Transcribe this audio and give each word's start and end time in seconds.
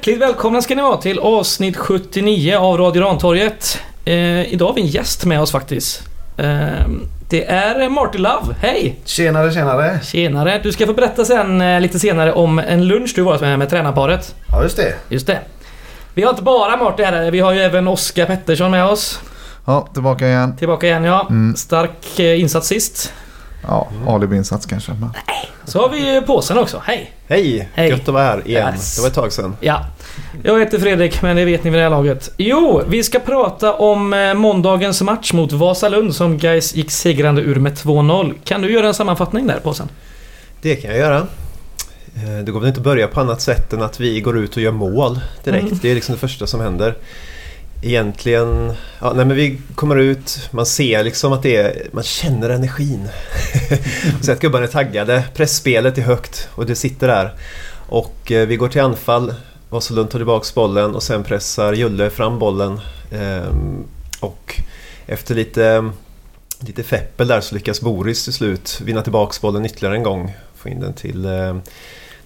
Hjärtligt 0.00 0.20
välkomna 0.20 0.62
ska 0.62 0.74
ni 0.74 0.82
vara 0.82 0.96
till 0.96 1.18
avsnitt 1.18 1.76
79 1.76 2.56
av 2.56 2.78
Radio 2.78 3.02
Rantorget. 3.02 3.78
Eh, 4.04 4.52
idag 4.52 4.66
har 4.66 4.74
vi 4.74 4.80
en 4.80 4.86
gäst 4.86 5.24
med 5.24 5.40
oss 5.40 5.52
faktiskt. 5.52 6.02
Eh, 6.36 6.46
det 7.28 7.44
är 7.44 7.88
Marty 7.88 8.18
Love. 8.18 8.54
Hej! 8.60 9.00
Tjenare, 9.04 9.52
tjenare. 9.52 10.00
Tjenare! 10.02 10.60
Du 10.62 10.72
ska 10.72 10.86
få 10.86 10.92
berätta 10.92 11.24
sen 11.24 11.60
eh, 11.60 11.80
lite 11.80 11.98
senare 11.98 12.32
om 12.32 12.58
en 12.58 12.86
lunch 12.88 13.12
du 13.14 13.22
varit 13.22 13.40
med 13.40 13.58
med 13.58 13.70
tränarparet. 13.70 14.34
Ja, 14.48 14.62
just 14.62 14.76
det. 14.76 14.94
Just 15.08 15.26
det. 15.26 15.38
Vi 16.14 16.22
har 16.22 16.30
inte 16.30 16.42
bara 16.42 16.76
Marty 16.76 17.02
här, 17.02 17.30
vi 17.30 17.40
har 17.40 17.52
ju 17.52 17.60
även 17.60 17.88
Oskar 17.88 18.26
Pettersson 18.26 18.70
med 18.70 18.84
oss. 18.84 19.20
Ja, 19.64 19.88
tillbaka 19.92 20.28
igen. 20.28 20.56
Tillbaka 20.56 20.86
igen 20.86 21.04
ja. 21.04 21.26
Mm. 21.30 21.56
Stark 21.56 22.18
eh, 22.18 22.40
insats 22.40 22.68
sist. 22.68 23.12
Ja, 23.66 23.88
alibi-insats 24.08 24.66
kanske. 24.66 24.92
Men... 25.00 25.10
Så 25.64 25.78
har 25.80 25.88
vi 25.88 26.20
påsen 26.26 26.58
också. 26.58 26.82
Hej! 26.84 27.12
Hej! 27.28 27.68
Hej. 27.74 27.88
Gött 27.90 28.00
att 28.00 28.14
vara 28.14 28.24
här 28.24 28.42
igen. 28.48 28.74
Yes. 28.74 28.96
Det 28.96 29.02
var 29.02 29.08
ett 29.08 29.14
tag 29.14 29.32
sedan. 29.32 29.56
Ja. 29.60 29.86
Jag 30.42 30.58
heter 30.60 30.78
Fredrik, 30.78 31.22
men 31.22 31.36
det 31.36 31.44
vet 31.44 31.64
ni 31.64 31.70
vid 31.70 31.78
det 31.78 31.82
här 31.82 31.90
laget. 31.90 32.30
Jo, 32.36 32.82
vi 32.88 33.02
ska 33.02 33.18
prata 33.18 33.74
om 33.74 34.12
eh, 34.12 34.34
måndagens 34.34 35.02
match 35.02 35.32
mot 35.32 35.52
Vasalund 35.52 36.14
som 36.14 36.38
Gais 36.38 36.74
gick 36.74 36.90
segrande 36.90 37.42
ur 37.42 37.56
med 37.56 37.72
2-0. 37.72 38.34
Kan 38.44 38.62
du 38.62 38.72
göra 38.72 38.86
en 38.86 38.94
sammanfattning 38.94 39.46
där 39.46 39.60
påsen? 39.60 39.88
Det 40.62 40.76
kan 40.76 40.90
jag 40.90 40.98
göra. 41.00 41.16
Eh, 42.16 42.44
Det 42.44 42.52
går 42.52 42.60
väl 42.60 42.68
inte 42.68 42.80
att 42.80 42.84
börja 42.84 43.08
på 43.08 43.20
annat 43.20 43.40
sätt 43.40 43.72
än 43.72 43.82
att 43.82 44.00
vi 44.00 44.20
går 44.20 44.38
ut 44.38 44.56
och 44.56 44.62
gör 44.62 44.72
mål 44.72 45.20
direkt. 45.44 45.66
Mm. 45.66 45.78
Det 45.82 45.90
är 45.90 45.94
liksom 45.94 46.14
det 46.14 46.18
första 46.20 46.46
som 46.46 46.60
händer. 46.60 46.94
Egentligen, 47.82 48.72
ja, 49.00 49.12
nej 49.12 49.24
men 49.24 49.36
vi 49.36 49.60
kommer 49.74 49.96
ut, 49.96 50.48
man 50.50 50.66
ser 50.66 51.04
liksom 51.04 51.32
att 51.32 51.42
det 51.42 51.56
är, 51.56 51.88
man 51.92 52.04
känner 52.04 52.50
energin. 52.50 53.08
Så 54.22 54.32
att 54.32 54.40
gubbarna 54.40 54.64
är 54.64 54.68
taggade, 54.68 55.24
pressspelet 55.34 55.98
är 55.98 56.02
högt 56.02 56.48
och 56.54 56.66
det 56.66 56.74
sitter 56.74 57.08
där. 57.08 57.34
Och 57.86 58.32
eh, 58.32 58.46
vi 58.46 58.56
går 58.56 58.68
till 58.68 58.80
anfall, 58.80 59.34
Vasalund 59.70 60.10
tar 60.10 60.18
tillbaks 60.18 60.54
bollen 60.54 60.94
och 60.94 61.02
sen 61.02 61.24
pressar 61.24 61.72
Julle 61.72 62.10
fram 62.10 62.38
bollen. 62.38 62.80
Ehm, 63.12 63.84
och 64.20 64.60
efter 65.06 65.34
lite, 65.34 65.90
lite 66.58 66.82
feppel 66.82 67.28
där 67.28 67.40
så 67.40 67.54
lyckas 67.54 67.80
Boris 67.80 68.24
till 68.24 68.32
slut 68.32 68.80
vinna 68.84 69.02
tillbaks 69.02 69.40
bollen 69.40 69.66
ytterligare 69.66 69.96
en 69.96 70.02
gång. 70.02 70.36
Få 70.54 70.68
in 70.68 70.80
den 70.80 70.92
till 70.92 71.24
eh, 71.24 71.56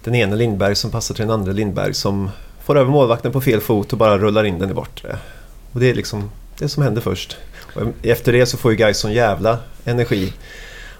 den 0.03 0.15
ena 0.15 0.35
Lindberg 0.35 0.75
som 0.75 0.91
passar 0.91 1.15
till 1.15 1.21
den 1.21 1.31
andra 1.31 1.51
Lindberg 1.51 1.93
som 1.93 2.29
får 2.63 2.77
över 2.77 2.91
målvakten 2.91 3.31
på 3.31 3.41
fel 3.41 3.61
fot 3.61 3.91
och 3.93 3.99
bara 3.99 4.17
rullar 4.17 4.43
in 4.43 4.59
den 4.59 4.69
i 4.69 4.73
bortre. 4.73 5.17
Och 5.75 5.81
det 5.81 5.89
är 5.89 5.93
liksom 5.93 6.29
det 6.57 6.69
som 6.69 6.83
händer 6.83 7.01
först. 7.01 7.37
Och 7.75 7.81
efter 8.01 8.31
det 8.33 8.45
så 8.45 8.57
får 8.57 8.71
ju 8.71 8.77
Gais 8.77 8.97
sån 8.97 9.13
jävla 9.13 9.59
energi 9.85 10.33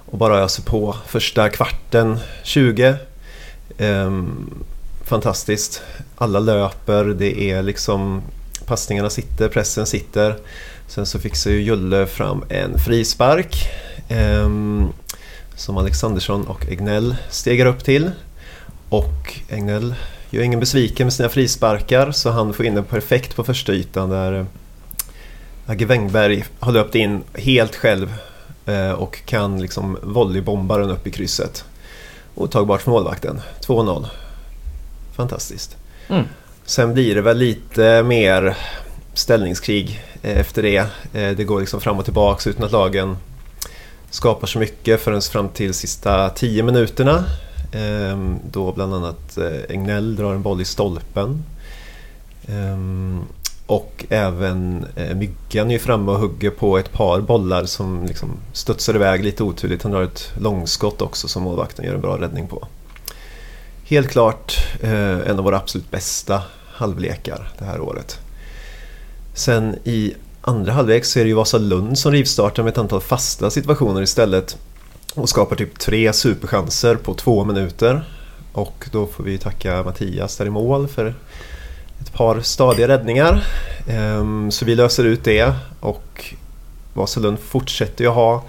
och 0.06 0.18
bara 0.18 0.40
öser 0.40 0.64
på 0.64 0.96
första 1.08 1.50
kvarten, 1.50 2.20
20. 2.44 2.96
Ehm, 3.78 4.50
fantastiskt. 5.04 5.82
Alla 6.16 6.40
löper, 6.40 7.06
det 7.06 7.52
är 7.52 7.64
liksom 7.64 8.22
passningarna 8.66 9.10
sitter, 9.10 9.50
pressen 9.50 9.86
sitter. 9.86 10.38
Sen 10.88 11.06
så 11.06 11.20
fixar 11.20 11.52
ju 11.52 11.62
Julle 11.62 12.06
fram 12.06 12.44
en 12.50 12.80
frispark 12.80 13.70
ehm, 14.10 14.88
som 15.56 15.78
Alexandersson 15.78 16.48
och 16.48 16.66
Egnell 16.70 17.16
stegar 17.30 17.66
upp 17.66 17.84
till. 17.84 18.12
Och 18.90 19.40
Egnell 19.50 19.96
gör 20.30 20.44
ingen 20.44 20.60
besviken 20.60 21.06
med 21.06 21.14
sina 21.14 21.30
frisparkar 21.30 22.12
så 22.12 22.30
han 22.30 22.54
får 22.54 22.66
in 22.66 22.76
den 22.76 22.84
perfekt 22.84 23.36
på 23.36 23.44
första 23.44 23.74
ytan 23.74 24.10
där 24.10 24.46
Agge 25.68 25.86
Wängberg 25.86 26.46
har 26.60 26.72
löpt 26.72 26.96
in 26.96 27.24
helt 27.34 27.76
själv 27.76 28.14
eh, 28.66 28.92
och 28.92 29.26
kan 29.26 29.62
liksom 29.62 29.98
volleybomba 30.04 30.78
den 30.78 30.90
upp 30.90 31.08
i 31.08 31.12
krysset. 31.12 31.66
Otagbart 32.36 32.82
för 32.82 32.92
målvakten. 32.92 33.42
2-0. 33.62 34.06
Fantastiskt. 35.16 35.78
Mm. 36.10 36.24
Sen 36.66 36.94
blir 36.94 37.16
det 37.16 37.22
väl 37.22 37.38
lite 37.38 38.04
mer 38.04 38.58
ställningskrig 39.14 40.02
eh, 40.22 40.40
efter 40.40 40.62
det. 40.62 40.78
Eh, 41.14 41.36
Det 41.38 41.44
går 41.44 41.60
liksom 41.60 41.82
fram 41.82 42.00
och 42.00 42.06
tillbaks 42.06 42.48
utan 42.48 42.64
att 42.66 42.72
lagen 42.72 43.18
skapar 44.10 44.48
så 44.48 44.60
mycket 44.60 45.02
förrän 45.02 45.22
fram 45.22 45.50
till 45.50 45.74
sista 45.74 46.30
10 46.30 46.64
minuterna. 46.64 47.24
Ehm, 47.74 48.40
Då 48.52 48.72
bland 48.72 48.94
annat 48.94 49.38
Egnell 49.70 50.16
drar 50.16 50.34
en 50.34 50.42
boll 50.42 50.62
i 50.62 50.66
stolpen. 50.66 51.44
Och 53.68 54.06
även 54.10 54.86
eh, 54.96 55.16
Myggan 55.16 55.68
är 55.68 55.74
ju 55.74 55.80
framme 55.80 56.12
och 56.12 56.20
hugger 56.20 56.50
på 56.50 56.78
ett 56.78 56.92
par 56.92 57.22
bollar 57.22 57.66
som 57.66 58.06
liksom 58.06 58.30
studsar 58.54 58.96
iväg 58.96 59.24
lite 59.24 59.44
oturligt. 59.44 59.84
Han 59.84 59.92
drar 59.92 60.02
ett 60.02 60.32
långskott 60.40 61.02
också 61.02 61.28
som 61.28 61.44
målvakten 61.44 61.86
gör 61.86 61.94
en 61.94 62.02
bra 62.02 62.22
räddning 62.22 62.48
på. 62.48 62.68
Helt 63.84 64.10
klart 64.10 64.58
eh, 64.82 65.30
en 65.30 65.38
av 65.38 65.44
våra 65.44 65.58
absolut 65.58 65.92
bästa 65.92 66.42
halvlekar 66.74 67.52
det 67.58 67.66
här 67.66 67.80
året. 67.80 68.20
Sen 69.34 69.76
i 69.84 70.14
andra 70.42 70.72
halvlek 70.72 71.06
så 71.06 71.20
är 71.20 71.24
det 71.24 71.30
ju 71.30 71.36
Vasalund 71.36 71.98
som 71.98 72.12
rivstartar 72.12 72.64
med 72.64 72.72
ett 72.72 72.78
antal 72.78 73.02
fasta 73.02 73.50
situationer 73.50 74.02
istället 74.02 74.58
och 75.16 75.30
skapar 75.30 75.56
typ 75.56 75.80
tre 75.80 76.14
superchanser 76.14 76.96
på 76.96 77.14
två 77.14 77.44
minuter. 77.44 78.06
Och 78.52 78.90
då 78.92 79.08
får 79.08 79.24
vi 79.24 79.38
tacka 79.38 79.84
Mattias 79.84 80.38
där 80.38 80.46
i 80.46 80.50
mål 80.50 80.88
för 80.88 81.16
ett 82.02 82.14
par 82.14 82.42
stadiga 82.42 82.88
räddningar. 82.88 83.44
Ehm, 83.90 84.52
så 84.52 84.66
vi 84.66 84.76
löser 84.76 85.04
ut 85.04 85.24
det 85.24 85.54
och 85.80 86.36
Vasalund 86.94 87.40
fortsätter 87.40 88.04
ju 88.04 88.10
ha 88.10 88.44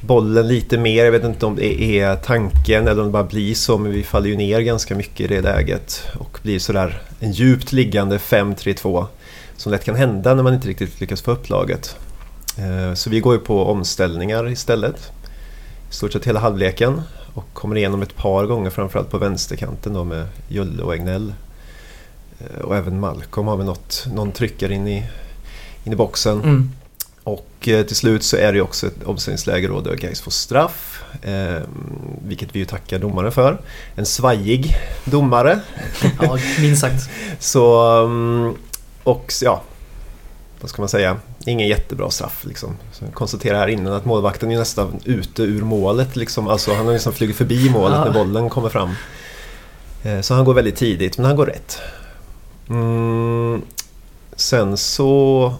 bollen 0.00 0.48
lite 0.48 0.78
mer. 0.78 1.04
Jag 1.04 1.12
vet 1.12 1.24
inte 1.24 1.46
om 1.46 1.56
det 1.56 1.82
är 1.82 2.16
tanken 2.16 2.88
eller 2.88 3.00
om 3.00 3.06
det 3.06 3.12
bara 3.12 3.24
blir 3.24 3.54
så 3.54 3.78
men 3.78 3.92
vi 3.92 4.02
faller 4.02 4.28
ju 4.28 4.36
ner 4.36 4.60
ganska 4.60 4.94
mycket 4.94 5.20
i 5.20 5.34
det 5.34 5.40
läget 5.40 6.02
och 6.18 6.38
blir 6.42 6.58
sådär 6.58 7.02
en 7.20 7.32
djupt 7.32 7.72
liggande 7.72 8.18
5-3-2 8.18 9.06
som 9.56 9.72
lätt 9.72 9.84
kan 9.84 9.94
hända 9.94 10.34
när 10.34 10.42
man 10.42 10.54
inte 10.54 10.68
riktigt 10.68 11.00
lyckas 11.00 11.22
få 11.22 11.30
upp 11.30 11.48
laget. 11.48 11.96
Ehm, 12.58 12.96
så 12.96 13.10
vi 13.10 13.20
går 13.20 13.34
ju 13.34 13.40
på 13.40 13.64
omställningar 13.64 14.50
istället. 14.50 15.12
I 15.90 15.92
stort 15.92 16.12
sett 16.12 16.26
hela 16.26 16.40
halvleken 16.40 17.02
och 17.34 17.46
kommer 17.52 17.76
igenom 17.76 18.02
ett 18.02 18.16
par 18.16 18.46
gånger 18.46 18.70
framförallt 18.70 19.10
på 19.10 19.18
vänsterkanten 19.18 19.92
då 19.92 20.04
med 20.04 20.26
Julle 20.48 20.82
och 20.82 20.94
Egnell. 20.94 21.32
Eh, 22.40 22.60
Och 22.64 22.76
även 22.76 23.00
Malcolm 23.00 23.46
har 23.46 23.56
väl 23.56 23.66
något, 23.66 24.06
någon 24.12 24.32
tryckare 24.32 24.74
in 24.74 24.88
i, 24.88 25.06
in 25.84 25.92
i 25.92 25.96
boxen. 25.96 26.42
Mm. 26.42 26.70
Och 27.24 27.68
eh, 27.68 27.86
till 27.86 27.96
slut 27.96 28.22
så 28.22 28.36
är 28.36 28.52
det 28.52 28.60
också 28.60 28.86
ett 28.86 29.02
omställningsläge 29.04 29.68
då 29.68 29.80
där 29.80 29.96
Gais 29.96 30.20
får 30.20 30.30
straff. 30.30 31.02
Eh, 31.22 31.58
vilket 32.26 32.48
vi 32.54 32.58
ju 32.58 32.64
tackar 32.64 32.98
domaren 32.98 33.32
för. 33.32 33.60
En 33.94 34.06
svajig 34.06 34.76
domare. 35.04 35.60
Ja, 36.22 36.38
minst 36.60 36.80
sagt. 36.80 37.10
Så, 37.38 37.82
mm, 38.04 38.54
och 39.02 39.32
ja, 39.42 39.62
vad 40.60 40.70
ska 40.70 40.82
man 40.82 40.88
säga? 40.88 41.16
Ingen 41.46 41.68
jättebra 41.68 42.10
straff 42.10 42.44
liksom. 42.44 42.76
Så 42.92 43.04
jag 43.04 43.14
konstaterar 43.14 43.58
här 43.58 43.68
innan 43.68 43.92
att 43.92 44.04
målvakten 44.04 44.50
är 44.50 44.58
nästan 44.58 45.00
ute 45.04 45.42
ur 45.42 45.62
målet 45.62 46.16
liksom. 46.16 46.48
Alltså 46.48 46.74
han 46.74 46.86
har 46.86 46.92
liksom 46.92 47.12
flugit 47.12 47.36
förbi 47.36 47.70
målet 47.70 47.98
Ja. 47.98 48.04
när 48.04 48.12
bollen 48.12 48.50
kommer 48.50 48.68
fram. 48.68 48.90
Eh, 50.02 50.20
Så 50.20 50.34
han 50.34 50.44
går 50.44 50.54
väldigt 50.54 50.76
tidigt, 50.76 51.18
men 51.18 51.26
han 51.26 51.36
går 51.36 51.46
rätt. 51.46 51.78
Mm, 52.70 53.62
sen 54.36 54.76
så... 54.76 55.54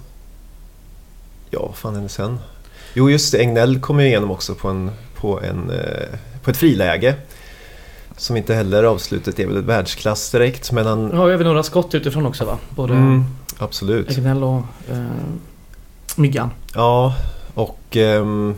Ja, 1.51 1.67
vad 1.67 1.77
fan 1.77 1.95
hände 1.95 2.09
sen? 2.09 2.39
Jo, 2.95 3.11
just 3.11 3.33
det. 3.33 3.39
Egnell 3.39 3.81
kommer 3.81 4.03
ju 4.03 4.09
igenom 4.09 4.31
också 4.31 4.55
på, 4.55 4.69
en, 4.69 4.91
på, 5.17 5.41
en, 5.41 5.71
eh, 5.71 6.19
på 6.43 6.51
ett 6.51 6.57
friläge. 6.57 7.15
Som 8.17 8.37
inte 8.37 8.55
heller 8.55 8.85
avslutet 8.85 9.39
är 9.39 9.47
väl 9.47 9.63
världsklass 9.63 10.31
direkt, 10.31 10.73
men 10.73 10.87
han... 10.87 11.13
Har 11.13 11.27
vi 11.27 11.35
även 11.35 11.47
några 11.47 11.63
skott 11.63 11.95
utifrån 11.95 12.27
också 12.27 12.45
va? 12.45 12.59
Både 12.71 12.93
Mm, 12.93 13.25
absolut. 13.59 14.11
Egnell 14.11 14.45
och 14.45 14.63
eh, 14.91 15.07
Myggan. 16.17 16.51
Ja, 16.75 17.15
och 17.55 17.97
ehm, 17.97 18.55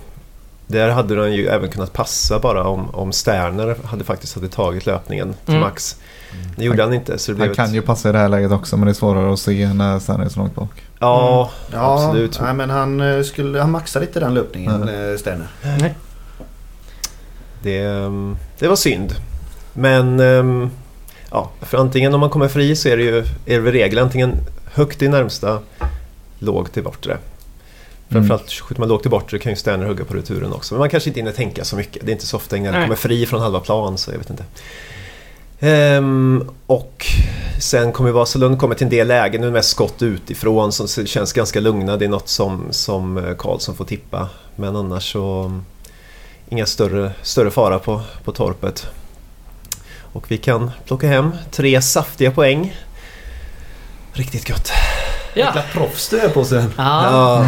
där 0.73 0.89
hade 0.89 1.15
den 1.15 1.33
ju 1.35 1.47
även 1.49 1.71
kunnat 1.71 1.93
passa 1.93 2.39
bara 2.39 2.65
om, 2.65 2.91
om 2.95 3.13
Sterner 3.13 3.77
hade 3.85 4.05
faktiskt 4.05 4.35
hade 4.35 4.49
tagit 4.49 4.87
löpningen 4.87 5.35
till 5.45 5.55
Mm. 5.55 5.61
max. 5.61 5.97
Det 6.57 6.65
gjorde 6.65 6.83
han 6.83 6.93
inte. 6.95 7.19
Så 7.19 7.31
det 7.33 7.37
blev 7.37 7.49
Han 7.49 7.55
kan 7.55 7.65
ett, 7.65 7.75
ju 7.75 7.83
passa 7.83 8.09
i 8.09 8.13
det 8.13 8.19
här 8.19 8.29
läget 8.29 8.53
också 8.53 8.77
men 8.77 8.87
det 8.87 8.93
är 8.93 8.95
svårare 8.95 9.33
att 9.33 9.39
se 9.39 9.73
när 9.75 9.99
Stanley 9.99 10.27
är 10.27 10.31
så 10.31 10.39
långt 10.41 10.55
bak. 10.55 10.71
Ja, 10.99 11.51
Ja, 11.73 11.95
absolut. 11.95 12.41
Nej, 12.41 12.55
men 12.55 12.71
han, 12.71 13.01
eh, 13.01 13.23
skulle, 13.23 13.61
han 13.61 13.71
maxade 13.71 14.07
inte 14.07 14.21
den 14.21 14.35
löpningen, 14.35 14.83
mm. 14.89 15.19
Sterner. 15.19 15.47
Nej. 15.63 15.95
Det, 17.63 17.79
ehm, 17.79 18.37
det 18.59 18.69
var 18.69 18.77
synd. 18.77 19.15
Men 19.73 20.21
ehm, 20.21 20.71
ja, 21.31 21.51
för 21.61 21.79
antingen 21.79 22.15
om 22.15 22.21
man 22.21 22.31
kommer 22.31 22.49
fri 22.49 22.77
så 22.77 22.89
är 22.89 22.97
det 22.97 23.03
ju 23.03 23.19
är 23.47 23.61
det 23.61 23.73
regel 23.73 23.99
antingen 23.99 24.37
högt 24.73 25.03
i 25.03 25.09
närmsta, 25.09 25.59
lågt 26.39 26.77
i 26.77 26.83
bortre. 26.83 27.17
Framförallt 28.13 28.51
skjuter 28.51 28.81
man 28.81 28.89
lågt 28.89 29.07
i 29.07 29.09
bortre 29.09 29.39
kan 29.39 29.53
ju 29.53 29.57
Sterner 29.57 29.87
hugga 29.87 30.05
på 30.05 30.15
returen 30.15 30.53
också. 30.53 30.75
Men 30.75 30.79
man 30.79 30.91
kanske 30.91 31.11
inte 31.11 31.21
hinner 31.21 31.33
tänka 31.33 31.65
så 31.65 31.77
mycket. 31.77 32.07
Det 32.07 32.11
är 32.11 32.13
inte 32.13 32.27
så 32.27 32.37
ofta 32.37 32.57
när 32.57 32.83
kommer 32.83 32.97
fri 32.97 33.27
från 33.27 33.41
halva 33.41 33.61
plan 33.61 33.99
så 33.99 34.11
jag 34.11 34.19
vet 34.19 34.31
inte. 34.31 34.45
Ehm, 35.61 36.51
och 36.67 37.07
sen 37.61 37.93
kommer 37.93 38.11
Vasalund 38.11 38.59
komma 38.59 38.75
till 38.75 38.85
en 38.85 38.91
del 38.91 39.09
lägen, 39.09 39.41
nu 39.41 39.51
mest 39.51 39.71
skott 39.71 40.03
utifrån 40.03 40.73
som 40.73 41.07
känns 41.07 41.33
ganska 41.33 41.61
lugna. 41.61 41.97
Det 41.97 42.05
är 42.05 42.09
något 42.09 42.29
som, 42.29 42.67
som 42.71 43.19
eh, 43.19 43.35
Karlsson 43.37 43.75
får 43.75 43.85
tippa. 43.85 44.29
Men 44.57 44.77
annars 44.77 45.13
så 45.13 45.43
mm, 45.43 45.65
inga 46.49 46.67
större, 46.67 47.13
större 47.23 47.51
fara 47.51 47.79
på, 47.79 48.01
på 48.25 48.33
torpet. 48.33 48.87
Och 49.99 50.31
vi 50.31 50.39
kan 50.39 50.71
plocka 50.87 51.07
hem 51.07 51.31
tre 51.51 51.83
saftiga 51.83 52.31
poäng 52.31 52.75
Riktigt 54.15 54.49
gott. 54.49 54.73
Ja, 55.35 55.47
Jäkla 55.47 55.63
proffs 55.73 56.09
du 56.09 56.19
är 56.21 56.29
på 56.29 56.45
sen. 56.45 56.73
ja 56.77 57.05
Ja, 57.13 57.47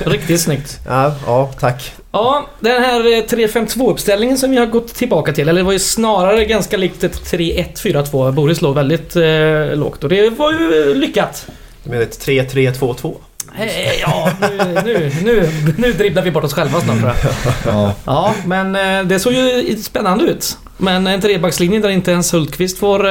riktigt 0.10 0.40
snyggt. 0.40 0.80
ja, 0.86 1.14
ja 1.26 1.50
tack. 1.60 1.92
Ja, 2.12 2.46
den 2.60 2.82
här 2.82 3.00
eh, 3.00 3.22
3-5-2-uppställningen 3.24 4.36
som 4.36 4.50
vi 4.50 4.56
har 4.56 4.66
gått 4.66 4.94
tillbaka 4.94 5.32
till, 5.32 5.48
eller 5.48 5.60
det 5.60 5.64
var 5.64 5.72
ju 5.72 5.78
snarare 5.78 6.44
ganska 6.44 6.76
likt 6.76 7.04
ett 7.04 7.32
3-1-4-2. 7.32 8.32
Boris 8.32 8.62
låg 8.62 8.74
väldigt 8.74 9.16
eh, 9.16 9.76
lågt 9.76 10.04
och 10.04 10.10
det 10.10 10.30
var 10.30 10.52
ju 10.52 10.90
eh, 10.90 10.96
lyckat. 10.96 11.46
Du 11.82 11.90
menar 11.90 12.02
ett 12.02 12.26
3-3-2-2? 12.26 13.14
Eh, 13.58 14.00
ja, 14.00 14.30
nu, 14.40 14.80
nu, 14.84 15.10
nu, 15.22 15.50
nu 15.76 15.92
dribblar 15.92 16.22
vi 16.22 16.30
bort 16.30 16.44
oss 16.44 16.54
själva 16.54 16.80
snart 16.80 16.98
tror 16.98 17.12
jag. 17.22 17.32
Ja. 17.74 17.92
Ja, 18.04 18.34
men 18.46 18.76
eh, 18.76 19.04
det 19.04 19.18
såg 19.20 19.32
ju 19.32 19.76
spännande 19.82 20.24
ut. 20.24 20.58
Men 20.76 21.06
en 21.06 21.20
trebackslinje 21.20 21.80
där 21.80 21.88
inte 21.88 22.10
ens 22.10 22.32
Hultqvist 22.34 22.78
får, 22.78 23.08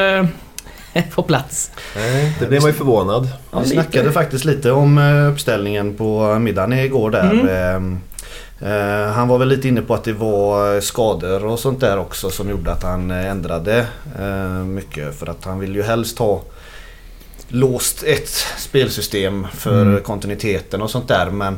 eh, 1.04 1.04
får 1.12 1.24
plats. 1.24 1.72
Nej, 1.96 2.36
det 2.40 2.46
blev 2.48 2.62
man 2.62 2.72
ju 2.72 2.78
förvånad. 2.78 3.28
Ja, 3.52 3.60
Vi 3.60 3.70
snackade 3.70 4.12
faktiskt 4.12 4.46
lite 4.46 4.72
om 4.72 4.98
eh, 4.98 5.32
uppställningen 5.32 5.94
på 5.98 6.40
middagen 6.40 6.74
igår 6.74 7.12
där. 7.12 7.32
Mm. 7.32 7.48
Ehm, 7.48 8.00
eh, 8.60 9.12
Han 9.14 9.28
var 9.28 9.38
väl 9.38 9.48
lite 9.48 9.68
inne 9.68 9.82
på 9.82 9.94
att 9.94 10.04
det 10.04 10.14
var 10.14 10.82
skador 10.82 11.46
och 11.46 11.60
sånt 11.60 11.80
där 11.80 11.98
också 11.98 12.30
som 12.30 12.50
gjorde 12.50 12.72
att 12.72 12.84
han 12.84 13.12
eh, 13.12 13.30
ändrade 13.32 13.86
eh, 14.20 14.50
mycket. 14.66 15.20
För 15.20 15.30
att 15.30 15.46
han 15.46 15.60
vill 15.60 15.76
ju 15.76 15.84
helst 15.84 16.20
ha 16.20 16.42
låst 17.48 18.04
ett 18.04 18.30
spelsystem 18.58 19.48
för 19.54 19.82
Mm. 19.82 20.02
kontinuiteten 20.04 20.82
och 20.82 20.90
sånt 20.90 21.08
där. 21.08 21.30
Men 21.30 21.58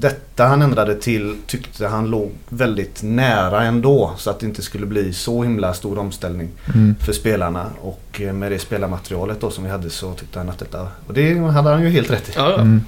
detta 0.00 0.46
han 0.46 0.62
ändrade 0.62 0.94
till 0.94 1.36
tyckte 1.46 1.86
han 1.86 2.10
låg 2.10 2.30
väldigt 2.48 3.02
nära 3.02 3.62
ändå. 3.62 4.12
Så 4.16 4.30
att 4.30 4.40
det 4.40 4.46
inte 4.46 4.62
skulle 4.62 4.86
bli 4.86 5.12
så 5.12 5.42
himla 5.42 5.74
stor 5.74 5.98
omställning 5.98 6.48
Mm. 6.74 6.94
för 7.00 7.12
spelarna. 7.12 7.66
Och 7.80 8.20
eh, 8.20 8.32
med 8.32 8.52
det 8.52 8.58
spelarmaterialet 8.58 9.40
då 9.40 9.50
som 9.50 9.64
vi 9.64 9.70
hade 9.70 9.90
så 9.90 10.12
tyckte 10.14 10.38
han 10.38 10.48
att 10.48 10.58
detta... 10.58 10.88
Och 11.06 11.14
det 11.14 11.34
hade 11.34 11.70
han 11.70 11.82
ju 11.82 11.88
helt 11.88 12.10
rätt 12.10 12.28
i. 12.28 12.32
Ja, 12.36 12.50
ja. 12.50 12.54
Mm. 12.54 12.84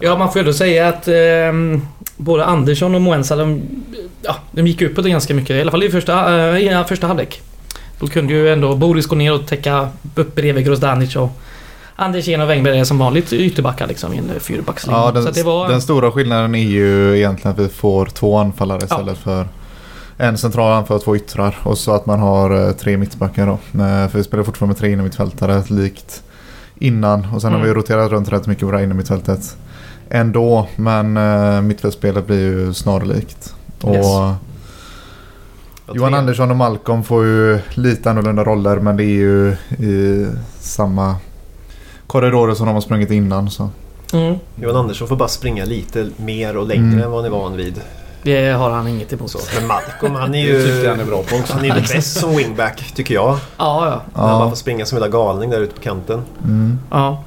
ja, 0.00 0.18
man 0.18 0.28
får 0.28 0.36
ju 0.36 0.40
ändå 0.40 0.52
säga 0.52 0.88
att 0.88 1.08
eh, 1.08 1.82
både 2.16 2.44
Andersson 2.44 2.94
och 2.94 3.00
Moensa, 3.00 3.36
de, 3.36 3.62
ja, 4.22 4.36
de 4.50 4.66
gick 4.66 4.82
upp 4.82 4.94
på 4.94 5.02
det 5.02 5.10
ganska 5.10 5.34
mycket. 5.34 5.50
I 5.50 5.60
alla 5.60 5.70
fall 5.70 5.82
i 5.82 5.90
första, 5.90 6.38
eh, 6.56 6.58
i 6.58 6.84
första 6.88 7.06
halvlek. 7.06 7.40
Då 8.00 8.06
kunde 8.06 8.32
ju 8.32 8.48
ändå 8.52 8.76
Boris 8.76 9.06
gå 9.06 9.16
ner 9.16 9.34
och 9.34 9.46
täcka 9.46 9.88
upp 10.14 10.34
bredvid 10.34 10.64
Grozdanic 10.64 11.16
och 11.16 11.30
Andersén 12.00 12.40
och 12.40 12.50
Wängberg 12.50 12.78
är 12.78 12.84
som 12.84 12.98
vanligt 12.98 13.32
ytterbackar 13.32 13.86
liksom 13.86 14.12
i 14.12 14.18
en 14.18 14.40
fyrbackslinje. 14.40 15.00
Ja, 15.00 15.10
den, 15.12 15.44
var... 15.44 15.68
den 15.68 15.80
stora 15.82 16.10
skillnaden 16.12 16.54
är 16.54 16.62
ju 16.68 17.16
egentligen 17.18 17.52
att 17.52 17.58
vi 17.58 17.68
får 17.68 18.06
två 18.06 18.36
anfallare 18.38 18.84
istället 18.84 19.18
för 19.18 19.48
en 20.16 20.38
central 20.38 20.72
anfallare 20.72 20.98
och 20.98 21.04
två 21.04 21.16
yttrar. 21.16 21.56
Och 21.62 21.78
så 21.78 21.92
att 21.92 22.06
man 22.06 22.20
har 22.20 22.66
eh, 22.68 22.72
tre 22.72 22.96
mittbackar 22.96 23.46
då. 23.46 23.52
Eh, 23.52 24.08
För 24.08 24.18
vi 24.18 24.24
spelar 24.24 24.44
fortfarande 24.44 24.70
med 24.72 24.78
tre 24.80 24.92
innermittfältare 24.92 25.62
likt 25.68 26.22
innan. 26.78 27.26
Och 27.34 27.40
sen 27.40 27.52
har 27.52 27.58
Mm. 27.58 27.68
vi 27.68 27.74
roterat 27.74 28.10
runt 28.10 28.32
rätt 28.32 28.46
mycket 28.46 28.64
på 28.64 28.70
det 28.70 28.76
här 28.76 28.84
innermittfältet 28.84 29.56
ändå. 30.10 30.68
Men 30.76 31.66
mittfältsspelet 31.66 32.26
blir 32.26 32.40
ju 32.40 32.74
snarlikt. 32.74 33.54
Och 33.82 33.94
Yes. 33.94 34.06
Ja, 34.06 34.36
Johan 35.94 36.14
Andersson 36.14 36.50
och 36.50 36.56
Malcolm 36.56 37.04
får 37.04 37.24
ju 37.24 37.58
lite 37.74 38.10
annorlunda 38.10 38.44
roller 38.44 38.76
men 38.76 38.96
det 38.96 39.04
är 39.04 39.06
ju 39.06 39.56
i 39.78 40.26
samma 40.60 41.16
korridorer 42.08 42.54
som 42.54 42.66
de 42.66 42.74
har 42.74 42.80
sprungit 42.80 43.10
innan. 43.10 43.50
Så. 43.50 43.68
Mm, 44.12 44.34
Johan 44.56 44.76
Andersson 44.76 45.08
får 45.08 45.16
bara 45.16 45.28
springa 45.28 45.64
lite 45.64 46.10
mer 46.16 46.56
och 46.56 46.66
längre 46.66 46.82
Mm. 46.86 47.02
än 47.02 47.10
vad 47.10 47.24
han 47.24 47.32
är 47.32 47.38
van 47.38 47.56
vid. 47.56 47.80
det 48.22 48.50
har 48.52 48.70
han 48.70 48.88
inget 48.88 49.12
emot. 49.12 49.30
Så. 49.30 49.38
Men 49.58 49.66
Malcolm 49.66 50.14
han 50.14 50.34
är 50.34 50.38
ju... 50.46 50.88
han 50.88 51.00
är 51.00 51.04
bra 51.04 51.22
på 51.22 51.36
också. 51.36 51.52
Han 51.56 51.64
är 51.64 51.74
ju 51.76 51.80
bäst 51.80 52.20
som 52.20 52.36
wingback 52.36 52.92
tycker 52.94 53.14
jag. 53.14 53.38
Ja, 53.56 53.86
ja. 53.86 54.02
När 54.14 54.28
han 54.28 54.38
bara 54.38 54.44
Ja. 54.44 54.48
får 54.50 54.56
springa 54.56 54.86
som 54.86 54.96
en 54.98 55.02
hela 55.02 55.12
galning 55.12 55.50
där 55.50 55.60
ute 55.60 55.74
på 55.74 55.80
kanten. 55.80 56.22
Mm. 56.44 56.78
ja. 56.90 57.22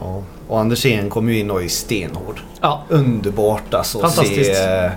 Ja. 0.00 0.22
Och 0.48 0.60
Andersén 0.60 1.10
kom 1.10 1.28
ju 1.28 1.38
in 1.38 1.50
och 1.50 1.62
är 1.62 1.68
stenhård. 1.68 2.40
ja. 2.60 2.82
Underbart 2.88 3.74
alltså. 3.74 3.98
Fantastiskt. 4.00 4.54
Se, 4.56 4.84
eh, 4.84 4.90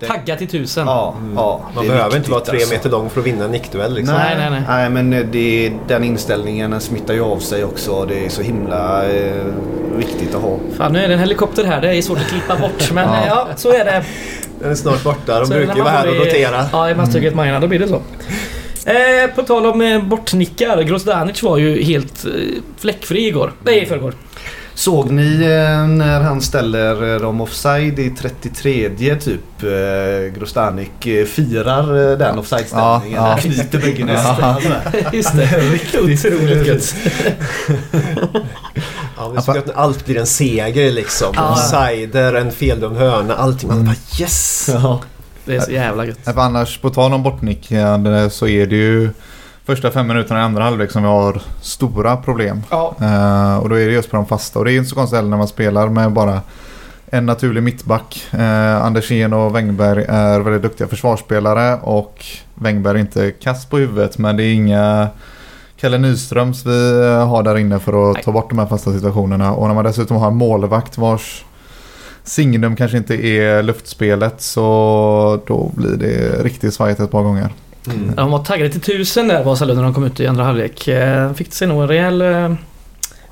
det- 0.00 0.06
Tagga 0.06 0.36
till 0.36 0.48
tusen. 0.48 0.86
Ja, 0.86 1.14
ja, 1.36 1.60
Man 1.74 1.86
behöver 1.88 2.16
inte 2.16 2.30
vara 2.30 2.40
tre 2.40 2.56
alltså. 2.56 2.74
meter 2.74 2.90
lång 2.90 3.10
för 3.10 3.20
att 3.20 3.26
vinna 3.26 3.44
en 3.44 3.50
nickduell 3.50 3.94
liksom. 3.94 4.14
Nej, 4.16 4.36
nej, 4.38 4.50
nej. 4.50 4.62
Nej 4.68 4.90
men 4.90 5.12
eh, 5.12 5.26
det, 5.32 5.72
den 5.88 6.04
inställningen 6.04 6.70
den 6.70 6.80
smittar 6.80 7.14
ju 7.14 7.20
av 7.22 7.38
sig 7.38 7.64
också. 7.64 8.04
Det 8.04 8.24
är 8.24 8.28
så 8.28 8.42
himla 8.42 9.10
eh, 9.10 9.44
viktigt 9.96 10.34
att 10.34 10.42
ha. 10.42 10.58
Fan, 10.76 10.92
nu 10.92 10.98
är 10.98 11.08
det 11.08 11.14
en 11.14 11.20
helikopter 11.20 11.64
här. 11.64 11.80
Det 11.80 11.94
är 11.96 12.02
svårt 12.02 12.18
att 12.18 12.26
klippa 12.28 12.56
bort. 12.56 12.90
Men 12.92 13.04
Ja. 13.08 13.22
ja, 13.26 13.48
så 13.56 13.72
är 13.72 13.84
det. 13.84 14.04
Den 14.60 14.70
är 14.70 14.74
snart 14.74 15.04
borta. 15.04 15.38
De 15.40 15.46
Så 15.46 15.52
brukar 15.52 15.74
ju 15.76 15.82
vara 15.82 15.92
man 15.92 16.02
här 16.02 16.08
och 16.08 16.16
rotera. 16.26 16.64
Ja, 16.72 16.90
i 16.90 16.94
Masthugget 16.94 17.34
Majorna, 17.34 17.60
då 17.60 17.66
blir 17.66 17.78
det 17.78 17.88
så. 17.88 18.02
Eh, 18.90 19.30
på 19.34 19.42
tal 19.42 19.66
om 19.66 19.80
eh, 19.80 20.02
bortnickar. 20.02 20.82
Grozdanic 20.82 21.42
var 21.42 21.58
ju 21.58 21.82
helt 21.82 22.24
eh, 22.24 22.30
fläckfri 22.78 23.26
igår. 23.26 23.52
Nej, 23.64 23.82
i 23.82 23.86
förrgår. 23.86 24.14
Såg 24.76 25.10
ni 25.10 25.42
eh, 25.42 25.86
när 25.88 26.20
han 26.20 26.40
ställer 26.40 27.14
eh, 27.14 27.20
dem 27.20 27.40
offside 27.40 27.98
i 27.98 28.10
33 28.10 29.16
typ 29.16 29.62
eh, 29.62 30.38
Grostanik 30.38 31.06
eh, 31.06 31.24
firar 31.24 32.16
den 32.16 32.38
offside-ställningen. 32.38 33.22
Ja, 33.22 33.30
ja. 33.30 33.36
Knyter 33.36 33.78
bägge 33.78 34.04
nästan. 34.04 34.54
Just 35.12 35.36
det. 35.36 36.00
Otroligt 36.00 36.66
gött. 36.66 36.94
Ja, 39.16 39.30
men 39.34 39.42
så 39.42 39.50
att 39.50 39.70
allt 39.74 40.06
blir 40.06 40.18
en 40.18 40.26
seger 40.26 40.92
liksom. 40.92 41.32
Ja. 41.34 41.52
Offsider, 41.52 42.34
en 42.34 42.52
feldömd 42.52 42.96
hörna, 42.96 43.34
allting. 43.34 43.68
Man 43.68 43.84
bara 43.84 43.96
yes! 44.20 44.70
Ja. 44.72 45.00
Det 45.44 45.56
är 45.56 45.60
så 45.60 45.70
jävla 45.70 46.06
gött. 46.06 46.28
Annars, 46.36 46.78
på 46.78 46.90
tal 46.90 47.12
om 47.12 47.22
bortnickande 47.22 48.30
så 48.30 48.46
är 48.46 48.66
det 48.66 48.76
ju 48.76 49.10
första 49.66 49.90
fem 49.90 50.06
minuterna 50.06 50.40
i 50.40 50.42
andra 50.42 50.62
halvlek 50.62 50.90
som 50.90 51.02
vi 51.02 51.08
har 51.08 51.42
stora 51.60 52.16
problem. 52.16 52.62
Ja. 52.70 52.94
Eh, 53.00 53.56
och 53.56 53.68
då 53.68 53.74
är 53.74 53.86
det 53.86 53.92
just 53.92 54.10
på 54.10 54.16
de 54.16 54.26
fasta. 54.26 54.58
Och 54.58 54.64
det 54.64 54.72
är 54.72 54.76
inte 54.76 54.88
så 54.88 54.94
konstigt 54.94 55.24
när 55.24 55.36
man 55.36 55.48
spelar 55.48 55.88
med 55.88 56.12
bara 56.12 56.40
en 57.06 57.26
naturlig 57.26 57.62
mittback. 57.62 58.26
Uh, 58.34 58.84
Andersén 58.84 59.32
och 59.32 59.56
Wängberg 59.56 60.04
är 60.08 60.40
väldigt 60.40 60.62
duktiga 60.62 60.88
försvarsspelare 60.88 61.78
och 61.82 62.24
Wängberg 62.54 62.96
är 62.96 63.00
inte 63.00 63.30
kast 63.30 63.70
på 63.70 63.78
huvudet 63.78 64.18
men 64.18 64.36
det 64.36 64.44
är 64.44 64.52
inga 64.54 65.08
Kalle 65.76 65.98
Nyströms 65.98 66.66
vi 66.66 67.00
eh, 67.00 67.28
har 67.28 67.42
där 67.42 67.58
inne 67.58 67.78
för 67.78 68.10
att 68.10 68.22
ta 68.22 68.32
bort 68.32 68.50
de 68.50 68.58
här 68.58 68.66
fasta 68.66 68.92
situationerna. 68.92 69.54
Och 69.54 69.68
när 69.68 69.74
man 69.74 69.84
dessutom 69.84 70.16
har 70.16 70.28
en 70.28 70.36
målvakt 70.36 70.98
vars 70.98 71.44
signum 72.24 72.76
kanske 72.76 72.96
inte 72.96 73.26
är 73.26 73.62
luftspelet 73.62 74.40
så 74.40 75.40
då 75.46 75.70
blir 75.74 75.96
det 75.96 76.42
riktigt 76.42 76.74
svajigt 76.74 77.00
ett 77.00 77.10
par 77.10 77.22
gånger. 77.22 77.50
Mm. 77.86 78.14
De 78.14 78.30
var 78.30 78.44
taggade 78.44 78.70
till 78.70 78.80
tusen 78.80 79.28
där 79.28 79.44
Vasalund 79.44 79.76
när 79.78 79.84
de 79.84 79.94
kom 79.94 80.04
ut 80.04 80.20
i 80.20 80.26
andra 80.26 80.44
halvlek. 80.44 80.88
Eh, 80.88 81.32
Fick 81.32 81.52
sig 81.52 81.68
nog 81.68 81.82
en 81.82 81.88
rejäl 81.88 82.22
eh, 82.22 82.52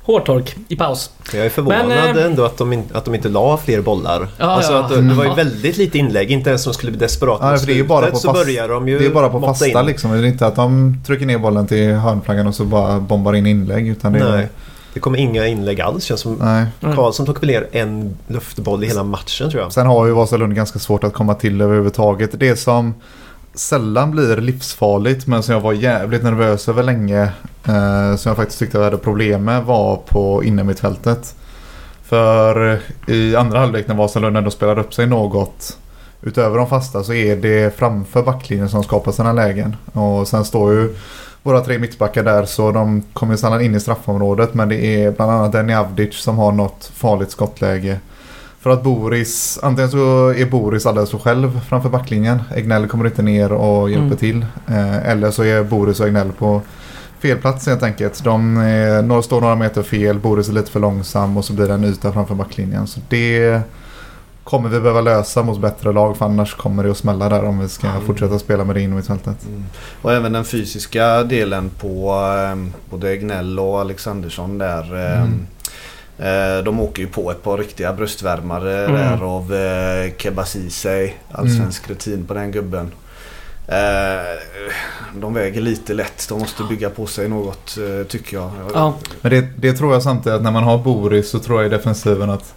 hårtork 0.03 0.55
i 0.67 0.75
paus. 0.75 1.09
Jag 1.33 1.45
är 1.45 1.49
förvånad 1.49 1.87
Men, 1.87 2.17
eh, 2.17 2.25
ändå 2.25 2.45
att 2.45 2.57
de, 2.57 2.73
in, 2.73 2.83
att 2.93 3.05
de 3.05 3.15
inte 3.15 3.29
la 3.29 3.57
fler 3.57 3.81
bollar. 3.81 4.27
Ja, 4.37 4.45
alltså 4.45 4.73
ja. 4.73 4.79
Att 4.79 4.89
det, 4.89 5.01
det 5.01 5.13
var 5.13 5.23
ju 5.23 5.29
Ja. 5.29 5.35
väldigt 5.35 5.77
lite 5.77 5.97
inlägg, 5.97 6.31
inte 6.31 6.49
ens 6.49 6.63
som 6.63 6.73
skulle 6.73 6.91
bli 6.91 6.99
desperat 6.99 7.39
Ja, 7.41 7.57
för 7.57 7.67
det 7.67 7.73
är 7.73 7.75
ju 7.75 7.87
bara 7.87 8.11
på 8.11 8.17
så 8.17 8.27
fast- 8.33 8.45
börjar 8.45 8.67
de 8.67 8.87
ju 8.87 8.99
Det 8.99 9.05
är 9.05 9.09
bara 9.09 9.29
på 9.29 9.41
fasta 9.41 9.67
in. 9.67 9.85
liksom. 9.85 10.11
Det 10.11 10.17
är 10.17 10.23
inte 10.23 10.47
att 10.47 10.55
de 10.55 10.97
trycker 11.07 11.25
ner 11.25 11.37
bollen 11.37 11.67
till 11.67 11.91
hörnflaggan 11.93 12.47
och 12.47 12.55
så 12.55 12.63
bara 12.63 12.99
bombar 12.99 13.33
in 13.33 13.45
inlägg. 13.47 13.87
Utan 13.87 14.13
det 14.13 14.19
är, 14.19 14.31
Nej, 14.31 14.47
det 14.93 14.99
kommer 14.99 15.17
inga 15.19 15.47
inlägg 15.47 15.81
alls 15.81 16.03
känns 16.03 16.19
som. 16.21 16.35
nej. 16.41 16.65
Mm. 16.81 16.95
Karlsson 16.95 17.25
tog 17.25 17.39
väl 17.39 17.49
ner 17.49 17.67
en 17.71 18.15
luftboll 18.27 18.83
i 18.83 18.87
hela 18.87 19.03
matchen 19.03 19.49
tror 19.49 19.63
jag. 19.63 19.73
Sen 19.73 19.87
har 19.87 20.05
ju 20.05 20.11
Vasalund 20.11 20.55
ganska 20.55 20.79
svårt 20.79 21.03
att 21.03 21.13
komma 21.13 21.33
till 21.33 21.61
överhuvudtaget. 21.61 22.29
Det 22.39 22.55
som 22.55 22.93
sällan 23.59 24.11
blir 24.11 24.37
livsfarligt 24.37 25.27
men 25.27 25.43
som 25.43 25.53
jag 25.53 25.61
var 25.61 25.73
jävligt 25.73 26.23
nervös 26.23 26.69
över 26.69 26.83
länge. 26.83 27.21
Eh, 27.67 28.15
som 28.15 28.29
jag 28.29 28.35
faktiskt 28.35 28.59
tyckte 28.59 28.77
jag 28.77 28.83
hade 28.83 28.97
problem 28.97 29.43
med 29.43 29.63
var 29.63 29.95
på 29.95 30.43
innermittfältet. 30.43 31.35
För 32.03 32.79
i 33.07 33.35
andra 33.35 33.59
halvlek 33.59 33.87
när 33.87 33.95
Vasalund 33.95 34.37
ändå 34.37 34.51
spelade 34.51 34.81
upp 34.81 34.93
sig 34.93 35.07
något 35.07 35.77
utöver 36.21 36.57
de 36.57 36.67
fasta 36.67 37.03
så 37.03 37.13
är 37.13 37.35
det 37.35 37.77
framför 37.77 38.23
backlinjen 38.23 38.69
som 38.69 38.83
skapar 38.83 39.11
sina 39.11 39.33
lägen. 39.33 39.75
Och 39.93 40.27
sen 40.27 40.45
står 40.45 40.73
ju 40.73 40.95
våra 41.43 41.61
tre 41.61 41.79
mittbackar 41.79 42.23
där 42.23 42.45
så 42.45 42.71
de 42.71 43.03
kommer 43.13 43.35
sällan 43.35 43.61
in 43.61 43.75
i 43.75 43.79
straffområdet 43.79 44.53
men 44.53 44.69
det 44.69 44.75
är 44.75 45.11
bland 45.11 45.31
annat 45.31 45.51
Denny 45.51 45.73
Avdic 45.73 46.15
som 46.15 46.37
har 46.37 46.51
något 46.51 46.91
farligt 46.93 47.31
skottläge. 47.31 47.99
För 48.65 48.69
att 48.71 48.83
Boris, 48.83 49.59
antingen 49.63 49.91
så 49.91 50.29
är 50.33 50.45
Boris 50.45 50.85
alldeles 50.85 51.11
för 51.11 51.17
själv 51.17 51.59
framför 51.69 51.89
backlinjen. 51.89 52.41
Egnell 52.55 52.87
kommer 52.87 53.05
inte 53.05 53.21
ner 53.21 53.51
och 53.51 53.89
hjälper 53.89 54.05
Mm. 54.05 54.17
till. 54.17 54.45
Eh, 54.67 55.09
eller 55.09 55.31
så 55.31 55.43
är 55.43 55.63
Boris 55.63 55.99
och 55.99 56.07
Egnell 56.07 56.31
på 56.31 56.61
fel 57.19 57.37
plats 57.37 57.67
helt 57.67 57.83
enkelt. 57.83 58.23
De 58.23 58.57
är, 58.57 59.01
några 59.01 59.21
står 59.21 59.41
några 59.41 59.55
meter 59.55 59.83
fel, 59.83 60.19
Boris 60.19 60.49
är 60.49 60.53
lite 60.53 60.71
för 60.71 60.79
långsam 60.79 61.37
och 61.37 61.45
så 61.45 61.53
blir 61.53 61.67
det 61.67 61.73
en 61.73 61.83
yta 61.83 62.11
framför 62.11 62.35
backlinjen. 62.35 62.87
Så 62.87 62.99
det 63.09 63.59
kommer 64.43 64.69
vi 64.69 64.79
behöva 64.79 65.01
lösa 65.01 65.43
mot 65.43 65.59
bättre 65.61 65.91
lag 65.93 66.17
för 66.17 66.25
annars 66.25 66.53
kommer 66.55 66.83
det 66.83 66.91
att 66.91 66.97
smälla 66.97 67.29
där 67.29 67.43
om 67.45 67.59
vi 67.59 67.69
ska 67.69 67.87
Mm. 67.87 68.01
fortsätta 68.05 68.39
spela 68.39 68.63
med 68.63 68.75
det 68.75 68.81
innermittfältet. 68.81 69.45
Mm. 69.47 69.65
Och 70.01 70.13
även 70.13 70.33
den 70.33 70.45
fysiska 70.45 71.23
delen 71.23 71.69
på 71.79 72.13
eh, 72.51 72.71
både 72.89 73.11
Egnell 73.11 73.59
och 73.59 73.79
Alexandersson 73.79 74.57
där. 74.57 74.95
eh, 75.13 75.21
Mm. 75.21 75.47
Eh, 76.19 76.63
de 76.63 76.79
åker 76.79 77.01
ju 77.01 77.07
på 77.07 77.31
ett 77.31 77.43
par 77.43 77.57
riktiga 77.57 77.93
bröstvärmare 77.93 78.85
Mm. 78.85 78.95
där 78.95 79.25
av 79.25 79.53
eh, 80.35 80.43
Ceesay. 80.45 81.11
Allsvensk 81.31 81.89
rutin 81.89 82.25
på 82.25 82.33
den 82.33 82.51
gubben. 82.51 82.91
Eh, 83.67 84.39
de 85.15 85.33
väger 85.33 85.61
lite 85.61 85.93
lätt. 85.93 86.25
De 86.29 86.39
måste 86.39 86.63
bygga 86.63 86.89
på 86.89 87.05
sig 87.05 87.29
något 87.29 87.77
tycker 88.07 88.37
jag. 88.37 88.51
Ja. 88.73 88.93
Men 89.21 89.31
det, 89.31 89.47
det 89.57 89.73
tror 89.73 89.93
jag 89.93 90.03
samtidigt 90.03 90.35
att 90.37 90.43
när 90.43 90.51
man 90.51 90.63
har 90.63 90.77
Boris 90.77 91.29
så 91.29 91.39
tror 91.39 91.61
jag 91.61 91.71
i 91.71 91.75
defensiven 91.75 92.29
att 92.29 92.53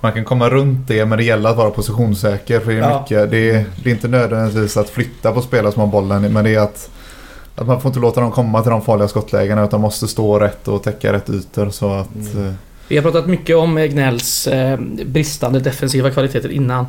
man 0.00 0.12
kan 0.12 0.24
komma 0.24 0.50
runt 0.50 0.88
det 0.88 1.06
men 1.06 1.18
det 1.18 1.24
gäller 1.24 1.50
att 1.50 1.56
vara 1.56 1.70
positionssäker. 1.70 2.60
För 2.60 2.70
det 2.72 2.78
är, 2.78 2.80
Ja. 2.80 3.00
mycket, 3.00 3.30
det 3.30 3.50
är, 3.50 3.64
det 3.82 3.90
är 3.90 3.94
inte 3.94 4.08
nödvändigtvis 4.08 4.76
att 4.76 4.88
flytta 4.90 5.32
på 5.32 5.42
spelare 5.42 5.72
som 5.72 5.80
har 5.80 5.86
bollen 5.88 6.32
men 6.32 6.44
det 6.44 6.54
är 6.54 6.60
att, 6.60 6.90
att 7.56 7.66
man 7.66 7.80
får 7.80 7.88
inte 7.88 8.00
låta 8.00 8.20
dem 8.20 8.30
komma 8.32 8.62
till 8.62 8.70
de 8.70 8.82
farliga 8.82 9.08
skottlägena 9.08 9.64
utan 9.64 9.80
måste 9.80 10.08
stå 10.08 10.38
rätt 10.38 10.68
och 10.68 10.82
täcka 10.82 11.12
rätt 11.12 11.30
ytor 11.30 11.70
så 11.70 11.92
att... 11.92 12.14
Mm. 12.34 12.54
Vi 12.90 12.96
har 12.96 13.02
pratat 13.02 13.26
mycket 13.26 13.56
om 13.56 13.76
Gnells 13.76 14.46
eh, 14.46 14.78
bristande 15.06 15.60
defensiva 15.60 16.10
kvaliteter 16.10 16.48
innan. 16.52 16.86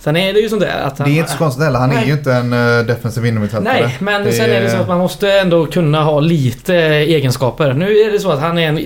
Sen 0.00 0.16
är 0.16 0.32
det 0.32 0.40
ju 0.40 0.48
sånt 0.48 0.60
där 0.60 0.80
att 0.82 0.96
Det 0.96 1.02
han... 1.02 1.12
är 1.12 1.16
inte 1.18 1.30
så 1.30 1.38
konstigt 1.38 1.64
heller. 1.64 1.78
Han 1.78 1.90
är 1.90 1.94
Nej. 1.94 2.06
ju 2.06 2.12
inte 2.12 2.32
en 2.32 2.52
eh, 2.52 2.86
defensiv 2.86 3.26
innermittfältare. 3.26 3.74
Nej, 3.80 3.96
men 4.00 4.24
Det 4.24 4.32
sen 4.32 4.44
är 4.44 4.48
det 4.60 4.66
är- 4.66 4.68
så 4.68 4.76
att 4.76 4.88
man 4.88 4.98
måste 4.98 5.32
ändå 5.32 5.66
kunna 5.66 6.02
ha 6.04 6.20
lite 6.20 6.74
egenskaper. 6.76 7.72
Nu 7.72 7.98
är 7.98 8.12
det 8.12 8.18
så 8.20 8.30
att 8.30 8.40
han 8.40 8.58
är 8.58 8.68
en, 8.68 8.80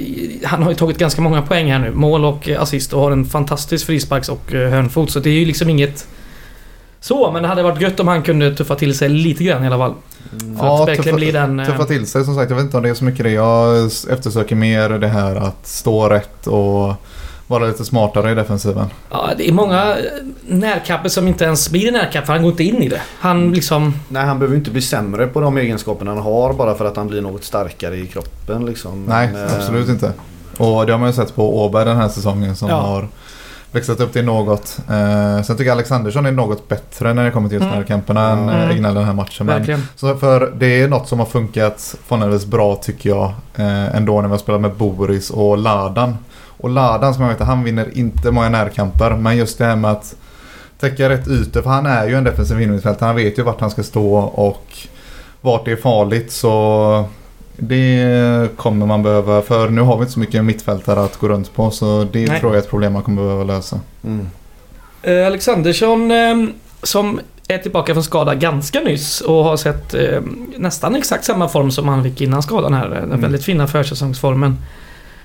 Han 0.44 0.62
har 0.62 0.70
ju 0.70 0.76
tagit 0.76 0.98
ganska 0.98 1.22
många 1.22 1.42
poäng 1.42 1.72
här 1.72 1.78
nu. 1.78 1.90
Mål 1.90 2.24
och 2.24 2.48
assist 2.58 2.92
och 2.92 3.00
har 3.00 3.10
en 3.10 3.24
fantastisk 3.24 3.86
frisparks 3.86 4.28
och 4.28 4.54
eh, 4.54 4.70
hörnfot. 4.70 5.10
Så 5.10 5.20
det 5.20 5.30
är 5.30 5.34
ju 5.34 5.44
liksom 5.44 5.70
inget... 5.70 6.06
Så, 7.00 7.30
men 7.30 7.42
det 7.42 7.48
hade 7.48 7.62
varit 7.62 7.80
gött 7.80 8.00
om 8.00 8.08
han 8.08 8.22
kunde 8.22 8.54
tuffa 8.56 8.74
till 8.74 8.98
sig 8.98 9.08
lite 9.08 9.44
grann 9.44 9.64
i 9.64 9.66
alla 9.66 9.78
fall. 9.78 9.94
Mm. 10.42 10.58
För 10.58 10.66
Ja, 10.66 10.82
att 10.82 10.88
tuffa- 10.98 11.14
bli 11.14 11.30
den... 11.32 11.60
eh, 11.60 11.66
Tuffa 11.66 11.84
till 11.84 12.06
sig 12.06 12.24
som 12.24 12.34
sagt. 12.34 12.50
Jag 12.50 12.56
vet 12.56 12.64
inte 12.64 12.76
om 12.76 12.82
det 12.82 12.88
är 12.88 12.94
så 12.94 13.04
mycket 13.04 13.24
det. 13.24 13.30
Jag 13.30 13.86
eftersöker 13.86 14.56
mer 14.56 14.88
det 14.88 15.08
här 15.08 15.36
att 15.36 15.66
stå 15.66 16.08
rätt 16.08 16.46
och 16.46 16.94
vara 17.46 17.66
lite 17.66 17.84
smartare 17.84 18.30
i 18.32 18.34
defensiven. 18.34 18.86
Ja, 19.10 19.30
det 19.38 19.48
är 19.48 19.52
många 19.52 19.90
eh, 19.90 20.04
närkamper 20.46 21.08
som 21.08 21.28
inte 21.28 21.44
ens 21.44 21.70
blir 21.70 21.86
en 21.88 21.92
närkamp 21.94 22.26
för 22.26 22.32
han 22.32 22.42
går 22.42 22.50
inte 22.50 22.64
in 22.64 22.82
i 22.82 22.88
det. 22.88 23.00
Han 23.18 23.52
liksom... 23.52 23.94
Nej, 24.08 24.24
han 24.26 24.38
behöver 24.38 24.56
inte 24.56 24.70
bli 24.70 24.82
sämre 24.82 25.26
på 25.26 25.40
de 25.40 25.58
egenskaperna 25.58 26.10
han 26.14 26.22
har 26.22 26.52
bara 26.52 26.74
för 26.74 26.84
att 26.84 26.96
han 26.96 27.06
blir 27.08 27.20
något 27.22 27.44
starkare 27.44 27.96
i 27.96 28.06
kroppen. 28.06 28.66
Liksom. 28.66 29.04
Nej, 29.08 29.30
Men, 29.32 29.46
eh, 29.46 29.54
absolut 29.56 29.88
inte. 29.88 30.12
Och 30.56 30.86
det 30.86 30.92
har 30.92 30.98
man 30.98 31.08
ju 31.08 31.12
sett 31.12 31.34
på 31.34 31.64
Åberg 31.64 31.84
den 31.84 31.96
här 31.96 32.08
säsongen 32.08 32.56
som 32.56 32.68
Ja. 32.68 32.74
har 32.80 33.08
växlat 33.72 34.00
upp 34.00 34.12
till 34.12 34.24
något. 34.24 34.78
Eh, 34.90 35.42
sen 35.42 35.56
tycker 35.56 35.64
jag 35.68 35.72
Alexandersson 35.74 36.26
är 36.26 36.32
något 36.32 36.68
bättre 36.68 37.14
när 37.14 37.24
det 37.24 37.30
kommer 37.30 37.48
till 37.48 37.54
just 37.56 37.66
Mm. 37.66 37.78
närkamperna 37.78 38.30
än 38.30 38.38
Mm. 38.48 38.54
eh, 38.60 38.70
Egnell 38.70 38.94
den 38.94 39.04
här 39.04 39.12
matchen. 39.12 39.46
Men, 39.46 39.82
så 39.96 40.16
för 40.16 40.52
det 40.58 40.82
är 40.82 40.88
något 40.88 41.08
som 41.08 41.18
har 41.18 41.26
funkat 41.26 41.94
förhållandevis 42.06 42.46
bra 42.46 42.76
tycker 42.76 43.10
jag. 43.10 43.32
Eh, 43.56 43.96
ändå 43.96 44.14
när 44.20 44.28
vi 44.28 44.30
har 44.30 44.38
spelat 44.38 44.60
med 44.60 44.74
Boris 44.74 45.30
och 45.30 45.58
Ladan. 45.58 46.16
Och 46.56 46.70
Ladan 46.70 47.14
som 47.14 47.22
jag 47.22 47.30
vet 47.30 47.40
han 47.40 47.64
vinner 47.64 47.88
inte 47.98 48.30
många 48.30 48.48
närkamper. 48.48 49.10
Men 49.10 49.36
just 49.36 49.58
det 49.58 49.64
här 49.64 49.76
med 49.76 49.90
att 49.90 50.14
täcka 50.80 51.08
rätt 51.08 51.28
ytor. 51.28 51.62
För 51.62 51.70
han 51.70 51.86
är 51.86 52.06
ju 52.08 52.14
en 52.14 52.24
defensiv 52.24 52.60
innermittfältare. 52.60 53.06
Han 53.06 53.16
vet 53.16 53.38
ju 53.38 53.42
vart 53.42 53.60
han 53.60 53.70
ska 53.70 53.82
stå 53.82 54.14
och 54.18 54.66
vart 55.40 55.64
det 55.64 55.72
är 55.72 55.76
farligt. 55.76 56.32
Så 56.32 57.04
det 57.60 58.56
kommer 58.56 58.86
man 58.86 59.02
behöva. 59.02 59.42
För 59.42 59.68
nu 59.68 59.80
har 59.80 59.96
vi 59.96 60.00
inte 60.00 60.12
så 60.12 60.20
mycket 60.20 60.44
mittfältare 60.44 61.00
att 61.04 61.16
gå 61.16 61.28
runt 61.28 61.54
på. 61.54 61.70
Så 61.70 62.06
det 62.12 62.26
Nej. 62.28 62.40
tror 62.40 62.52
jag 62.52 62.58
är 62.58 62.62
ett 62.64 62.70
problem 62.70 62.92
man 62.92 63.02
kommer 63.02 63.22
behöva 63.22 63.44
lösa. 63.44 63.80
Mm. 64.04 64.26
Eh, 65.02 65.26
Alexandersson 65.26 66.10
eh, 66.10 66.36
som 66.82 67.20
är 67.48 67.58
tillbaka 67.58 67.92
från 67.94 68.02
skada 68.04 68.34
ganska 68.34 68.80
nyss 68.80 69.20
och 69.20 69.44
har 69.44 69.56
sett 69.56 69.94
eh, 69.94 70.20
nästan 70.56 70.96
exakt 70.96 71.24
samma 71.24 71.48
form 71.48 71.70
som 71.70 71.88
han 71.88 72.02
fick 72.04 72.20
innan 72.20 72.42
skadan 72.42 72.74
här. 72.74 72.88
Den 72.88 73.04
Mm. 73.04 73.20
väldigt 73.20 73.44
fina 73.44 73.66
försäsongsformen. 73.66 74.56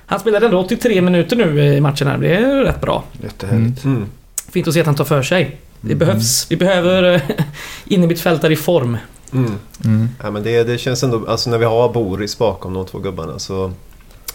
Han 0.06 0.20
spelade 0.20 0.46
ändå 0.46 0.60
83 0.60 1.01
minuter 1.01 1.36
nu 1.36 1.63
i 1.63 1.82
matchen 1.82 2.08
här. 2.08 2.18
Det 2.18 2.36
är 2.36 2.63
rätt 2.63 2.82
bra. 2.82 3.04
Jättehärligt. 3.24 3.84
Mm. 3.84 4.06
Fint 4.51 4.68
att 4.68 4.74
se 4.74 4.80
att 4.80 4.86
han 4.86 4.96
tar 4.96 5.06
för 5.06 5.24
sig. 5.24 5.58
Det 5.82 5.88
Mm. 5.94 5.98
behövs. 6.00 6.48
Vi 6.50 6.56
behöver 6.58 7.13
eh, 7.15 7.22
innermittfältare 7.86 8.54
i 8.54 8.56
form. 8.56 8.98
Mm. 9.38 9.51
Mm. 9.86 10.10
Ja, 10.24 10.32
men 10.32 10.44
det, 10.44 10.63
det 10.63 10.77
känns 10.77 11.04
ändå, 11.04 11.25
alltså 11.27 11.50
när 11.50 11.58
vi 11.58 11.65
har 11.65 11.89
Boris 11.94 12.38
bakom 12.38 12.74
de 12.74 12.86
två 12.86 13.00
gubbarna 13.00 13.39
så 13.39 13.72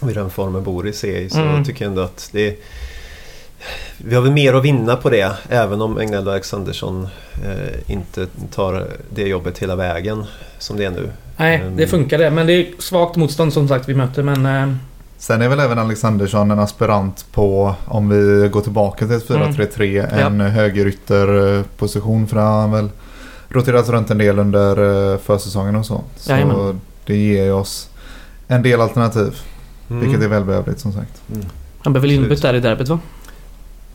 vid 0.01 0.15
den 0.15 0.29
formen 0.29 0.63
Boris 0.63 1.03
är 1.03 1.19
i 1.19 1.29
så 1.29 1.39
Mm. 1.39 1.63
tycker 1.63 1.85
jag 1.85 1.89
ändå 1.89 2.01
att 2.01 2.29
det 2.31 2.59
vi 3.97 4.15
har 4.15 4.21
väl 4.21 4.31
mer 4.31 4.53
att 4.53 4.63
vinna 4.63 4.95
på 4.95 5.09
det 5.09 5.31
även 5.49 5.81
om 5.81 5.97
Egnell 5.99 6.27
och 6.27 6.33
Alexandersson 6.33 7.07
eh, 7.45 7.91
inte 7.91 8.27
tar 8.55 8.87
det 9.09 9.21
jobbet 9.27 9.59
hela 9.59 9.75
vägen 9.75 10.23
som 10.57 10.77
det 10.77 10.85
är 10.85 10.89
nu. 10.91 11.09
Nej, 11.37 11.55
Mm. 11.61 11.75
det 11.77 11.87
funkar 11.87 12.17
det. 12.17 12.31
Men 12.31 12.47
det 12.47 12.53
är 12.53 12.67
svagt 12.79 13.15
motstånd 13.15 13.53
som 13.53 13.67
sagt 13.67 13.89
vi 13.89 13.93
möter. 13.93 14.23
Men 14.23 14.45
eh, 14.45 14.75
Sen 15.17 15.41
är 15.41 15.49
väl 15.49 15.59
även 15.59 15.79
Alexandersson 15.79 16.51
en 16.51 16.59
aspirant 16.59 17.25
på, 17.31 17.75
om 17.85 18.09
vi 18.09 18.49
går 18.49 18.61
tillbaka 18.61 19.05
till 19.07 19.15
ett 19.15 19.27
4-3-3, 19.27 20.19
en 20.25 20.41
högerytterposition. 20.41 22.27
För 22.27 22.37
han 22.37 22.71
väl 22.71 22.89
roterat 23.51 23.89
runt 23.89 24.11
en 24.11 24.17
del 24.17 24.39
under 24.39 25.11
eh, 25.13 25.17
försäsongen 25.19 25.75
och 25.75 25.85
så. 25.85 26.01
Så 26.17 26.31
Jajamän. 26.31 26.81
det 27.05 27.15
ger 27.17 27.53
oss 27.53 27.89
en 28.47 28.63
del 28.63 28.81
alternativ. 28.81 29.35
Mm. 29.89 30.01
Vilket 30.03 30.23
är 30.23 30.27
välbehövligt 30.27 30.79
som 30.79 30.93
sagt. 30.93 31.21
Mm. 31.33 31.45
han 31.83 31.93
blev 31.93 32.01
väl 32.01 32.11
inbytt 32.11 32.41
där 32.41 32.53
i 32.53 32.59
derbyt 32.59 32.87
va? 32.89 32.99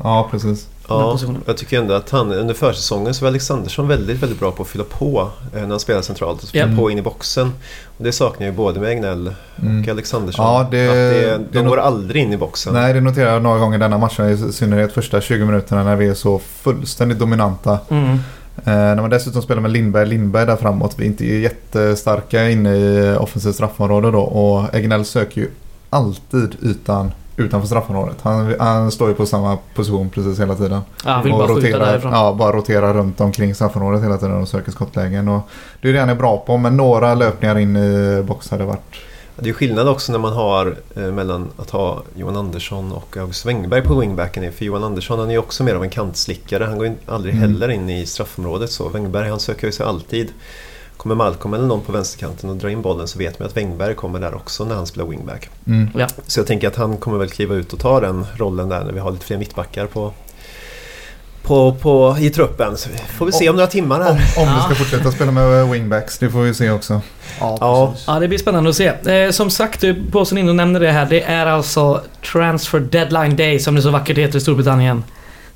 Ja, 0.02 0.28
precis. 0.30 0.66
Ja, 0.88 1.18
jag 1.46 1.56
tycker 1.56 1.78
ändå 1.80 1.94
att 1.94 2.10
han 2.10 2.32
under 2.32 2.54
försäsongen 2.54 3.14
så 3.14 3.24
var 3.24 3.28
Alexandersson 3.28 3.88
väldigt, 3.88 4.22
väldigt 4.22 4.38
bra 4.40 4.50
på 4.52 4.62
att 4.62 4.68
fylla 4.68 4.84
på 4.84 5.30
eh, 5.54 5.60
när 5.60 5.68
han 5.68 5.80
spelar 5.80 6.02
centralt. 6.02 6.44
Fylla 6.50 6.66
Ja. 6.70 6.76
på 6.76 6.90
in 6.90 6.98
i 6.98 7.02
boxen. 7.02 7.52
Och 7.98 8.04
det 8.04 8.12
saknar 8.12 8.46
jag 8.46 8.52
ju 8.52 8.56
både 8.56 8.80
med 8.80 8.90
Egnell 8.90 9.26
och 9.56 9.62
Mm. 9.62 9.90
Alexandersson. 9.90 10.44
Ja, 10.44 10.68
det- 10.70 10.86
att 10.88 10.94
det, 10.94 11.20
det 11.20 11.44
de 11.52 11.58
nog- 11.58 11.68
går 11.68 11.76
aldrig 11.78 12.22
in 12.22 12.32
i 12.32 12.36
boxen. 12.36 12.72
Nej, 12.74 12.92
det 12.94 13.00
noterar 13.00 13.32
jag 13.32 13.42
några 13.42 13.58
gånger 13.58 13.78
denna 13.78 13.98
matchen. 13.98 14.28
I 14.30 14.52
synnerhet 14.52 14.92
första 14.92 15.20
20 15.20 15.44
minuterna 15.44 15.84
när 15.84 15.96
vi 15.96 16.08
är 16.08 16.14
så 16.14 16.38
fullständigt 16.38 17.18
dominanta. 17.18 17.78
Mm. 17.88 18.18
Eh, 18.64 18.74
när 18.74 19.00
man 19.00 19.10
dessutom 19.10 19.42
spelar 19.42 19.62
med 19.62 19.70
Lindberg, 19.70 20.06
Lindberg 20.06 20.46
där 20.46 20.56
framåt. 20.56 20.94
Vi 20.98 21.04
är 21.04 21.06
inte 21.06 21.26
jättestarka 21.26 22.50
inne 22.50 22.76
i 22.76 23.16
offensivt 23.20 23.54
straffområde 23.54 24.10
då. 24.10 24.20
Och 24.20 24.74
Egnell 24.74 25.04
söker 25.04 25.40
ju 25.40 25.50
alltid 25.90 26.56
ytan 26.62 27.12
utanför 27.36 27.66
straffområdet. 27.66 28.16
Han, 28.22 28.54
han 28.58 28.90
står 28.90 29.08
ju 29.08 29.14
på 29.14 29.26
samma 29.26 29.58
position 29.74 30.10
precis 30.10 30.40
hela 30.40 30.54
tiden. 30.54 30.80
Ja, 31.04 31.10
han 31.10 31.22
vill 31.22 31.32
bara 31.32 31.48
skjuta 31.48 31.60
roterar, 31.60 31.86
därifrån. 31.86 32.12
ja, 32.12 32.34
bara 32.38 32.56
roterar 32.56 32.94
runt 32.94 33.20
omkring 33.20 33.54
straffområdet 33.54 34.04
hela 34.04 34.16
tiden 34.16 34.42
och 34.42 34.48
söker 34.48 34.72
skottlägen. 34.72 35.28
Och 35.28 35.40
det 35.80 35.88
är 35.88 35.92
det 35.92 36.00
han 36.00 36.08
är 36.08 36.14
bra 36.14 36.36
på. 36.46 36.56
Men 36.56 36.76
några 36.76 37.14
löpningar 37.14 37.58
in 37.58 37.76
i 37.76 38.22
box 38.26 38.50
hade 38.50 38.64
varit... 38.64 38.96
Det 39.38 39.48
är 39.48 39.52
skillnad 39.52 39.88
också 39.88 40.12
när 40.12 40.18
man 40.18 40.32
har 40.32 40.76
eh, 40.96 41.02
mellan 41.02 41.48
att 41.56 41.70
ha 41.70 42.02
Johan 42.16 42.36
Andersson 42.36 42.92
och 42.92 43.16
August 43.16 43.46
Wengberg 43.46 43.82
på 43.82 43.94
wingbacken. 44.00 44.52
För 44.52 44.64
Johan 44.64 44.84
Andersson 44.84 45.18
han 45.18 45.28
är 45.28 45.32
ju 45.32 45.38
också 45.38 45.64
mer 45.64 45.74
av 45.74 45.82
en 45.84 45.90
kantslickare. 45.90 46.64
Han 46.64 46.78
går 46.78 46.86
in, 46.86 46.96
aldrig 47.06 47.34
Mm. 47.34 47.50
heller 47.50 47.68
in 47.68 47.90
i 47.90 48.06
straffområdet 48.06 48.70
så. 48.70 48.88
Wengberg 48.88 49.28
han 49.30 49.40
söker 49.40 49.66
ju 49.66 49.72
sig 49.72 49.86
alltid. 49.86 50.28
Kommer 50.96 51.14
Malcolm 51.14 51.54
eller 51.54 51.66
någon 51.66 51.80
på 51.80 51.92
vänsterkanten 51.92 52.50
och 52.50 52.56
drar 52.56 52.68
in 52.68 52.82
bollen 52.82 53.08
så 53.08 53.18
vet 53.18 53.38
man 53.38 53.48
att 53.48 53.56
Wengberg 53.56 53.94
kommer 53.94 54.20
där 54.20 54.34
också 54.34 54.64
när 54.64 54.74
han 54.74 54.86
spelar 54.86 55.06
wingback. 55.06 55.48
Mm. 55.66 55.88
Så 56.26 56.40
jag 56.40 56.46
tänker 56.46 56.68
att 56.68 56.76
han 56.76 56.96
kommer 56.96 57.18
väl 57.18 57.28
kliva 57.30 57.54
ut 57.54 57.72
och 57.72 57.78
ta 57.78 58.00
den 58.00 58.26
rollen 58.36 58.68
där 58.68 58.84
när 58.84 58.92
vi 58.92 58.98
har 59.00 59.10
lite 59.10 59.24
fler 59.26 59.38
mittbackar 59.38 59.86
på, 59.86 60.12
på, 61.46 61.72
på, 61.72 62.16
i 62.20 62.30
truppen. 62.30 62.76
Så 62.76 62.88
vi 62.88 62.98
får 63.18 63.26
vi 63.26 63.32
se 63.32 63.48
om 63.50 63.56
några 63.56 63.68
timmar 63.68 64.00
här. 64.00 64.10
Om, 64.10 64.48
om 64.48 64.54
vi 64.54 64.60
ska 64.60 64.74
fortsätta 64.74 65.12
spela 65.12 65.32
med 65.32 65.68
wingbacks, 65.68 66.18
det 66.18 66.30
får 66.30 66.42
vi 66.42 66.54
se 66.54 66.70
också. 66.70 67.00
Ja, 67.40 67.56
Ja. 67.60 67.94
Ja, 68.06 68.18
det 68.20 68.28
blir 68.28 68.38
spännande 68.38 68.70
att 68.70 68.76
se. 68.76 68.86
Eh, 68.86 69.30
som 69.30 69.50
sagt, 69.50 69.80
du 69.80 70.02
påsen 70.12 70.38
in 70.38 70.48
och 70.48 70.56
nämner 70.56 70.80
det 70.80 70.90
här. 70.92 71.06
Det 71.06 71.22
är 71.22 71.46
alltså 71.46 72.00
Transfer 72.32 72.80
Deadline 72.80 73.36
Day 73.36 73.58
som 73.58 73.74
det 73.74 73.82
så 73.82 73.90
vackert 73.90 74.18
heter 74.18 74.38
i 74.38 74.40
Storbritannien. 74.40 75.04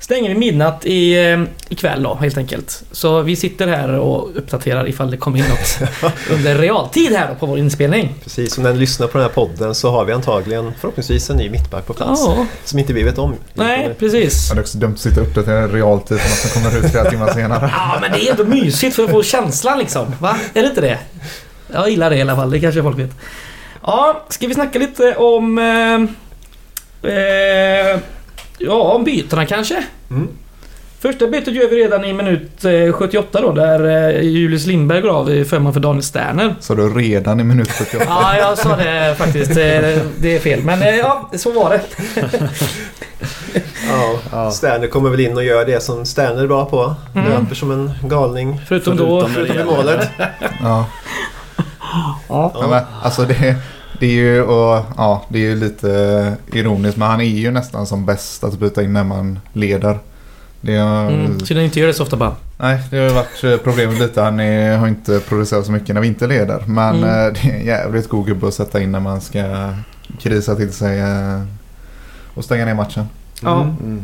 Stänger 0.01 0.29
vid 0.29 0.37
midnatt 0.37 0.85
i, 0.85 1.29
eh, 1.31 1.43
ikväll 1.69 2.03
då, 2.03 2.15
helt 2.15 2.37
enkelt. 2.37 2.83
Så 2.91 3.21
vi 3.21 3.35
sitter 3.35 3.67
här 3.67 3.89
och 3.99 4.37
uppdaterar 4.37 4.89
ifall 4.89 5.11
det 5.11 5.17
kommer 5.17 5.37
in 5.37 5.45
något 5.49 5.91
under 6.31 6.55
realtid 6.55 7.11
här 7.11 7.29
då 7.29 7.35
på 7.35 7.45
vår 7.45 7.57
inspelning. 7.57 8.13
Precis, 8.23 8.57
och 8.57 8.63
när 8.63 8.73
ni 8.73 8.79
lyssnar 8.79 9.07
på 9.07 9.17
den 9.17 9.27
här 9.27 9.33
podden 9.33 9.75
så 9.75 9.91
har 9.91 10.05
vi 10.05 10.13
antagligen 10.13 10.73
förhoppningsvis 10.79 11.29
en 11.29 11.37
ny 11.37 11.49
mittback 11.49 11.85
på 11.85 11.93
plats. 11.93 12.21
Ja, 12.25 12.45
Som 12.63 12.79
inte 12.79 12.93
vi 12.93 13.03
vet 13.03 13.17
om. 13.17 13.35
nej, 13.53 13.95
precis. 13.99 14.47
Ja, 14.49 14.55
det 14.55 14.59
är 14.59 14.61
också 14.61 14.77
dumt 14.77 14.93
att 14.93 14.99
sitta 14.99 15.21
och 15.21 15.27
uppdatera 15.27 15.63
i 15.65 15.67
realtid 15.67 16.17
något 16.17 16.27
som 16.27 16.61
kommer 16.61 16.77
ut 16.77 16.91
flera 16.91 17.09
timmar 17.09 17.33
senare. 17.33 17.71
Ja, 17.73 17.97
men 18.01 18.11
det 18.11 18.27
är 18.27 18.31
ändå 18.31 18.43
mysigt 18.43 18.95
för 18.95 19.03
att 19.03 19.11
få 19.11 19.23
känslan 19.23 19.79
liksom. 19.79 20.15
Va? 20.19 20.37
Är 20.53 20.61
det 20.61 20.69
inte 20.69 20.81
det? 20.81 20.97
Jag 21.73 21.89
gillar 21.89 22.09
det 22.09 22.15
i 22.15 22.21
alla 22.21 22.35
fall, 22.35 22.51
det 22.51 22.59
kanske 22.59 22.83
folk 22.83 22.99
vet. 22.99 23.11
Ja, 23.83 24.25
ska 24.29 24.47
vi 24.47 24.53
snacka 24.53 24.79
lite 24.79 25.15
om... 25.15 25.57
Eh, 25.57 27.11
eh, 27.11 27.99
ja, 28.65 28.81
om 28.95 29.03
bytena 29.03 29.45
kanske? 29.45 29.83
Mm. 30.09 30.27
Första 30.99 31.27
bytet 31.27 31.53
gör 31.53 31.69
vi 31.69 31.75
redan 31.83 32.05
i 32.05 32.13
minut 32.13 32.65
eh, 32.65 32.91
78 32.93 33.41
då, 33.41 33.51
där 33.51 34.09
eh, 34.15 34.21
Julius 34.21 34.65
Lindberg 34.65 35.01
går 35.01 35.09
av 35.09 35.31
i 35.31 35.45
förman 35.45 35.73
för 35.73 35.79
Daniel 35.79 36.03
Sterner. 36.03 36.55
Så 36.59 36.75
du 36.75 36.89
redan 36.89 37.39
i 37.39 37.43
minut 37.43 37.71
78? 37.71 38.03
Ja, 38.07 38.37
jag 38.37 38.57
sa 38.57 38.75
det 38.75 39.15
faktiskt. 39.17 39.51
Eh, 39.51 39.57
Det 40.19 40.35
är 40.35 40.39
fel, 40.39 40.61
men 40.63 40.81
eh, 40.81 40.95
ja, 40.95 41.29
så 41.35 41.51
var 41.51 41.69
det. 41.69 41.81
Ja. 44.31 44.51
Sterner 44.51 44.87
kommer 44.87 45.09
väl 45.09 45.19
in 45.19 45.37
och 45.37 45.43
gör 45.43 45.65
det 45.65 45.83
som 45.83 46.05
Sterner 46.05 46.43
är 46.43 46.47
bra 46.47 46.65
på. 46.65 46.95
Mm. 47.15 47.29
Löper 47.29 47.55
som 47.55 47.71
en 47.71 47.91
galning. 48.09 48.61
Förutom 48.67 48.97
då... 48.97 49.27
Förutom 49.27 49.59
i 49.59 49.63
målet. 49.63 50.09
Ja. 50.63 50.85
Ja. 52.29 52.51
Ja, 52.55 52.67
men, 52.69 52.83
alltså 53.03 53.21
det, 53.21 53.55
det 54.01 54.07
är 54.07 54.11
ju 54.11 54.41
och, 54.41 54.85
ja, 54.97 55.25
det 55.29 55.37
är 55.39 55.49
ju 55.49 55.55
lite 55.55 56.33
ironiskt 56.53 56.97
men 56.97 57.07
han 57.07 57.21
är 57.21 57.25
ju 57.25 57.51
nästan 57.51 57.87
som 57.87 58.05
bäst 58.05 58.43
att 58.43 58.59
byta 58.59 58.83
in 58.83 58.93
när 58.93 59.03
man 59.03 59.39
leder. 59.53 59.99
Det 60.61 60.75
har, 60.75 61.11
Mm. 61.11 61.39
Så 61.39 61.53
den 61.53 61.63
inte 61.63 61.79
gör 61.79 61.87
det 61.87 61.93
så 61.93 62.03
ofta 62.03 62.17
bara. 62.17 62.35
Nej, 62.57 62.79
det 62.89 62.97
har 62.97 63.03
ju 63.03 63.09
varit 63.13 63.43
eh, 63.43 63.57
problemet 63.57 63.99
lite. 63.99 64.21
Han 64.21 64.39
är, 64.39 64.77
har 64.77 64.87
inte 64.87 65.19
producerat 65.19 65.65
så 65.65 65.71
mycket 65.71 65.95
när 65.95 66.01
vi 66.01 66.07
inte 66.07 66.27
leder. 66.27 66.63
Men 66.67 66.95
Mm. 66.95 67.09
eh, 67.09 67.33
det 67.33 67.49
är 67.49 67.53
en 67.59 67.65
jävligt 67.65 68.09
god 68.09 68.25
gubbe 68.27 68.47
att 68.47 68.53
sätta 68.53 68.81
in 68.81 68.91
när 68.91 68.99
man 68.99 69.21
ska 69.21 69.73
krisa 70.21 70.55
till 70.55 70.73
sig 70.73 70.99
eh, 70.99 71.41
och 72.33 72.43
stänga 72.43 72.65
ner 72.65 72.73
matchen. 72.73 73.05
Ja. 73.41 73.61
Mm. 73.61 74.03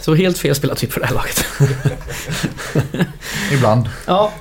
Så 0.00 0.14
helt 0.14 0.38
fel 0.38 0.54
spelartyp 0.54 0.92
för 0.92 1.00
det 1.00 1.06
här 1.06 1.14
laget. 1.14 1.44
Ibland. 3.52 3.88
Ja. 4.06 4.32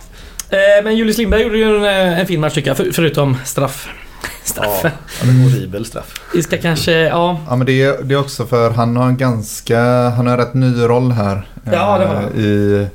Men 0.83 0.95
Julius 0.98 1.17
Lindberg 1.17 1.41
gjorde 1.41 1.57
ju 1.57 1.77
en, 1.77 1.83
en 2.13 2.27
fin 2.27 2.39
match 2.39 2.53
tycker 2.53 2.69
jag, 2.69 2.77
för, 2.77 2.91
förutom 2.91 3.38
straff. 3.45 3.88
Straffen. 4.43 4.91
Ja, 5.21 5.29
en 5.29 5.41
horribel 5.41 5.85
straff. 5.85 6.13
Vi 6.33 6.43
ska 6.43 6.57
kanske, 6.57 6.91
ja. 6.91 7.39
Ja 7.50 7.55
men 7.55 7.65
det 7.65 7.83
är, 7.83 8.03
det 8.03 8.13
är 8.13 8.19
också 8.19 8.45
för 8.45 8.69
han 8.71 8.95
har 8.95 9.07
en 9.07 9.17
ganska, 9.17 10.09
han 10.09 10.27
har 10.27 10.33
en 10.33 10.39
rätt 10.39 10.53
ny 10.53 10.83
roll 10.83 11.12
här. 11.12 11.47
Ja, 11.65 11.71
det 11.71 11.77
har 11.77 12.00
eh, 12.01 12.07
han. 12.07 12.39
I 12.39 12.88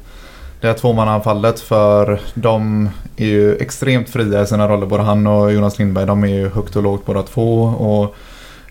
det 0.60 0.66
här 0.66 0.74
tvåmannaanfallet 0.74 1.60
för 1.60 2.20
de 2.34 2.88
är 3.16 3.26
ju 3.26 3.56
extremt 3.56 4.10
fria 4.10 4.42
i 4.42 4.46
sina 4.46 4.68
roller. 4.68 4.86
Både 4.86 5.02
han 5.02 5.26
och 5.26 5.52
Jonas 5.52 5.78
Lindberg. 5.78 6.06
De 6.06 6.24
är 6.24 6.28
ju 6.28 6.48
högt 6.48 6.76
och 6.76 6.82
lågt 6.82 7.06
båda 7.06 7.22
två. 7.22 7.62
Och 7.62 8.16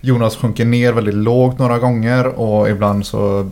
Jonas 0.01 0.35
sjunker 0.35 0.65
ner 0.65 0.93
väldigt 0.93 1.15
lågt 1.15 1.59
några 1.59 1.79
gånger 1.79 2.27
och 2.27 2.69
ibland 2.69 3.05
så 3.05 3.51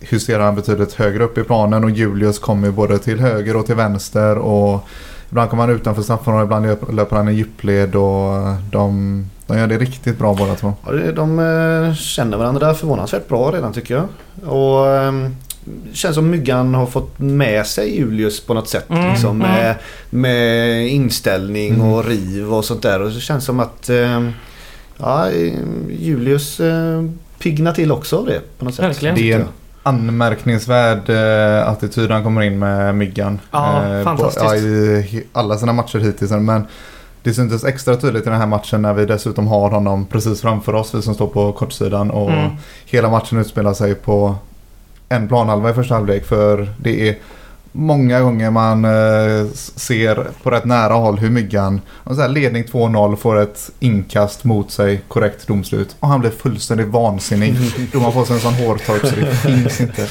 huserar 0.00 0.44
han 0.44 0.54
betydligt 0.54 0.92
högre 0.92 1.24
upp 1.24 1.38
i 1.38 1.42
planen 1.42 1.84
och 1.84 1.90
Julius 1.90 2.38
kommer 2.38 2.70
både 2.70 2.98
till 2.98 3.20
höger 3.20 3.56
och 3.56 3.66
till 3.66 3.74
vänster 3.74 4.38
och 4.38 4.88
ibland 5.34 5.50
kommer 5.50 5.66
han 5.66 5.76
utanför 5.76 6.02
straffområdet, 6.02 6.44
ibland 6.46 6.66
löp- 6.66 6.92
löper 6.94 7.16
han 7.16 7.28
i 7.28 7.32
djupled 7.32 7.94
och 7.96 8.32
de, 8.70 9.26
de 9.46 9.58
gör 9.58 9.66
det 9.66 9.78
riktigt 9.78 10.18
bra 10.18 10.34
båda 10.34 10.54
två. 10.54 10.72
Ja, 10.86 10.92
det- 10.92 11.12
de 11.12 11.38
eh, 11.38 11.94
känner 11.94 12.36
varandra 12.38 12.74
förvånansvärt 12.74 13.28
bra 13.28 13.50
redan 13.50 13.72
tycker 13.72 13.94
jag. 13.94 14.04
Och 14.52 14.88
ehm, 14.96 15.36
känns 15.92 16.14
som 16.14 16.30
Myggan 16.30 16.74
har 16.74 16.86
fått 16.86 17.18
med 17.18 17.66
sig 17.66 17.96
Julius 17.98 18.40
på 18.40 18.54
något 18.54 18.68
sätt. 18.68 18.90
Mm, 18.90 19.10
Liksom, 19.10 19.42
mm. 19.42 19.52
med, 19.52 19.74
med 20.10 20.88
inställning 20.88 21.74
Mm. 21.74 21.86
och 21.92 22.04
riv 22.04 22.54
och 22.54 22.64
sånt 22.64 22.82
där. 22.82 23.02
Och 23.02 23.10
det 23.10 23.20
känns 23.20 23.44
som 23.44 23.60
att 23.60 23.88
ehm, 23.88 24.32
ja, 24.98 25.30
Julius 25.98 26.60
eh, 26.60 27.04
piggnar 27.38 27.72
till 27.72 27.92
också 27.92 28.16
av 28.18 28.26
det 28.26 28.40
på 28.58 28.64
något 28.64 28.74
sätt. 28.74 28.84
Verkligen. 28.84 29.14
Det 29.14 29.32
är 29.32 29.40
en. 29.40 29.46
Anmärkningsvärd 29.84 31.10
eh, 31.10 31.68
attityd 31.68 32.10
han 32.10 32.24
kommer 32.24 32.42
in 32.42 32.58
med 32.58 32.94
Myggan. 32.94 33.40
Ja, 33.50 33.84
Eh, 33.86 34.04
fantastiskt. 34.04 34.44
ja, 34.44 34.56
I 34.56 35.24
alla 35.32 35.58
sina 35.58 35.72
matcher 35.72 35.98
hittills. 35.98 36.30
Men 36.30 36.66
det 37.22 37.34
syntes 37.34 37.64
extra 37.64 37.96
tydligt 37.96 38.26
i 38.26 38.30
den 38.30 38.38
här 38.40 38.46
matchen 38.46 38.82
när 38.82 38.94
vi 38.94 39.06
dessutom 39.06 39.46
har 39.48 39.70
honom 39.70 40.06
precis 40.06 40.40
framför 40.40 40.74
oss, 40.74 40.94
vi 40.94 41.02
som 41.02 41.14
står 41.14 41.26
på 41.26 41.52
kortsidan. 41.52 42.10
Och 42.10 42.30
Mm. 42.30 42.50
hela 42.86 43.10
matchen 43.10 43.38
utspelar 43.38 43.74
sig 43.74 43.94
på 43.94 44.34
en 45.08 45.28
planhalva 45.28 45.70
i 45.70 45.74
första 45.74 45.94
halvlek. 45.94 46.24
För 46.24 46.68
det 46.78 47.08
är 47.08 47.16
många 47.76 48.20
gånger 48.20 48.50
man 48.50 48.84
eh, 48.84 49.46
ser 49.76 50.26
på 50.42 50.50
rätt 50.50 50.64
nära 50.64 50.94
håll 50.94 51.18
hur 51.18 51.30
Myggan, 51.30 51.80
så 52.06 52.20
här, 52.20 52.28
ledning 52.28 52.64
2-0, 52.64 53.16
får 53.16 53.40
ett 53.40 53.70
inkast 53.80 54.44
mot 54.44 54.70
sig, 54.70 55.00
korrekt 55.08 55.46
domslut. 55.46 55.96
Och 56.00 56.08
han 56.08 56.20
blir 56.20 56.30
fullständigt 56.30 56.88
vansinnig. 56.88 57.56
Domaren 57.92 58.12
får 58.12 58.24
sig 58.24 58.36
en 58.36 58.42
sån 58.42 58.54
hårtork 58.54 59.00
så 59.00 59.16
det 59.16 59.34
finns 59.36 59.80
inte. 59.80 60.02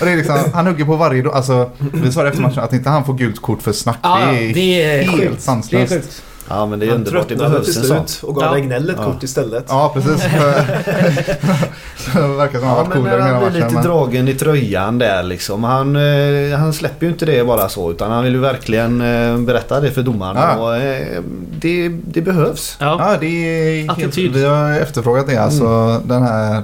och 0.00 0.06
det 0.06 0.10
är 0.10 0.16
liksom, 0.16 0.38
han 0.54 0.66
hugger 0.66 0.84
på 0.84 0.96
varje... 0.96 1.30
Alltså, 1.30 1.70
vi 1.92 2.12
sa 2.12 2.22
det 2.22 2.28
efter 2.28 2.42
matchen 2.42 2.58
att 2.58 2.72
inte 2.72 2.90
han 2.90 3.04
får 3.04 3.14
gult 3.14 3.42
kort 3.42 3.62
för 3.62 3.72
snack. 3.72 3.98
Ja, 4.02 4.18
det 4.26 4.38
är 4.38 4.54
det 4.54 4.82
är 4.82 5.02
helt 5.02 5.30
sjukt. 5.30 5.42
Sanslöst. 5.42 6.22
Ja 6.48 6.66
men 6.66 6.78
det 6.78 6.86
är 6.86 6.90
Han 6.90 6.98
underbart. 6.98 7.28
Det 7.28 7.34
tröttnade 7.36 7.64
till 7.64 7.74
behövs 7.74 7.76
en 7.76 7.96
sån. 7.96 8.08
slut 8.08 8.28
och 8.28 8.34
gav 8.34 8.44
Ja. 8.44 8.56
Egnell 8.58 8.90
ett 8.90 8.96
Ja. 8.98 9.04
kort 9.04 9.22
istället. 9.22 9.64
Ja, 9.68 9.90
precis. 9.94 10.22
det 12.14 12.20
verkar 12.20 12.58
som 12.58 12.68
att 12.68 12.76
han 12.76 12.76
Ja, 12.76 12.76
varit 12.76 12.88
men 12.88 12.98
coolare 12.98 13.18
när 13.18 13.26
hela 13.26 13.38
han 13.40 13.52
blir 13.52 13.60
matchen. 13.60 13.62
lite 13.68 13.74
Men... 13.74 13.82
dragen 13.84 14.28
i 14.28 14.34
tröjan 14.34 14.98
där 14.98 15.22
liksom. 15.22 15.64
Han, 15.64 15.96
eh, 15.96 16.58
han 16.58 16.72
släpper 16.72 17.06
ju 17.06 17.12
inte 17.12 17.26
det 17.26 17.44
bara 17.46 17.68
så 17.68 17.90
utan 17.90 18.10
han 18.10 18.24
vill 18.24 18.32
ju 18.32 18.40
verkligen 18.40 19.00
eh, 19.00 19.38
berätta 19.38 19.80
det 19.80 19.90
för 19.90 20.02
domaren. 20.02 20.36
Ja. 20.36 20.56
Och, 20.56 20.76
eh, 20.76 21.22
det, 21.58 21.88
det 21.88 22.20
behövs. 22.20 22.76
Ja. 22.80 22.96
Ja, 23.12 23.16
det 23.20 23.26
är 23.26 23.94
helt. 23.96 24.16
Vi 24.18 24.44
har 24.44 24.72
efterfrågat 24.72 25.26
det. 25.26 25.36
Alltså 25.36 25.66
Mm. 25.66 26.02
den 26.08 26.22
här... 26.22 26.62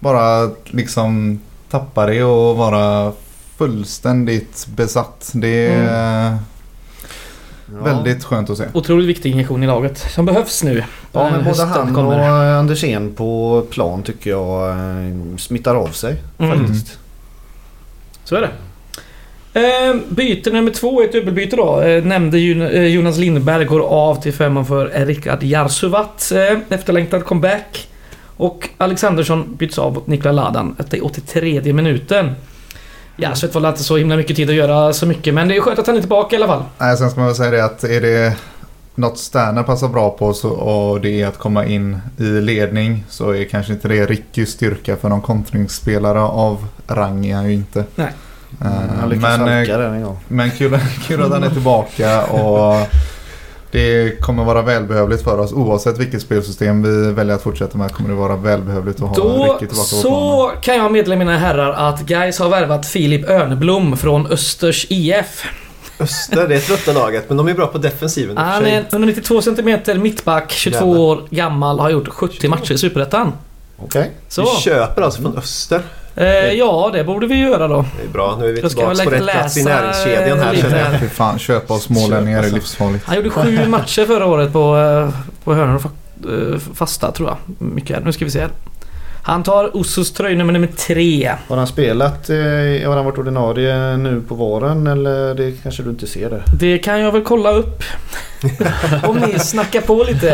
Bara 0.00 0.50
liksom 0.64 1.40
tappa 1.70 2.06
det 2.06 2.22
och 2.22 2.56
vara 2.56 3.12
fullständigt 3.56 4.66
besatt. 4.76 5.30
Det 5.34 5.66
är 5.68 6.38
Ja. 7.72 7.84
väldigt 7.84 8.24
skönt 8.24 8.50
att 8.50 8.58
se. 8.58 8.64
Otroligt 8.72 9.06
viktig 9.08 9.30
injektion 9.32 9.62
i 9.62 9.66
laget 9.66 9.98
som 9.98 10.24
behövs 10.26 10.62
nu. 10.62 10.84
Ja 11.12 11.30
men 11.30 11.40
Eh, 11.40 11.46
både 11.46 11.64
han 11.64 11.94
kommer. 11.94 12.18
och 12.30 12.36
Andersén 12.58 13.14
på 13.14 13.62
plan 13.70 14.02
tycker 14.02 14.30
jag 14.30 14.70
eh, 14.70 15.36
smittar 15.38 15.74
av 15.74 15.88
sig 15.88 16.16
Mm. 16.38 16.58
faktiskt. 16.58 16.98
Så 18.24 18.36
är 18.36 18.40
det. 18.40 18.50
Eh, 19.52 19.96
byte 20.08 20.50
nummer 20.50 20.70
två, 20.70 21.02
ett 21.02 21.12
dubbelbyte 21.12 21.56
då. 21.56 21.80
Eh, 21.80 22.04
nämnde 22.04 22.38
eh, 22.38 22.82
Jonas 22.86 23.18
Lindberg 23.18 23.64
går 23.64 23.80
av 23.80 24.22
till 24.22 24.32
förmån 24.32 24.66
för 24.66 25.06
Rickard 25.06 25.42
Jarsuvat. 25.42 26.32
Eh, 26.34 26.58
efterlängtad 26.68 27.24
comeback. 27.24 27.88
Och 28.36 28.68
Alexandersson 28.78 29.54
byts 29.56 29.78
av 29.78 29.94
mot 29.94 30.06
Niklas 30.06 30.34
Ladan 30.34 30.76
efter 30.78 31.04
83 31.04 31.72
minuten. 31.72 32.30
Jarsuvat 33.20 33.54
var 33.54 33.68
inte 33.68 33.84
så 33.84 33.96
himla 33.96 34.16
mycket 34.16 34.36
tid 34.36 34.50
att 34.50 34.56
göra 34.56 34.92
så 34.92 35.06
mycket 35.06 35.34
men 35.34 35.48
det 35.48 35.56
är 35.56 35.60
skönt 35.60 35.78
att 35.78 35.86
han 35.86 35.96
är 35.96 36.00
tillbaka 36.00 36.36
i 36.36 36.38
alla 36.38 36.46
fall. 36.46 36.62
Nej, 36.78 36.96
sen 36.96 37.10
ska 37.10 37.20
man 37.20 37.26
väl 37.26 37.36
säga 37.36 37.50
det 37.50 37.64
att 37.64 37.84
är 37.84 38.00
det 38.00 38.36
något 38.94 39.18
Sterner 39.18 39.62
passar 39.62 39.88
bra 39.88 40.10
på 40.10 40.34
så, 40.34 40.50
och 40.50 41.00
det 41.00 41.22
är 41.22 41.26
att 41.26 41.38
komma 41.38 41.66
in 41.66 42.00
i 42.16 42.22
ledning 42.22 43.04
så 43.08 43.30
är 43.30 43.44
kanske 43.44 43.72
inte 43.72 43.88
det 43.88 44.06
Rickys 44.06 44.50
styrka 44.50 44.96
för 44.96 45.08
någon 45.08 45.22
kontringsspelare 45.22 46.20
av 46.20 46.66
rang 46.88 47.26
är 47.26 47.34
han 47.34 47.46
ju 47.46 47.54
inte. 47.54 47.84
Nej. 47.94 48.12
Han 49.00 49.08
lyckas 49.08 49.38
men, 49.38 50.02
eh. 50.02 50.12
Men 50.28 50.50
kul, 50.50 50.78
kul 51.06 51.22
att 51.22 51.30
han 51.30 51.44
är 51.44 51.50
tillbaka 51.50 52.22
och 52.22 52.86
det 53.70 54.20
kommer 54.20 54.44
vara 54.44 54.62
välbehövligt 54.62 55.22
för 55.24 55.38
oss. 55.38 55.52
Oavsett 55.52 55.98
vilket 55.98 56.22
spelsystem 56.22 56.82
vi 56.82 57.12
väljer 57.12 57.34
att 57.34 57.42
fortsätta 57.42 57.78
med 57.78 57.92
kommer 57.92 58.08
det 58.10 58.16
vara 58.16 58.36
välbehövligt 58.36 59.02
att 59.02 59.08
ha 59.08 59.14
Då 59.16 59.22
tillbaka 59.22 59.66
på 59.66 59.72
planen. 59.72 59.84
så 59.84 60.50
kan 60.62 60.76
jag 60.76 60.92
meddela 60.92 61.16
mina 61.16 61.38
herrar 61.38 61.72
att 61.88 62.00
Guys 62.00 62.38
har 62.38 62.48
värvat 62.48 62.86
Filip 62.86 63.28
Örnblom 63.30 63.96
från 63.96 64.26
Östers 64.26 64.86
IF. 64.90 65.44
Öster, 66.00 66.48
det 66.48 66.56
är 66.56 66.60
trötta 66.60 66.92
laget, 66.92 67.24
men 67.28 67.36
de 67.36 67.48
är 67.48 67.54
bra 67.54 67.66
på 67.66 67.78
defensiven. 67.78 68.38
och 68.38 68.44
Han 68.44 68.66
är 68.66 68.84
192 68.90 69.42
cm 69.42 70.02
mittback, 70.02 70.50
22 70.52 70.76
Jävlar. 70.78 70.98
år 71.00 71.22
gammal, 71.30 71.78
har 71.80 71.90
gjort 71.90 72.08
70 72.08 72.48
matcher 72.48 72.72
i 72.72 72.78
Superettan. 72.78 73.32
Okej. 73.78 74.10
Så, 74.28 74.42
Vi 74.42 74.48
köper 74.48 75.02
alltså 75.02 75.22
från 75.22 75.38
Öster. 75.38 75.80
eh, 76.16 76.26
ja 76.52 76.90
det 76.92 77.04
borde 77.04 77.26
vi 77.26 77.40
göra 77.40 77.68
då. 77.68 77.84
Det 77.98 78.08
är 78.08 78.12
bra, 78.12 78.36
nu 78.40 78.48
är 78.48 78.52
vi 78.52 78.68
tillbaka 78.68 79.04
på 79.04 79.10
rätt 79.10 79.22
plats 79.22 79.56
i 79.56 79.64
näringskedjan 79.64 80.38
här 80.38 80.54
känner 80.54 80.90
jag. 80.92 81.00
Fy 81.00 81.08
fan, 81.08 81.38
köpa 81.38 81.74
av 81.74 81.78
smålänningar 81.78 82.42
är 82.42 82.50
livsfarligt. 82.50 83.04
Han 83.06 83.16
gjorde 83.16 83.30
sju 83.30 83.68
matcher 83.68 84.06
förra 84.06 84.26
året 84.26 84.52
på, 84.52 84.76
eh, 84.78 85.20
på 85.44 85.54
hörnor 85.54 85.74
och 85.76 86.30
eh, 86.30 86.58
fasta 86.74 87.12
tror 87.12 87.28
jag. 87.28 87.36
Mycket. 87.68 88.04
Nu 88.04 88.12
ska 88.12 88.24
vi 88.24 88.30
se 88.30 88.40
här. 88.40 88.50
Han 89.22 89.42
tar 89.42 89.76
Ossos 89.76 90.12
tröjnummer 90.12 90.52
nummer 90.52 90.66
tre. 90.66 91.32
Har 91.48 91.56
han 91.56 91.66
spelat, 91.66 92.30
eh, 92.30 92.36
har 92.88 92.96
han 92.96 93.04
varit 93.04 93.18
ordinarie 93.18 93.96
nu 93.96 94.22
på 94.28 94.34
våren 94.34 94.86
eller 94.86 95.34
det 95.34 95.62
kanske 95.62 95.82
du 95.82 95.90
inte 95.90 96.06
ser 96.06 96.30
det? 96.30 96.42
Det 96.60 96.78
kan 96.78 97.00
jag 97.00 97.12
väl 97.12 97.22
kolla 97.22 97.50
upp. 97.50 97.82
Om 99.02 99.16
ni 99.16 99.38
snackar 99.38 99.80
på 99.80 100.04
lite. 100.04 100.26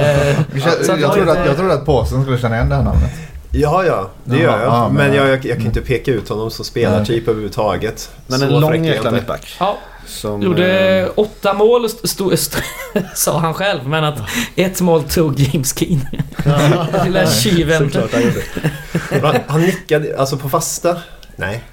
Jag, 0.54 0.72
jag, 0.88 1.00
jag 1.00 1.12
trodde 1.14 1.33
att, 1.33 1.46
jag 1.46 1.57
trodde 1.57 1.74
att 1.74 1.87
påsen 1.87 2.22
skulle 2.22 2.38
känna 2.38 2.54
igen 2.57 2.68
det 2.68 2.74
här 2.74 2.83
namnet. 2.83 3.11
Ja, 3.56 3.84
ja, 3.84 4.10
det 4.24 4.36
Jaha, 4.36 4.42
gör 4.42 4.58
jag. 4.64 4.66
ja, 4.74 4.88
men- 4.88 4.96
men 5.08 5.16
jag, 5.16 5.28
jag, 5.28 5.44
jag 5.46 5.56
kan 5.56 5.66
inte 5.66 5.80
peka 5.80 6.10
ut 6.10 6.28
honom 6.28 6.50
som 6.50 6.64
spelartyp 6.64 7.28
överhuvudtaget. 7.28 8.10
Men 8.26 8.38
Så 8.38 8.44
en 8.46 8.60
lång 8.60 8.84
jäkla 8.84 8.96
inte. 9.00 9.10
mittback. 9.10 9.56
Ja, 9.60 9.78
Som, 10.06 10.42
gjorde 10.42 10.98
eh, 10.98 11.08
åtta 11.14 11.54
mål, 11.54 11.84
st- 11.84 12.08
stod, 12.08 12.32
st- 12.32 12.62
sa 13.14 13.38
han 13.38 13.54
själv. 13.54 13.88
Men 13.88 14.04
att 14.04 14.18
ett 14.56 14.80
mål 14.80 15.02
tog 15.02 15.40
James 15.40 15.78
Keane. 15.78 16.10
Lilla 17.04 17.26
tjuven. 17.30 17.90
Han 19.46 19.60
nickade, 19.62 20.18
alltså 20.18 20.36
på 20.36 20.48
fasta? 20.48 20.96
Nej. 21.36 21.64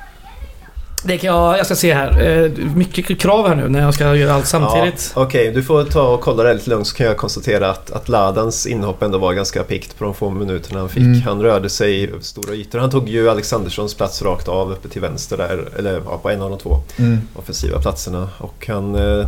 Det 1.04 1.18
kan 1.18 1.36
jag, 1.36 1.58
jag 1.58 1.66
ska 1.66 1.76
se 1.76 1.94
här. 1.94 2.22
Eh, 2.44 2.52
Mycket 2.76 3.20
krav 3.20 3.48
här 3.48 3.56
nu 3.56 3.70
när 3.70 3.82
jag 3.82 3.94
ska 3.94 4.16
göra 4.16 4.34
allt 4.34 4.48
samtidigt. 4.48 5.12
Ja, 5.16 5.22
Okej, 5.24 5.52
du 5.52 5.64
får 5.64 5.84
ta 5.84 6.02
och 6.08 6.22
kolla 6.22 6.44
det 6.44 6.54
lite 6.54 6.70
lugnt 6.70 6.88
så 6.88 6.96
kan 6.96 7.06
jag 7.08 7.18
konstatera 7.18 7.70
att, 7.70 7.92
att 7.92 8.10
Ladans 8.10 8.66
inhopp 8.66 9.04
ändå 9.04 9.18
var 9.18 9.34
ganska 9.34 9.64
pikt 9.64 9.98
på 9.98 10.04
de 10.04 10.14
få 10.14 10.30
minuterna 10.30 10.80
han 10.80 10.90
fick. 10.90 11.04
Mm. 11.04 11.22
Han 11.22 11.42
rörde 11.42 11.70
sig 11.70 12.04
över 12.08 12.20
stora 12.20 12.54
ytor. 12.56 12.80
Han 12.80 12.90
tog 12.92 13.10
ju 13.10 13.30
Alexanderssons 13.30 13.94
plats 13.94 14.22
rakt 14.22 14.48
av 14.48 14.72
uppe 14.72 14.88
till 14.90 15.02
vänster 15.02 15.38
där, 15.38 15.70
eller 15.80 16.02
ja, 16.06 16.18
på 16.18 16.30
en 16.30 16.42
av 16.42 16.50
de 16.50 16.60
två 16.60 16.78
Mm. 17.00 17.18
offensiva 17.36 17.82
platserna. 17.82 18.30
Och 18.38 18.66
han... 18.68 18.96
Eh, 18.96 19.28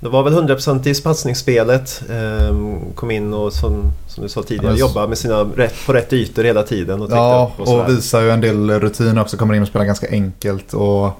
det 0.00 0.08
var 0.08 0.22
väl 0.22 0.32
100% 0.32 0.88
i 0.88 1.02
passningsspelet. 1.02 2.02
Eh, 2.10 2.56
kom 2.94 3.10
in 3.10 3.34
och 3.34 3.52
som, 3.52 3.92
som 4.06 4.22
du 4.22 4.28
sa 4.28 4.42
tidigare 4.42 4.70
Alltså- 4.70 4.86
jobba 4.86 5.06
med 5.06 5.18
sina 5.18 5.34
rätt, 5.42 5.74
på 5.86 5.92
rätt 5.92 6.12
ytor 6.12 6.44
hela 6.44 6.62
tiden. 6.62 7.02
Och 7.02 7.10
Ja, 7.10 7.52
och 7.58 7.80
och 7.80 7.88
visar 7.88 8.20
ju 8.20 8.30
en 8.30 8.40
del 8.40 8.70
rutin 8.70 9.18
också. 9.18 9.36
Kommer 9.36 9.54
in 9.54 9.62
och 9.62 9.68
spelar 9.68 9.86
ganska 9.86 10.08
enkelt. 10.10 10.74
Och 10.74 11.10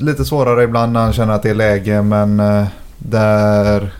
lite 0.00 0.24
svårare 0.24 0.64
ibland 0.64 0.92
när 0.92 1.00
han 1.00 1.12
känner 1.12 1.34
att 1.34 1.42
det 1.42 1.50
är 1.50 1.54
läge. 1.54 2.02
Men 2.02 2.40
eh, 2.40 2.64
där 2.98 3.92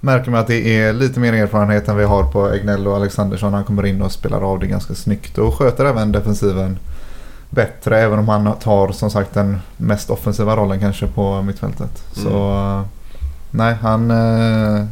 märker 0.00 0.30
man 0.30 0.40
att 0.40 0.46
det 0.46 0.78
är 0.80 0.92
lite 0.92 1.20
mer 1.20 1.32
erfarenhet 1.32 1.88
än 1.88 1.96
vi 1.96 2.04
har 2.04 2.24
på 2.24 2.52
Egnell 2.52 2.86
och 2.88 2.96
Alexandersson. 2.96 3.54
Han 3.54 3.64
kommer 3.64 3.86
in 3.86 4.02
och 4.02 4.12
spelar 4.12 4.40
av 4.52 4.58
det 4.58 4.66
ganska 4.66 4.94
snyggt. 4.94 5.38
Och 5.38 5.54
sköter 5.54 5.84
även 5.84 6.12
defensiven 6.12 6.78
bättre 7.50 7.98
även 8.00 8.18
om 8.18 8.28
han 8.28 8.52
tar 8.62 8.92
som 8.92 9.10
sagt 9.10 9.34
den 9.34 9.58
mest 9.76 10.10
offensiva 10.10 10.56
rollen 10.56 10.80
kanske 10.80 11.06
på 11.06 11.42
mittfältet. 11.42 12.02
Så 12.14 12.28
eh, 12.28 12.82
nej, 13.56 13.74
han 13.82 14.10
eh, 14.10 14.84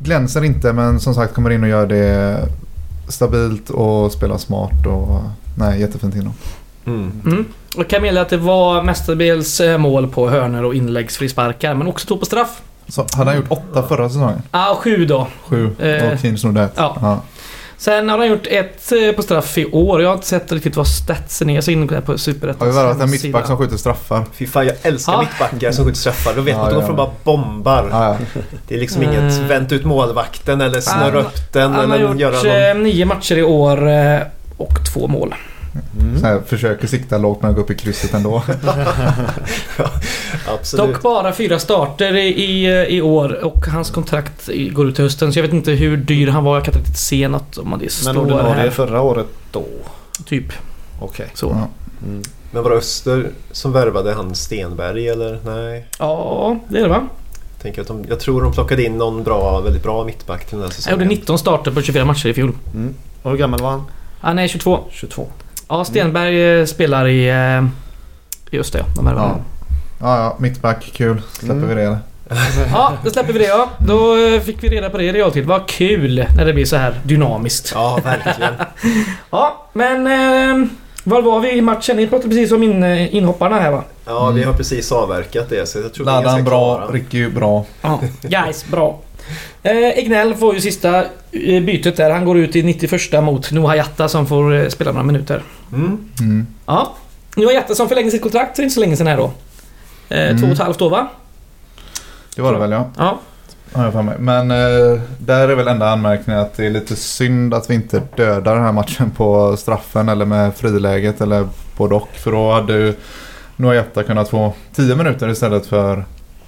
glänser 0.00 0.44
inte 0.44 0.72
men 0.72 1.00
som 1.00 1.14
sagt 1.14 1.34
kommer 1.34 1.50
in 1.50 1.62
och 1.62 1.68
gör 1.68 1.86
det 1.86 2.38
stabilt 3.08 3.70
och 3.70 4.12
spelar 4.12 4.38
smart 4.38 4.86
och 4.86 5.22
nej, 5.58 5.80
jättefint 5.80 6.14
inom. 6.14 6.32
Mm. 6.86 7.22
Mm. 7.24 7.44
Och 7.76 7.88
kan 7.88 8.02
meddela 8.02 8.20
att 8.20 8.28
det 8.28 8.36
var 8.36 8.82
mestadels 8.82 9.60
eh, 9.60 9.78
mål 9.78 10.08
på 10.08 10.30
hörnor 10.30 10.64
och 10.64 10.74
inläggsfrisparkar, 10.74 11.74
men 11.74 11.86
också 11.86 12.06
två 12.06 12.16
på 12.16 12.24
straff. 12.24 12.62
Så 12.88 13.06
hade 13.12 13.30
han 13.30 13.36
gjort 13.36 13.50
åtta 13.50 13.82
förra 13.82 14.08
säsongen? 14.08 14.42
Ah, 14.50 14.74
sju 14.74 15.06
då. 15.06 15.28
Sju. 15.46 15.70
Eh, 15.78 16.12
och 16.12 16.18
Keen 16.18 16.38
snodde 16.38 16.62
ett. 16.62 16.72
ja. 16.76 17.20
Sen 17.84 18.08
har 18.08 18.18
han 18.18 18.28
gjort 18.28 18.46
ett 18.46 18.92
eh, 18.92 19.12
på 19.16 19.22
straff 19.22 19.58
i 19.58 19.64
år. 19.66 20.02
Jag 20.02 20.08
har 20.08 20.14
inte 20.14 20.26
sett 20.26 20.52
riktigt 20.52 20.76
vad 20.76 20.86
statsen 20.86 21.50
är. 21.50 21.54
Jag 21.54 21.64
så 21.64 21.70
inne 21.70 21.86
på 21.86 21.94
på 22.00 22.06
Har 22.06 22.12
vi 22.12 22.18
Superettans 22.18 22.76
värvat 22.76 23.00
en 23.00 23.10
mittback 23.10 23.46
som 23.46 23.56
skjuter 23.58 23.76
straffar? 23.76 24.24
Fy 24.34 24.46
fan, 24.46 24.66
jag 24.66 24.76
älskar 24.82 25.12
Ja. 25.12 25.20
mittbackar 25.20 25.72
som 25.72 25.84
skjuter 25.84 25.98
straffar. 26.00 26.32
Då 26.36 26.40
vet 26.42 26.52
Ja, 26.54 26.58
man 26.58 26.66
att 26.68 26.74
de 26.74 26.80
ja. 26.80 26.86
får 26.86 26.94
bara 26.94 27.10
bombar. 27.24 27.88
Ja, 27.90 28.04
ja. 28.34 28.40
Det 28.68 28.74
är 28.74 28.78
liksom 28.80 29.02
Mm. 29.02 29.14
inget 29.14 29.32
vänt 29.38 29.72
ut 29.72 29.84
målvakten 29.84 30.60
eller 30.60 30.80
snurra 30.80 31.04
Han- 31.04 31.16
upp 31.16 31.52
den 31.52 31.72
Han 31.72 31.90
har 31.90 31.96
eller 31.96 32.08
gjort 32.08 32.18
göra 32.20 32.36
någon... 32.36 32.78
eh, 32.78 32.84
nio 32.92 33.04
matcher 33.04 33.36
i 33.36 33.42
år 33.42 33.88
eh, 33.88 34.18
och 34.56 34.74
två 34.94 35.06
mål. 35.08 35.34
Mm. 36.00 36.20
Så 36.20 36.26
här, 36.26 36.40
försöker 36.46 36.86
sikta 36.86 37.18
lågt 37.18 37.42
men 37.42 37.54
går 37.54 37.62
upp 37.62 37.70
i 37.70 37.74
krysset 37.74 38.14
ändå. 38.14 38.42
Absolut. 40.48 40.94
Dock 40.94 41.02
bara 41.02 41.32
fyra 41.32 41.58
starter 41.58 42.14
i, 42.16 42.66
i, 42.96 43.00
år 43.02 43.44
och 43.44 43.66
hans 43.66 43.90
kontrakt 43.90 44.48
i- 44.48 44.68
går 44.68 44.88
ut 44.88 44.94
till 44.94 45.04
hösten. 45.04 45.32
Så 45.32 45.38
jag 45.38 45.42
vet 45.42 45.52
inte 45.52 45.72
hur 45.72 45.96
dyr 45.96 46.28
han 46.28 46.44
var. 46.44 46.54
Jag 46.56 46.64
kan 46.64 46.72
inte 46.72 46.78
riktigt 46.80 46.98
se 46.98 47.28
något 47.28 47.56
om 47.58 47.78
det 47.80 47.88
Men 48.06 48.16
ordinarie 48.16 48.54
här. 48.54 48.70
förra 48.70 49.00
året 49.00 49.26
då? 49.52 49.64
Typ 50.26 50.44
Okej. 51.00 51.26
så. 51.34 51.46
Ja. 51.46 51.68
Mm. 52.06 52.22
Men 52.50 52.62
var 52.62 52.70
det 52.70 52.76
Öster 52.76 53.30
som 53.52 53.72
värvade 53.72 54.14
han 54.14 54.34
Stenberg 54.34 55.08
eller? 55.08 55.38
Nej. 55.44 55.86
Ja, 55.98 56.56
det 56.68 56.78
är 56.78 56.82
det 56.82 56.88
va? 56.88 57.08
Tänker 57.62 57.80
att 57.82 57.88
de, 57.88 58.04
jag 58.08 58.20
tror 58.20 58.42
de 58.42 58.52
plockade 58.52 58.84
in 58.84 58.98
någon 58.98 59.22
bra, 59.22 59.60
väldigt 59.60 59.82
bra 59.82 60.04
mittback 60.04 60.40
till 60.44 60.50
den 60.50 60.58
här 60.60 60.64
Han 60.66 60.72
säsongen. 60.72 60.98
gjorde 61.00 61.08
19 61.14 61.38
starter 61.38 61.70
på 61.70 61.82
24 61.82 62.04
matcher 62.04 62.26
i 62.28 62.34
fjol. 62.34 62.52
Mm. 62.74 62.94
Och 63.22 63.30
hur 63.30 63.38
gammal 63.38 63.60
var 63.60 63.70
han? 63.70 63.82
Han 64.20 64.38
är 64.38 64.48
22. 64.48 64.78
22. 64.90 65.26
Ja, 65.68 65.84
Stenberg 65.84 66.60
eh, 66.60 66.66
spelar 66.66 67.06
i... 67.08 67.28
eh, 67.30 67.64
Just 68.50 68.72
det, 68.72 68.78
ja. 68.78 68.84
De 68.96 69.06
här 69.06 69.14
Ja. 69.14 69.36
Ja, 70.00 70.16
ja, 70.18 70.36
mittback, 70.38 70.90
kul. 70.94 71.22
Släpper 71.32 71.54
Mm. 71.54 71.68
vi 71.68 71.74
det. 71.74 71.98
Ja, 72.72 72.92
då 73.04 73.10
släpper 73.10 73.32
vi 73.32 73.38
det 73.38 73.44
ja. 73.44 73.68
Då 73.78 74.16
eh, 74.26 74.40
fick 74.40 74.62
vi 74.64 74.68
reda 74.68 74.90
på 74.90 74.98
det 74.98 75.04
i 75.04 75.12
realtid. 75.12 75.46
Vad 75.46 75.66
kul 75.68 76.26
när 76.36 76.44
det 76.44 76.52
blir 76.52 76.64
så 76.64 76.76
här 76.76 77.00
dynamiskt. 77.04 77.72
Ja, 77.74 77.98
verkligen. 78.04 78.54
Ja, 79.30 79.66
men... 79.72 80.06
Eh, 80.06 80.66
var 81.06 81.22
var 81.22 81.40
vi 81.40 81.52
i 81.52 81.60
matchen? 81.60 81.96
Ni 81.96 82.06
pratade 82.06 82.28
precis 82.28 82.52
om 82.52 82.62
in, 82.62 82.84
inhopparna 82.84 83.60
här 83.60 83.70
va? 83.70 83.82
Ja, 84.06 84.30
vi 84.30 84.42
har 84.42 84.52
precis 84.52 84.92
avverkat 84.92 85.48
det 85.50 85.68
så 85.68 85.78
jag 85.78 85.94
tror 85.94 86.06
vi 86.06 86.12
är 86.12 86.14
Ladan 86.22 86.44
bra. 86.44 86.88
Ricky 86.92 87.28
bra. 87.28 87.64
Ja, 87.82 88.00
guys, 88.22 88.64
bra. 88.70 89.00
Eh, 89.62 89.72
Egnell 89.76 90.34
får 90.34 90.54
ju 90.54 90.60
sista 90.60 91.04
eh, 91.32 91.62
bytet 91.62 91.96
där. 91.96 92.10
Han 92.10 92.24
går 92.24 92.38
ut 92.38 92.56
i 92.56 92.62
91 92.62 93.12
mot 93.24 93.52
Noah 93.52 93.76
Jatta 93.76 94.08
som 94.08 94.26
får 94.26 94.54
eh, 94.54 94.68
spela 94.68 94.92
några 94.92 95.04
minuter. 95.06 95.42
Mm. 95.72 95.98
Mm. 96.20 96.46
Ja. 96.66 96.94
Noah 97.36 97.54
Jatta 97.54 97.74
som 97.74 97.88
förlängde 97.88 98.10
sitt 98.10 98.22
kontrakt 98.22 98.56
för 98.56 98.62
inte 98.62 98.74
så 98.74 98.80
länge 98.80 98.96
sedan 98.96 99.06
här 99.06 99.16
då. 99.16 99.30
Eh, 100.08 100.24
Mm. 100.28 100.38
Två 100.38 100.46
och 100.46 100.52
ett 100.52 100.58
halvt 100.58 100.82
år 100.82 100.90
va? 100.90 101.08
Det 102.36 102.42
var 102.42 102.52
det 102.52 102.58
väl 102.58 102.70
ja. 102.70 102.90
Ja. 102.98 103.18
Har 103.72 103.84
jag 103.84 103.92
för 103.92 104.02
mig. 104.02 104.14
Men 104.18 104.50
eh, 104.50 105.00
där 105.18 105.48
är 105.48 105.54
väl 105.54 105.68
enda 105.68 105.90
anmärkningen 105.90 106.42
att 106.42 106.56
det 106.56 106.66
är 106.66 106.70
lite 106.70 106.96
synd 106.96 107.54
att 107.54 107.70
vi 107.70 107.74
inte 107.74 108.02
dödar 108.16 108.54
den 108.54 108.64
här 108.64 108.72
matchen 108.72 109.10
på 109.10 109.56
straffen 109.56 110.08
eller 110.08 110.24
med 110.24 110.54
friläget 110.56 111.20
eller 111.20 111.48
både 111.76 111.94
och. 111.94 112.08
För 112.12 112.32
då 112.32 112.52
hade 112.52 112.72
ju 112.72 112.94
Noah 113.56 113.74
Jatta 113.76 114.02
kunnat 114.02 114.28
få 114.28 114.52
10 114.74 114.96
minuter 114.96 115.28
istället 115.28 115.66
för 115.66 116.04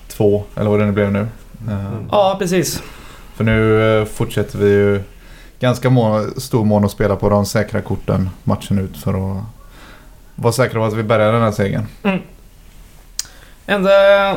två 0.08 0.44
eller 0.56 0.70
vad 0.70 0.78
det 0.80 0.86
nu 0.86 0.92
blev 0.92 1.12
nu. 1.12 1.26
Eh, 1.68 1.92
Ja, 2.10 2.36
precis. 2.38 2.82
För 3.34 3.44
nu 3.44 3.82
eh, 4.00 4.04
fortsätter 4.04 4.58
vi 4.58 4.68
ju 4.70 5.00
ganska 5.60 5.90
må- 5.90 6.26
stor 6.36 6.64
mån 6.64 6.84
att 6.84 6.90
spela 6.90 7.16
på 7.16 7.28
de 7.28 7.46
säkra 7.46 7.80
korten 7.80 8.30
matchen 8.44 8.78
ut 8.78 8.96
för 8.96 9.10
att 9.38 9.42
vara 10.34 10.52
säkra 10.52 10.80
på 10.80 10.84
att 10.86 10.94
vi 10.94 11.02
bärgar 11.02 11.32
den 11.32 11.42
här 11.42 11.52
segern. 11.52 11.86
Enda 13.66 14.30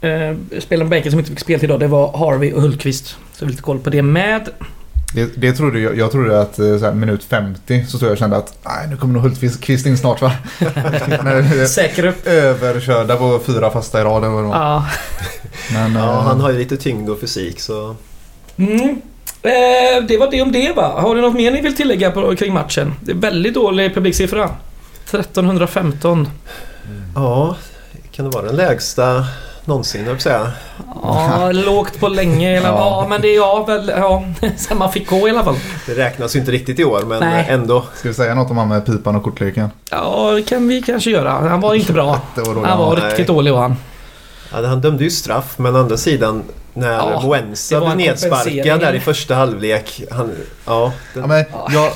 eh, 0.00 0.36
spelaren 0.58 0.86
på 0.86 0.90
bänken 0.90 1.10
som 1.12 1.18
inte 1.18 1.30
fick 1.30 1.40
spel 1.40 1.64
idag 1.64 1.80
det 1.80 1.86
var 1.86 2.18
Harvey 2.18 2.52
och 2.52 2.62
Hultqvist. 2.62 3.06
Så 3.06 3.16
vi 3.40 3.44
har 3.46 3.50
lite 3.50 3.62
koll 3.62 3.78
på 3.78 3.90
det 3.90 4.02
med. 4.02 4.48
Det, 5.14 5.30
det 5.36 5.52
trodde 5.52 5.80
jag, 5.80 5.96
jag 5.98 6.10
trodde 6.12 6.40
att 6.40 6.58
eh, 6.58 6.78
så 6.78 6.84
här, 6.84 6.92
minut 6.92 7.24
50 7.24 7.84
så 7.88 7.96
stod 7.96 8.06
jag 8.08 8.12
och 8.12 8.18
kände 8.18 8.36
att 8.36 8.58
nej, 8.64 8.88
nu 8.90 8.96
kommer 8.96 9.14
nog 9.14 9.22
Hultqvist 9.22 9.86
in 9.86 9.98
snart 9.98 10.20
va? 10.22 10.32
När- 10.58 11.66
Säker 11.66 12.04
upp. 12.06 12.26
Överkörda 12.26 13.16
på 13.16 13.40
fyra 13.46 13.70
fasta 13.70 14.00
i 14.00 14.04
rad 14.04 14.24
eller 14.24 14.34
vad. 14.42 14.56
Ja. 14.56 14.86
Men, 15.72 15.94
Ja, 15.94 16.12
eh, 16.12 16.20
han 16.22 16.40
har 16.40 16.50
ju 16.50 16.58
lite 16.58 16.76
tyngd 16.76 17.10
och 17.10 17.20
fysik 17.20 17.60
så... 17.60 17.96
Mm. 18.56 19.00
Eh, 19.42 20.04
det 20.08 20.16
var 20.18 20.30
det 20.30 20.42
om 20.42 20.52
det 20.52 20.72
va? 20.76 21.00
Har 21.00 21.14
ni 21.14 21.20
något 21.20 21.34
mer 21.34 21.50
ni 21.50 21.60
vill 21.60 21.76
tillägga 21.76 22.10
på, 22.10 22.36
kring 22.36 22.52
matchen? 22.54 22.94
Det 23.00 23.12
är 23.12 23.16
väldigt 23.16 23.54
dålig 23.54 23.94
publiksiffra. 23.94 24.50
1315. 25.12 26.28
Ja, 27.14 27.56
kan 28.12 28.24
det 28.24 28.30
vara 28.30 28.46
den 28.46 28.56
lägsta 28.56 29.26
någonsin, 29.66 30.06
jag 30.06 30.22
säga. 30.22 30.52
Ja, 31.02 31.52
lågt 31.52 32.00
på 32.00 32.08
länge. 32.08 32.56
Eller, 32.56 32.68
ja. 32.68 33.00
Ja. 33.02 33.06
men 33.08 33.20
det 33.20 33.28
är 33.28 33.36
ja, 33.36 33.64
väl, 33.64 33.92
ja. 33.96 34.24
Så 34.56 34.74
man 34.74 34.92
fick 34.92 35.08
gå 35.10 35.28
i 35.28 35.30
alla 35.30 35.44
fall. 35.44 35.56
Det 35.86 35.94
räknas 35.94 36.36
ju 36.36 36.40
inte 36.40 36.52
riktigt 36.52 36.78
i 36.78 36.84
år 36.84 37.02
men 37.06 37.20
Nej. 37.20 37.46
ändå. 37.48 37.84
Ska 37.94 38.08
vi 38.08 38.14
säga 38.14 38.34
något 38.34 38.50
om 38.50 38.58
han 38.58 38.68
med 38.68 38.86
pipan 38.86 39.16
och 39.16 39.22
kortleken? 39.22 39.68
Ja, 39.90 40.32
det 40.34 40.42
kan 40.42 40.68
vi 40.68 40.82
kanske 40.82 41.10
göra. 41.10 41.30
Han 41.30 41.60
var 41.60 41.74
inte 41.74 41.92
bra. 41.92 42.20
Det 42.34 42.40
var 42.40 42.54
dåligt. 42.54 42.68
Han 42.70 42.78
var 42.78 42.96
Nej. 42.96 43.08
riktigt 43.08 43.26
dålig 43.26 43.52
var 43.52 43.60
han. 43.60 43.76
Ja, 44.52 44.66
han 44.66 44.80
dömde 44.80 45.04
ju 45.04 45.10
straff 45.10 45.58
men 45.58 45.76
å 45.76 45.78
andra 45.78 45.96
sidan 45.96 46.42
när 46.74 46.92
Ja, 46.92 47.20
var 47.24 47.80
blev 47.80 47.96
nedsparkad 47.96 48.80
där 48.80 48.94
i 48.94 49.00
första 49.00 49.34
halvlek. 49.34 50.02
Han, 50.10 50.32
ja, 50.66 50.92
den, 51.14 51.22
Ja, 51.22 51.26
men 51.28 51.44
Ja, 51.52 51.68
jag, 51.72 51.92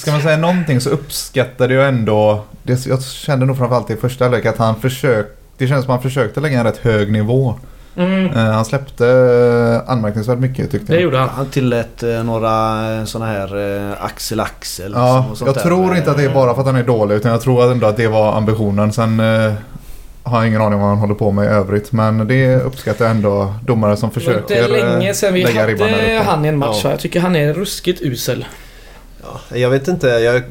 ska 0.00 0.10
man 0.10 0.22
säga 0.22 0.36
någonting 0.36 0.80
så 0.80 0.90
uppskattade 0.90 1.74
jag 1.74 1.88
ändå... 1.88 2.44
Det, 2.62 2.86
jag 2.86 3.02
kände 3.02 3.46
nog 3.46 3.58
framförallt 3.58 3.90
i 3.90 3.96
första 3.96 4.24
halvlek 4.24 4.46
att 4.46 4.58
han 4.58 4.80
försökte... 4.80 5.43
Det 5.58 5.66
känns 5.66 5.84
som 5.84 5.94
att 5.94 6.00
han 6.02 6.10
försökte 6.10 6.40
lägga 6.40 6.58
en 6.58 6.64
rätt 6.64 6.78
hög 6.78 7.12
nivå. 7.12 7.54
Mm, 7.96 8.26
Eh, 8.26 8.36
han 8.52 8.64
släppte 8.64 9.06
eh, 9.08 9.90
anmärkningsvärt 9.92 10.38
mycket 10.38 10.70
tyckte 10.70 10.86
det 10.92 10.94
jag. 10.94 11.02
gjorde 11.02 11.18
han. 11.18 11.28
Han 11.28 11.46
tillät 11.46 12.02
eh, 12.02 12.24
några 12.24 13.06
sådana 13.06 13.32
här 13.32 13.56
Axel 14.00 14.40
Axel. 14.40 14.92
Ja, 14.96 15.26
liksom, 15.28 15.46
jag 15.46 15.56
där. 15.56 15.62
tror 15.62 15.96
inte 15.96 16.10
att 16.10 16.16
det 16.16 16.24
är 16.24 16.34
bara 16.34 16.54
för 16.54 16.60
att 16.60 16.66
han 16.66 16.76
är 16.76 16.82
dålig 16.84 17.14
utan 17.14 17.30
jag 17.30 17.40
tror 17.40 17.72
ändå 17.72 17.86
att 17.86 17.96
det 17.96 18.08
var 18.08 18.32
ambitionen. 18.32 18.92
Sen 18.92 19.22
har 20.24 20.38
jag 20.38 20.48
ingen 20.48 20.60
aning 20.60 20.74
om 20.74 20.80
vad 20.80 20.88
han 20.88 20.98
håller 20.98 21.14
på 21.14 21.30
med 21.30 21.44
i 21.44 21.48
övrigt. 21.48 21.92
Men 21.92 22.26
det 22.28 22.56
uppskattar 22.56 23.04
jag 23.04 23.10
ändå 23.16 23.54
domare 23.66 23.96
som 23.96 24.10
Det 24.14 24.26
var 24.26 24.34
inte 24.34 24.54
försöker 24.54 24.78
eh, 24.86 24.92
länge 24.98 25.14
sedan 25.14 25.34
vi 25.34 25.42
lägga 25.44 25.66
ribban 25.66 25.88
där 25.88 25.96
hade 26.18 26.30
han 26.30 26.44
i 26.44 26.48
en 26.48 26.58
match. 26.58 26.80
Ja. 26.84 26.90
Jag 26.90 27.00
tycker 27.00 27.20
han 27.20 27.36
är 27.36 27.54
ruskigt 27.54 28.02
usel. 28.02 28.44
ja, 29.22 29.56
jag 29.56 29.70
vet 29.70 29.88
inte. 29.88 30.06
Jag, 30.08 30.42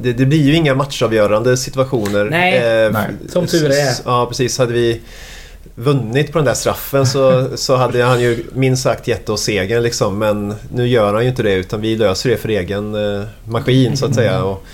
det, 0.00 0.12
det 0.12 0.26
blir 0.26 0.42
ju 0.42 0.54
inga 0.54 0.74
matchavgörande 0.74 1.56
situationer. 1.56 2.24
Nej, 2.24 2.84
Eh, 2.86 2.92
nej. 2.92 3.06
Som 3.28 3.46
tur 3.46 3.70
är. 3.70 3.94
Ja, 4.04 4.26
precis. 4.26 4.58
Hade 4.58 4.72
vi 4.72 5.00
vunnit 5.74 6.32
på 6.32 6.38
den 6.38 6.44
där 6.44 6.54
straffen 6.54 7.06
så, 7.06 7.48
så 7.56 7.76
hade 7.76 8.02
han 8.04 8.20
ju 8.20 8.44
minst 8.52 8.82
sagt 8.82 9.08
gett 9.08 9.28
oss 9.28 9.42
segern 9.42 9.82
liksom. 9.82 10.18
Men 10.18 10.54
nu 10.74 10.88
gör 10.88 11.14
han 11.14 11.22
ju 11.22 11.28
inte 11.30 11.42
det 11.42 11.52
utan 11.54 11.80
vi 11.80 11.96
löser 11.96 12.30
det 12.30 12.36
för 12.36 12.48
egen 12.48 12.94
eh, 12.94 13.22
maskin 13.44 13.96
så 13.96 14.06
att 14.06 14.14
säga. 14.14 14.42
Och, 14.42 14.64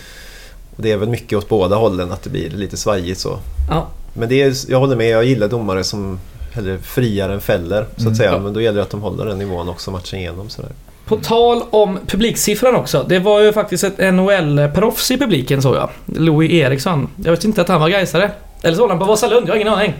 och 0.76 0.82
det 0.82 0.92
är 0.92 0.96
väl 0.96 1.08
mycket 1.08 1.38
åt 1.38 1.48
båda 1.48 1.76
hållen 1.76 2.12
att 2.12 2.22
det 2.22 2.30
blir 2.30 2.50
lite 2.50 2.76
svajigt 2.76 3.20
så. 3.20 3.38
Ja. 3.70 3.88
Men 4.14 4.28
det 4.28 4.42
är, 4.42 4.54
jag 4.68 4.78
håller 4.80 4.96
med, 4.96 5.08
jag 5.08 5.24
gillar 5.24 5.48
domare 5.48 5.84
som 5.84 6.18
hellre 6.52 6.78
friar 6.78 7.28
än 7.28 7.40
fäller 7.40 7.86
så 7.96 8.00
Mm. 8.00 8.12
att 8.12 8.18
säga. 8.18 8.32
Ja. 8.32 8.38
Men 8.38 8.52
då 8.52 8.60
gäller 8.60 8.76
det 8.76 8.82
att 8.82 8.90
de 8.90 9.02
håller 9.02 9.24
den 9.26 9.38
nivån 9.38 9.68
också 9.68 9.90
matchen 9.90 10.18
igenom. 10.18 10.48
Sådär. 10.50 10.70
På 11.06 11.16
tal 11.16 11.62
om 11.70 11.98
publiksiffran 12.06 12.74
också. 12.74 13.04
Det 13.08 13.18
var 13.18 13.40
ju 13.40 13.52
faktiskt 13.52 13.84
ett 13.84 13.98
NHL-proffs 13.98 15.10
i 15.10 15.18
publiken 15.18 15.62
såg 15.62 15.76
jag. 15.76 15.90
Louis 16.06 16.52
Eriksson. 16.52 17.08
Jag 17.24 17.30
visste 17.30 17.46
inte 17.46 17.62
att 17.62 17.68
han 17.68 17.80
var 17.80 17.88
gaisare. 17.88 18.30
Eller 18.62 18.76
så 18.76 18.82
var 18.82 18.88
han 18.88 18.98
på 18.98 19.04
Vasalund, 19.04 19.48
jag 19.48 19.52
har 19.52 19.56
ingen 19.56 19.72
aning. 19.72 19.94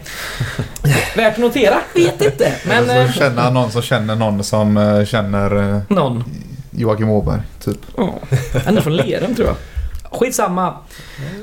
Värt 1.16 1.32
att 1.32 1.38
notera? 1.38 1.76
Vet 1.94 2.22
inte. 2.22 2.52
Men... 2.68 2.90
Eller 2.90 3.00
Eh, 3.00 3.06
så 3.06 3.18
känner 3.18 3.42
han 3.42 3.54
någon 3.54 3.70
som 3.70 3.82
känner 3.82 4.16
någon 4.16 4.44
som 4.44 4.76
eh, 4.76 5.04
känner 5.04 5.74
eh, 5.74 5.80
någon. 5.88 6.24
Joakim 6.70 7.10
Åberg, 7.10 7.40
typ. 7.64 7.78
Ja. 7.96 8.14
Han 8.64 8.76
är 8.76 8.80
från 8.80 8.96
Lerum 8.96 9.34
tror 9.34 9.48
jag. 9.48 9.56
Skitsamma. 10.18 10.74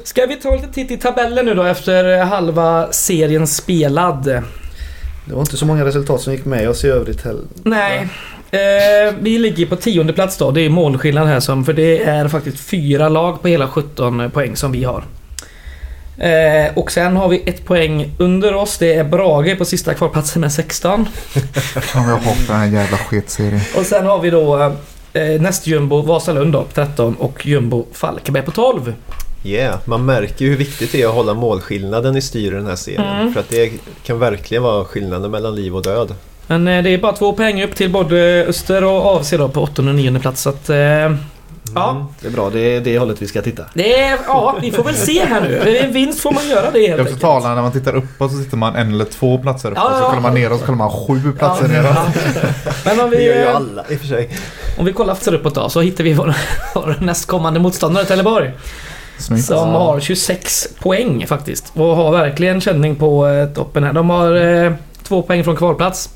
Ska 0.03 0.25
vi 0.25 0.35
ta 0.35 0.55
lite 0.55 0.73
titt 0.73 0.91
i 0.91 0.97
tabellen 0.97 1.45
nu 1.45 1.53
då 1.53 1.63
efter 1.63 2.23
halva 2.23 2.91
serien 2.91 3.47
spelad? 3.47 4.23
Det 5.25 5.33
var 5.33 5.41
inte 5.41 5.57
så 5.57 5.65
många 5.65 5.85
resultat 5.85 6.21
som 6.21 6.33
gick 6.33 6.45
med 6.45 6.69
oss 6.69 6.83
i 6.83 6.87
övrigt 6.87 7.25
heller. 7.25 7.43
Nej. 7.63 8.07
Eh, 8.51 9.13
vi 9.19 9.39
ligger 9.39 9.65
på 9.65 9.75
tionde 9.75 10.13
plats 10.13 10.37
då. 10.37 10.51
Det 10.51 10.61
är 10.61 10.69
målskillnad 10.69 11.27
här 11.27 11.39
som, 11.39 11.65
för 11.65 11.73
det 11.73 12.03
är 12.03 12.27
faktiskt 12.27 12.59
fyra 12.59 13.09
lag 13.09 13.41
på 13.41 13.47
hela 13.47 13.67
17 13.67 14.31
poäng 14.31 14.55
som 14.55 14.71
vi 14.71 14.83
har. 14.83 15.03
Eh, 16.17 16.77
och 16.77 16.91
sen 16.91 17.15
har 17.15 17.29
vi 17.29 17.43
ett 17.45 17.65
poäng 17.65 18.11
under 18.17 18.53
oss. 18.53 18.77
Det 18.77 18.93
är 18.93 19.03
Brage 19.03 19.57
på 19.57 19.65
sista 19.65 19.93
kvalplatsen 19.93 20.41
med 20.41 20.51
16. 20.51 21.05
Fan 21.81 22.05
vad 22.05 22.13
jag 22.13 22.19
hatar 22.19 22.59
den 22.59 22.73
jävla 22.73 22.97
sketserien. 22.97 23.61
Och 23.77 23.85
sen 23.85 24.05
har 24.05 24.19
vi 24.19 24.29
då 24.29 24.73
Eh, 25.13 25.41
näst 25.41 25.67
jumbo 25.67 26.01
Vasalund 26.01 26.53
då 26.53 26.63
på 26.63 26.71
13 26.73 27.15
och 27.15 27.45
jumbo 27.45 27.85
Falkenberg 27.93 28.45
på 28.45 28.51
12. 28.51 28.93
Yeah, 29.43 29.79
man 29.85 30.05
märker 30.05 30.45
ju 30.45 30.51
hur 30.51 30.57
viktigt 30.57 30.91
det 30.91 31.01
är 31.01 31.07
att 31.07 31.13
hålla 31.13 31.33
målskillnaden 31.33 32.17
i 32.17 32.21
styr 32.21 32.51
i 32.51 32.55
den 32.55 32.67
här 32.67 32.75
serien. 32.75 33.19
Mm. 33.21 33.33
För 33.33 33.39
att 33.39 33.49
det 33.49 33.71
kan 34.03 34.19
verkligen 34.19 34.63
vara 34.63 34.85
skillnaden 34.85 35.31
mellan 35.31 35.55
liv 35.55 35.75
och 35.75 35.83
död. 35.83 36.15
Men 36.51 36.67
eh, 36.67 36.83
det 36.83 36.89
är 36.89 36.97
bara 36.97 37.13
två 37.13 37.33
poäng 37.33 37.63
upp 37.63 37.75
till 37.75 37.89
både 37.91 38.45
Öster 38.47 38.83
och 38.83 39.15
AFC 39.15 39.29
då 39.31 39.49
på 39.49 39.61
8 39.61 39.81
och 39.81 39.95
9 39.95 40.19
plats. 40.19 40.41
Så 40.41 40.49
att, 40.49 40.69
eh, 40.69 40.77
Ja. 41.75 42.07
Det 42.21 42.27
är 42.27 42.31
bra, 42.31 42.49
det 42.49 42.59
är 42.59 42.81
det 42.81 42.99
hållet 42.99 43.21
vi 43.21 43.27
ska 43.27 43.41
titta. 43.41 43.63
det 43.73 43.99
är, 44.01 44.17
ja, 44.27 44.55
vi 44.61 44.71
får 44.71 44.83
väl 44.83 44.95
se 44.95 45.25
här 45.25 45.41
nu. 45.41 45.77
En 45.77 45.93
vinst 45.93 46.19
får 46.21 46.31
man 46.31 46.47
göra 46.49 46.71
det 46.71 46.79
Det 46.79 46.87
helt 46.87 46.89
är 46.99 47.01
också 47.01 47.01
enkelt. 47.13 47.21
talande 47.21 47.55
när 47.55 47.61
man 47.61 47.71
tittar 47.71 47.95
uppåt 47.95 48.31
så 48.31 48.37
sitter 48.37 48.57
man 48.57 48.75
en 48.75 48.93
eller 48.93 49.05
två 49.05 49.37
platser 49.37 49.71
uppåt. 49.71 49.83
Ja, 49.85 49.91
ja, 49.93 49.99
Så 49.99 50.05
kollar 50.09 50.21
man 50.21 50.33
neråt 50.33 50.59
så 50.59 50.65
kollar 50.65 50.77
man 50.77 50.89
sju 50.91 51.31
platser 51.39 51.65
Ja, 51.65 51.81
neråt. 51.81 51.95
ja. 51.95 52.51
Men 52.85 52.99
om 52.99 53.09
Det 53.09 53.17
vi, 53.17 53.23
gör 53.25 53.35
ju 53.35 53.45
alla 53.47 53.83
i 53.89 53.95
och 53.95 53.99
för 53.99 54.07
sig. 54.07 54.29
om 54.77 54.85
vi 54.85 54.93
kollar 54.93 55.13
efter 55.13 55.33
uppåt 55.33 55.55
då 55.55 55.69
så 55.69 55.81
hittar 55.81 56.03
vi 56.03 56.13
vår, 56.13 56.33
vår 56.75 56.95
nästkommande 56.99 57.59
motståndare 57.59 58.05
Trelleborg. 58.05 58.51
Snyggt. 59.17 59.45
Som 59.45 59.69
har 59.69 59.99
26 59.99 60.67
poäng 60.79 61.27
faktiskt. 61.27 61.71
Och 61.73 61.95
har 61.95 62.11
verkligen 62.11 62.61
känning 62.61 62.95
på 62.95 63.27
eh, 63.27 63.47
toppen 63.47 63.83
här. 63.83 63.93
De 63.93 64.09
har 64.09 64.35
eh, 64.65 64.71
två 65.03 65.21
poäng 65.21 65.43
från 65.43 65.55
kvalplats. 65.55 66.09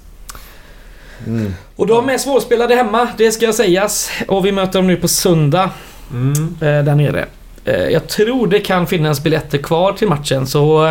Mm. 1.28 1.54
Och 1.76 1.88
de 1.88 2.10
är 2.10 2.18
svårspelade 2.18 2.76
hemma, 2.76 3.08
det 3.18 3.32
ska 3.32 3.54
sägas. 3.54 4.10
Och 4.28 4.46
vi 4.46 4.52
möter 4.52 4.80
dem 4.80 4.88
nu 4.88 4.96
på 4.98 5.08
söndag 5.08 5.70
Mm. 6.12 6.34
eh, 6.62 6.84
där 6.84 6.96
nere. 6.96 7.26
Eh, 7.66 7.76
jag 7.90 8.08
tror 8.08 8.48
det 8.48 8.60
kan 8.60 8.88
finnas 8.88 9.24
biljetter 9.24 9.58
kvar 9.58 9.94
till 9.94 10.08
matchen 10.08 10.48
så 10.48 10.86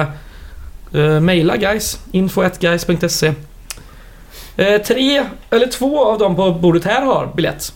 eh, 0.95 1.21
mejla 1.21 1.57
guys. 1.57 1.99
info1guys.se 2.13 3.33
eh, 4.57 4.83
Tre 4.83 5.25
eller 5.51 5.67
två 5.67 6.05
av 6.05 6.19
dem 6.19 6.37
på 6.37 6.51
bordet 6.53 6.85
här 6.85 7.03
har 7.03 7.33
biljett. 7.37 7.73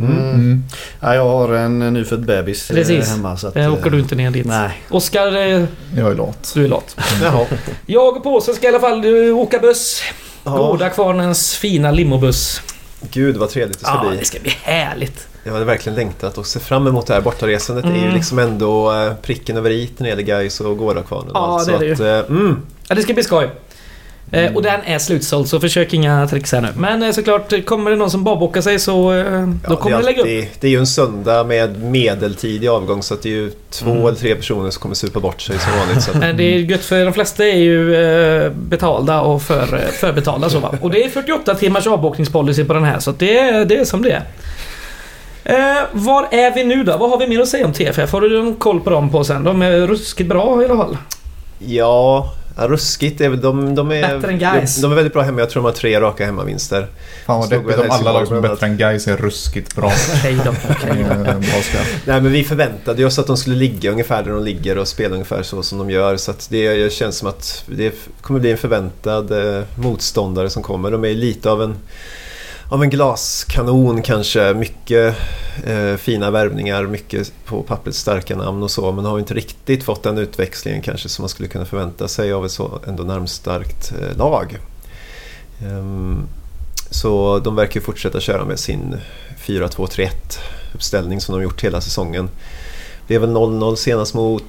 Mm. 0.00 0.18
Mm. 0.30 0.62
Ja, 1.00 1.14
jag 1.14 1.24
har 1.28 1.48
en 1.54 1.78
nyfödd 1.78 2.24
bebis 2.26 2.68
Precis. 2.68 3.08
hemma 3.08 3.36
så 3.36 3.48
att... 3.48 3.56
Eh, 3.56 3.72
åker 3.72 3.90
du 3.90 3.98
inte 4.00 4.14
ner 4.14 4.30
dit. 4.30 4.46
Nej. 4.46 4.82
Oskar, 4.90 5.36
eh, 5.36 5.64
Jag 5.96 6.10
är 6.10 6.14
lat. 6.14 6.52
du 6.54 6.64
är 6.64 6.68
lat. 6.68 6.96
Jaha. 7.22 7.46
Jag 7.86 8.16
och 8.16 8.22
påsen 8.22 8.54
ska 8.54 8.66
i 8.66 8.68
alla 8.68 8.80
fall 8.80 9.04
åka 9.32 9.58
buss. 9.58 10.02
Ja. 10.44 10.50
Gårda 10.56 10.90
Kvarnens 10.90 11.56
fina 11.56 11.90
limobuss. 11.90 12.62
Gud 13.10 13.36
vad 13.36 13.50
trevligt 13.50 13.78
det 13.78 13.84
ska 13.84 13.94
Ja, 14.04 14.08
bli. 14.10 14.18
det 14.18 14.24
ska 14.24 14.40
bli 14.40 14.50
härligt. 14.62 15.26
Jag 15.44 15.52
hade 15.52 15.64
verkligen 15.64 15.96
längtat 15.96 16.38
och 16.38 16.46
ser 16.46 16.60
fram 16.60 16.86
emot 16.86 17.06
det 17.06 17.14
här 17.14 17.20
bortaresandet. 17.20 17.84
Det 17.84 17.90
är 17.90 17.94
ju 17.96 18.02
Mm. 18.02 18.14
liksom 18.14 18.38
ändå 18.38 18.92
eh, 18.92 19.14
pricken 19.14 19.56
över 19.56 19.70
i 19.70 19.90
när 19.96 20.04
det 20.04 20.08
gäller 20.08 20.22
Gais 20.22 20.60
och 20.60 20.78
Gårdakvarnen. 20.78 21.30
Ja, 21.34 21.64
det 21.66 21.72
är 21.74 21.78
det 21.78 21.92
att, 22.20 22.30
eh, 22.30 22.36
mm. 22.36 22.62
Ja, 22.88 22.94
det 22.94 23.02
ska 23.02 23.14
bli 23.14 23.22
skoj. 23.22 23.50
Eh, 24.32 24.54
och 24.54 24.62
den 24.62 24.80
är 24.84 24.98
slutsåld 24.98 25.48
så 25.48 25.60
försök 25.60 25.94
inga 25.94 26.26
tricks 26.28 26.52
här 26.52 26.60
nu. 26.60 26.68
Men 26.76 27.02
eh, 27.02 27.10
såklart, 27.12 27.64
kommer 27.66 27.90
det 27.90 27.96
någon 27.96 28.10
som 28.10 28.24
barbokar 28.24 28.60
sig 28.60 28.78
så 28.78 29.12
eh, 29.12 29.42
då 29.46 29.54
Ja, 29.68 29.76
kommer 29.76 29.96
det, 29.96 30.02
är 30.02 30.04
lägga 30.06 30.18
upp. 30.20 30.24
alltid, 30.26 30.46
det 30.60 30.66
är 30.66 30.70
ju 30.70 30.78
en 30.78 30.86
söndag 30.86 31.44
med 31.44 31.82
medeltid 31.82 32.64
i 32.64 32.68
avgång 32.68 33.02
så 33.02 33.14
att 33.14 33.22
det 33.22 33.28
är 33.28 33.30
ju 33.30 33.50
två 33.70 33.90
Mm. 33.90 34.06
eller 34.06 34.16
tre 34.16 34.34
personer 34.34 34.70
som 34.70 34.80
kommer 34.82 34.94
supa 34.94 35.20
bort 35.20 35.40
sig 35.40 35.58
som 35.58 35.72
vanligt. 35.78 36.02
Så 36.04 36.10
att, 36.10 36.16
Men 36.16 36.36
det 36.36 36.44
är 36.54 36.58
gött 36.58 36.84
för 36.84 37.04
de 37.04 37.12
flesta 37.12 37.44
är 37.44 37.56
ju 37.56 38.50
betalda 38.50 39.20
och 39.20 39.42
för, 39.42 39.66
förbetalda 40.00 40.50
så 40.50 40.58
va. 40.58 40.74
Och 40.80 40.90
det 40.90 41.04
är 41.04 41.08
48 41.08 41.54
timmars 41.54 41.86
avbokningspolicy 41.86 42.64
på 42.64 42.72
den 42.74 42.84
här 42.84 42.98
så 42.98 43.12
det, 43.18 43.38
är- 43.38 43.64
det 43.64 43.76
är 43.76 43.84
som 43.84 44.02
det 44.02 44.10
är. 44.12 44.22
Eh, 45.44 45.82
var 45.92 46.28
är 46.30 46.54
vi 46.54 46.64
nu 46.64 46.84
då? 46.84 46.96
Vad 46.96 47.10
har 47.10 47.18
vi 47.18 47.26
mer 47.26 47.40
att 47.40 47.48
säga 47.48 47.66
om 47.66 47.72
TFF? 47.72 48.12
Har 48.12 48.20
du 48.20 48.42
någon 48.42 48.54
koll 48.54 48.80
på 48.80 48.90
dem 48.90 49.10
på 49.10 49.24
sen? 49.24 49.44
De 49.44 49.62
är 49.62 49.86
ruskigt 49.86 50.28
bra 50.28 50.62
i 50.62 50.64
alla 50.64 50.76
fall. 50.76 50.96
ja, 51.58 52.32
ja, 52.56 52.68
ruskigt 52.68 53.20
väl... 53.20 53.40
De, 53.40 53.74
de, 53.74 53.92
är, 53.92 54.14
Bättre 54.14 54.32
än 54.32 54.38
Gais. 54.38 54.76
de, 54.76 54.82
de 54.82 54.92
är 54.92 54.96
väldigt 54.96 55.12
bra 55.12 55.22
hemma. 55.22 55.40
Jag 55.40 55.50
tror 55.50 55.62
de 55.62 55.64
har 55.66 55.72
tre 55.72 56.00
raka 56.00 56.24
hemmavinster. 56.24 56.86
Fan 57.26 57.40
vad 57.40 57.50
deppigt 57.50 57.78
om 57.78 57.90
alla 57.90 58.12
lag 58.12 58.26
som 58.26 58.36
är 58.36 58.40
bättre 58.40 58.66
än 58.66 58.76
Gais 58.76 59.08
är 59.08 59.16
ruskigt 59.16 59.76
bra. 59.76 59.92
Okej 60.20 60.38
då. 60.44 60.52
Nej 62.06 62.20
men 62.20 62.32
vi 62.32 62.44
förväntade 62.44 63.04
oss 63.04 63.18
att 63.18 63.26
de 63.26 63.36
skulle 63.36 63.56
ligga 63.56 63.90
ungefär 63.90 64.22
där 64.22 64.30
de 64.30 64.44
ligger 64.44 64.78
och 64.78 64.88
spela 64.88 65.14
ungefär 65.14 65.42
så 65.42 65.62
som 65.62 65.78
de 65.78 65.90
gör. 65.90 66.16
Så 66.16 66.30
att 66.30 66.46
det 66.50 66.92
känns 66.92 67.16
som 67.16 67.28
att 67.28 67.64
det 67.66 67.94
kommer 68.20 68.40
bli 68.40 68.50
en 68.50 68.58
förväntad 68.58 69.56
eh, 69.56 69.62
motståndare 69.74 70.50
som 70.50 70.62
kommer. 70.62 70.90
De 70.90 71.04
är 71.04 71.14
lite 71.14 71.50
av 71.50 71.62
en, 71.62 71.76
av 72.72 72.82
en 72.82 72.90
glaskanon 72.90 74.02
kanske. 74.02 74.54
Mycket 74.54 75.16
eh, 75.64 75.96
fina 75.96 76.30
värvningar, 76.30 76.86
mycket 76.86 77.32
på 77.44 77.62
pappret 77.62 77.94
starka 77.94 78.36
namn 78.36 78.62
och 78.62 78.70
så. 78.70 78.92
Men 78.92 79.04
har 79.04 79.18
inte 79.18 79.34
riktigt 79.34 79.84
fått 79.84 80.02
den 80.02 80.18
utväxlingen 80.18 80.82
kanske 80.82 81.08
som 81.08 81.22
man 81.22 81.28
skulle 81.28 81.48
kunna 81.48 81.64
förvänta 81.64 82.08
sig 82.08 82.32
av 82.32 82.44
ett 82.46 82.52
så 82.52 82.80
ändå 82.86 83.02
närmstarkt 83.02 83.92
eh, 84.00 84.16
lag. 84.18 84.58
Ehm, 85.62 86.22
så 86.90 87.38
de 87.38 87.56
verkar 87.56 87.80
fortsätta 87.80 88.20
köra 88.20 88.44
med 88.44 88.58
sin 88.58 88.96
4-2-3-1 89.46 90.08
uppställning 90.74 91.20
som 91.20 91.34
de 91.34 91.42
gjort 91.42 91.64
hela 91.64 91.80
säsongen. 91.80 92.28
Det 93.06 93.14
är 93.14 93.18
väl 93.18 93.30
0-0 93.30 93.74
senast 93.76 94.14
mot 94.14 94.44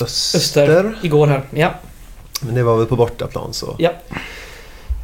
Öster. 0.00 0.38
Öster 0.38 0.98
igår 1.02 1.26
här. 1.26 1.42
Ja. 1.50 1.74
Men 2.40 2.54
det 2.54 2.62
var 2.62 2.76
väl 2.76 2.86
på 2.86 2.96
bortaplan 2.96 3.52
så. 3.52 3.74
Ja. 3.78 3.90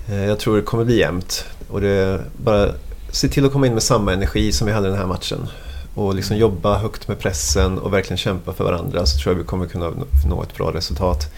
Eh, 0.09 0.25
Jag 0.25 0.39
tror 0.39 0.57
det 0.57 0.63
kommer 0.63 0.85
bli 0.85 0.99
jämnt. 0.99 1.45
Och 1.73 1.81
det 1.81 2.21
bara 2.37 2.69
se 3.11 3.29
till 3.29 3.47
att 3.47 3.53
komma 3.53 3.67
in 3.67 3.73
med 3.75 3.83
samma 3.83 4.13
energi 4.13 4.53
som 4.53 4.67
vi 4.67 4.73
hade 4.73 4.87
i 4.87 4.91
den 4.91 4.99
här 4.99 5.07
matchen. 5.07 5.49
Och 5.95 6.15
liksom 6.15 6.37
jobba 6.37 6.79
högt 6.79 7.09
med 7.09 7.19
pressen 7.19 7.79
och 7.79 7.93
verkligen 7.93 8.19
kämpa 8.19 8.53
för 8.53 8.65
varandra 8.65 9.07
så 9.07 9.19
tror 9.19 9.35
jag 9.35 9.39
vi 9.39 9.45
kommer 9.47 9.67
kunna 9.67 9.85
nå- 9.85 10.07
nå 10.29 10.43
ett 10.43 10.57
bra 10.57 10.71
resultat. 10.75 11.33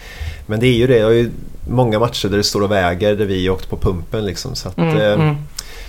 Men 0.45 0.59
det 0.59 0.67
är 0.67 0.73
ju 0.73 0.87
det, 0.87 0.97
jag 0.97 1.05
har 1.05 1.11
ju 1.11 1.31
många 1.69 1.99
matcher 1.99 2.27
där 2.29 2.37
det 2.37 2.43
står 2.43 2.61
och 2.61 2.71
väger 2.71 3.15
där 3.15 3.25
vi 3.25 3.49
åkt 3.49 3.69
på 3.69 3.77
pumpen 3.77 4.25
liksom. 4.25 4.55
Så 4.55 4.69
att, 4.69 4.77
Mm, 4.77 4.97
eh, 4.97 5.13
mm. 5.13 5.35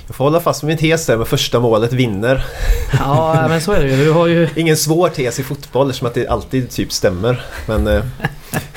Jag 0.07 0.17
får 0.17 0.25
hålla 0.25 0.41
fast 0.41 0.63
vid 0.63 0.69
min 0.69 0.79
tes 0.79 1.07
där 1.07 1.17
med 1.17 1.27
första 1.29 1.61
målet 1.61 1.93
vinner. 1.93 2.45
Ja, 2.99 3.47
men 3.49 3.61
så 3.61 3.73
är 3.73 3.81
det 3.85 3.91
ju. 3.91 4.05
Du 4.05 4.11
har 4.11 4.27
ju... 4.27 4.49
Ingen 4.57 4.77
svår 4.77 5.09
tes 5.09 5.39
i 5.39 5.43
fotboll 5.43 5.89
eftersom 5.91 6.09
att 6.09 6.15
det 6.15 6.27
alltid 6.29 6.71
typ 6.71 6.93
stämmer. 6.93 7.45
Men 7.67 7.87
eh, 7.87 8.03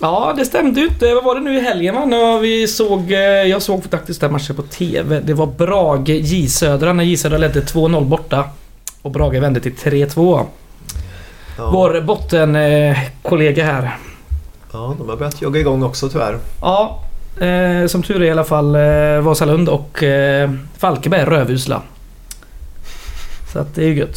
Ja, 0.00 0.34
det 0.36 0.44
stämde 0.44 0.80
ju 0.80 0.86
inte. 0.86 1.14
Vad 1.14 1.24
var 1.24 1.34
det 1.34 1.40
nu 1.40 1.56
i 1.56 1.60
helgen 1.60 1.94
va? 1.94 2.04
När 2.04 2.38
vi 2.38 2.68
såg... 2.68 3.12
eh, 3.12 3.18
Jag 3.20 3.62
såg 3.62 3.84
faktiskt 3.90 4.20
den 4.20 4.32
matchen 4.32 4.56
på 4.56 4.62
TV. 4.62 5.20
Det 5.20 5.34
var 5.34 5.46
Brage 5.46 6.08
J 6.08 6.48
Södra 6.48 6.92
när 6.92 7.04
J 7.04 7.16
Södra 7.16 7.38
ledde 7.38 7.60
2-0 7.60 8.04
borta. 8.04 8.44
Och 9.02 9.10
Brage 9.10 9.40
vände 9.40 9.60
till 9.60 9.74
3-2. 9.74 10.44
ja, 11.58 11.70
Vår 11.70 12.00
bottenkollega 12.00 13.64
här. 13.64 13.96
ja, 14.72 14.94
de 14.98 15.08
har 15.08 15.16
börjat 15.16 15.42
jogga 15.42 15.60
igång 15.60 15.82
också 15.82 16.08
tyvärr. 16.08 16.38
Ja, 16.60 17.02
eh, 17.40 17.86
som 17.86 18.02
tur 18.02 18.22
är 18.22 18.26
i 18.26 18.30
alla 18.30 18.44
fall 18.44 18.74
eh, 18.76 19.20
Vasalund 19.20 19.68
och 19.68 20.02
eh, 20.02 20.50
Falkenberg 20.78 21.24
rövusla. 21.24 21.82
Så 23.52 23.58
att 23.58 23.74
det 23.74 23.82
är 23.82 23.86
ju 23.88 23.94
gött. 23.98 24.16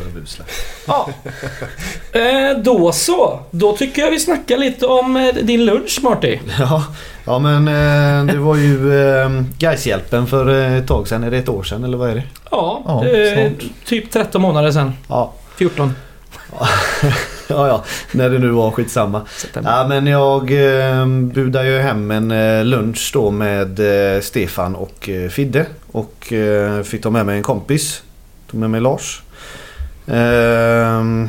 Rövusla. 0.00 0.44
Ja. 0.86 1.08
Eh, 2.12 2.58
då 2.58 2.92
så. 2.92 3.40
Då 3.50 3.76
tycker 3.76 4.02
jag 4.02 4.10
vi 4.10 4.18
snackar 4.20 4.56
lite 4.58 4.86
om 4.86 5.16
eh, 5.16 5.34
din 5.34 5.64
lunch 5.64 5.98
Marty. 6.02 6.38
Ja, 6.58 6.84
ja 7.24 7.38
men 7.38 7.68
eh, 7.68 8.34
det 8.34 8.38
var 8.40 8.56
ju 8.56 9.00
eh, 9.10 9.30
Gaishjälpen 9.58 10.26
för 10.26 10.60
eh, 10.62 10.74
ett 10.76 10.86
tag 10.86 11.08
sedan. 11.08 11.24
Är 11.24 11.30
det 11.30 11.38
ett 11.38 11.48
år 11.48 11.62
sedan 11.62 11.84
eller 11.84 11.96
vad 11.96 12.10
är 12.10 12.14
det? 12.14 12.22
Ja, 12.50 12.82
Ja, 12.86 13.06
eh, 13.06 13.52
typ 13.84 14.10
13 14.10 14.42
månader 14.42 14.70
sedan. 14.72 14.92
Ja, 15.08 15.32
14 15.56 15.94
ja, 17.48 17.68
ja 17.68 17.84
när 18.12 18.30
det 18.30 18.38
nu 18.38 18.48
var 18.48 18.70
skitsamma. 18.70 19.20
Ja, 19.64 19.86
men 19.88 20.06
jag 20.06 20.42
eh, 20.90 21.06
budade 21.06 21.68
ju 21.68 21.78
hem 21.78 22.10
en 22.10 22.30
eh, 22.30 22.64
lunch 22.64 23.10
då 23.12 23.30
med 23.30 23.80
eh, 24.14 24.20
Stefan 24.20 24.74
och 24.76 25.08
eh, 25.08 25.28
Fidde. 25.30 25.66
Och 25.92 26.32
fick 26.84 27.02
ta 27.02 27.10
med 27.10 27.26
mig 27.26 27.36
en 27.36 27.42
kompis. 27.42 28.02
Tog 28.50 28.60
med 28.60 28.70
mig 28.70 28.80
Lars. 28.80 29.22
Ehm, 30.06 31.28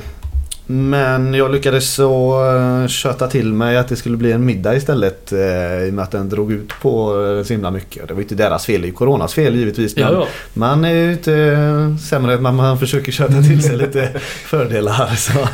men 0.67 1.33
jag 1.33 1.51
lyckades 1.51 1.93
så 1.93 2.43
eh, 2.55 2.88
köta 2.88 3.27
till 3.27 3.53
mig 3.53 3.77
att 3.77 3.88
det 3.88 3.95
skulle 3.95 4.17
bli 4.17 4.31
en 4.31 4.45
middag 4.45 4.75
istället. 4.75 5.31
Eh, 5.31 5.39
I 5.83 5.89
och 5.89 5.93
med 5.93 6.03
att 6.03 6.11
den 6.11 6.29
drog 6.29 6.51
ut 6.51 6.69
på 6.81 7.23
eh, 7.39 7.43
så 7.45 7.53
himla 7.53 7.71
mycket. 7.71 8.07
Det 8.07 8.13
var 8.13 8.21
inte 8.21 8.35
deras 8.35 8.65
fel, 8.65 8.81
det 8.81 8.85
är 8.85 8.89
ju 8.89 8.93
Coronas 8.93 9.33
fel 9.33 9.55
givetvis. 9.55 9.95
Men 9.95 10.03
Ja, 10.05 10.11
ja. 10.13 10.27
man 10.53 10.85
är 10.85 10.93
ju 10.93 11.11
inte 11.11 11.97
sämre 12.09 12.33
än 12.33 12.45
att 12.45 12.53
man 12.53 12.79
försöker 12.79 13.11
köta 13.11 13.41
till 13.41 13.63
sig 13.63 13.77
lite 13.77 14.09
fördelar. 14.45 15.15
Så, 15.15 15.47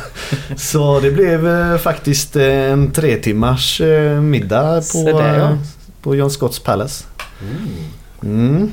så 0.56 1.00
det 1.00 1.10
blev 1.10 1.48
eh, 1.48 1.76
faktiskt 1.78 2.36
en 2.36 2.90
tre 2.92 3.16
timmars 3.16 3.80
middag 4.22 4.74
på, 4.76 4.82
Se 4.82 5.12
där, 5.12 5.38
ja. 5.38 5.58
på 6.02 6.16
John 6.16 6.30
Scotts 6.30 6.58
Palace. 6.58 7.04
Mm. 8.22 8.70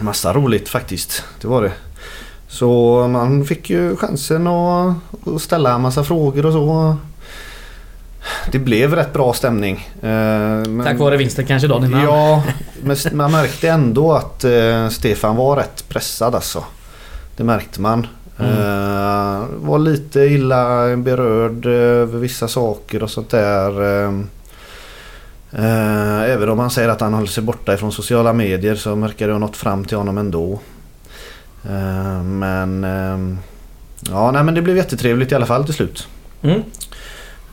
Massa 0.00 0.32
roligt 0.32 0.68
faktiskt. 0.68 1.24
Det 1.40 1.48
var 1.48 1.62
det. 1.62 1.72
Så 2.52 3.08
man 3.08 3.44
fick 3.44 3.70
ju 3.70 3.96
chansen 3.96 4.46
att, 4.46 4.94
att 5.26 5.42
ställa 5.42 5.74
en 5.74 5.80
massa 5.80 6.04
frågor 6.04 6.46
och 6.46 6.52
så. 6.52 6.96
Det 8.52 8.58
blev 8.58 8.94
rätt 8.94 9.12
bra 9.12 9.32
stämning. 9.32 9.88
Eh, 10.02 10.08
men- 10.68 10.82
Tack 10.84 10.98
vare 10.98 11.16
vinsten 11.16 11.46
kanske 11.46 11.68
dagen 11.68 11.84
innan. 11.84 12.02
Ja, 12.02 12.42
men 12.82 12.96
man 13.12 13.32
märkte 13.32 13.68
ändå 13.68 14.12
att 14.12 14.44
eh, 14.44 14.88
Stefan 14.88 15.36
var 15.36 15.56
rätt 15.56 15.88
pressad 15.88 16.34
alltså. 16.34 16.64
Det 17.36 17.44
märkte 17.44 17.80
man. 17.80 18.06
Mm. 18.38 18.52
Eh, 18.52 19.44
var 19.56 19.78
lite 19.78 20.20
illa 20.20 20.96
berörd 20.96 21.66
över 21.66 22.18
vissa 22.18 22.48
saker 22.48 23.02
och 23.02 23.10
sånt 23.10 23.30
där. 23.30 23.72
Även 26.26 26.48
om 26.48 26.58
han 26.58 26.70
säger 26.70 26.88
att 26.88 27.00
han 27.00 27.14
håller 27.14 27.26
sig 27.26 27.42
borta 27.42 27.74
ifrån 27.74 27.92
sociala 27.92 28.32
medier 28.32 28.74
så 28.74 28.94
verkar 28.94 29.26
det 29.26 29.32
ha 29.32 29.38
nått 29.38 29.56
fram 29.56 29.84
till 29.84 29.96
honom 29.96 30.18
ändå. 30.18 30.58
Eh, 31.64 32.22
men 32.22 32.84
ehm, 32.84 33.38
ja, 34.10 34.30
nej, 34.30 34.42
men 34.44 34.54
det 34.54 34.62
blev 34.62 34.76
jättetrevligt 34.76 35.32
i 35.32 35.34
alla 35.34 35.46
fall 35.46 35.64
till 35.64 35.74
slut. 35.74 36.08
Mm. 36.42 36.62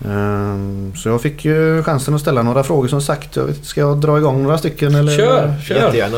Ehm, 0.06 0.94
Så 0.96 1.10
jag 1.10 1.22
fick 1.22 1.46
ju 1.46 1.84
chansen 1.84 2.16
att 2.16 2.22
ställa 2.22 2.44
några 2.44 2.64
frågor 2.64 2.88
som 2.88 3.02
sagt. 3.02 3.36
Jag 3.36 3.44
vet, 3.44 3.66
ska 3.66 3.82
jag 3.82 3.98
dra 3.98 4.18
igång 4.18 4.44
några 4.44 4.58
stycken? 4.58 4.96
Eller? 4.96 5.18
Kör, 5.18 5.54
kör. 5.64 5.76
Jättegärna. 5.76 6.18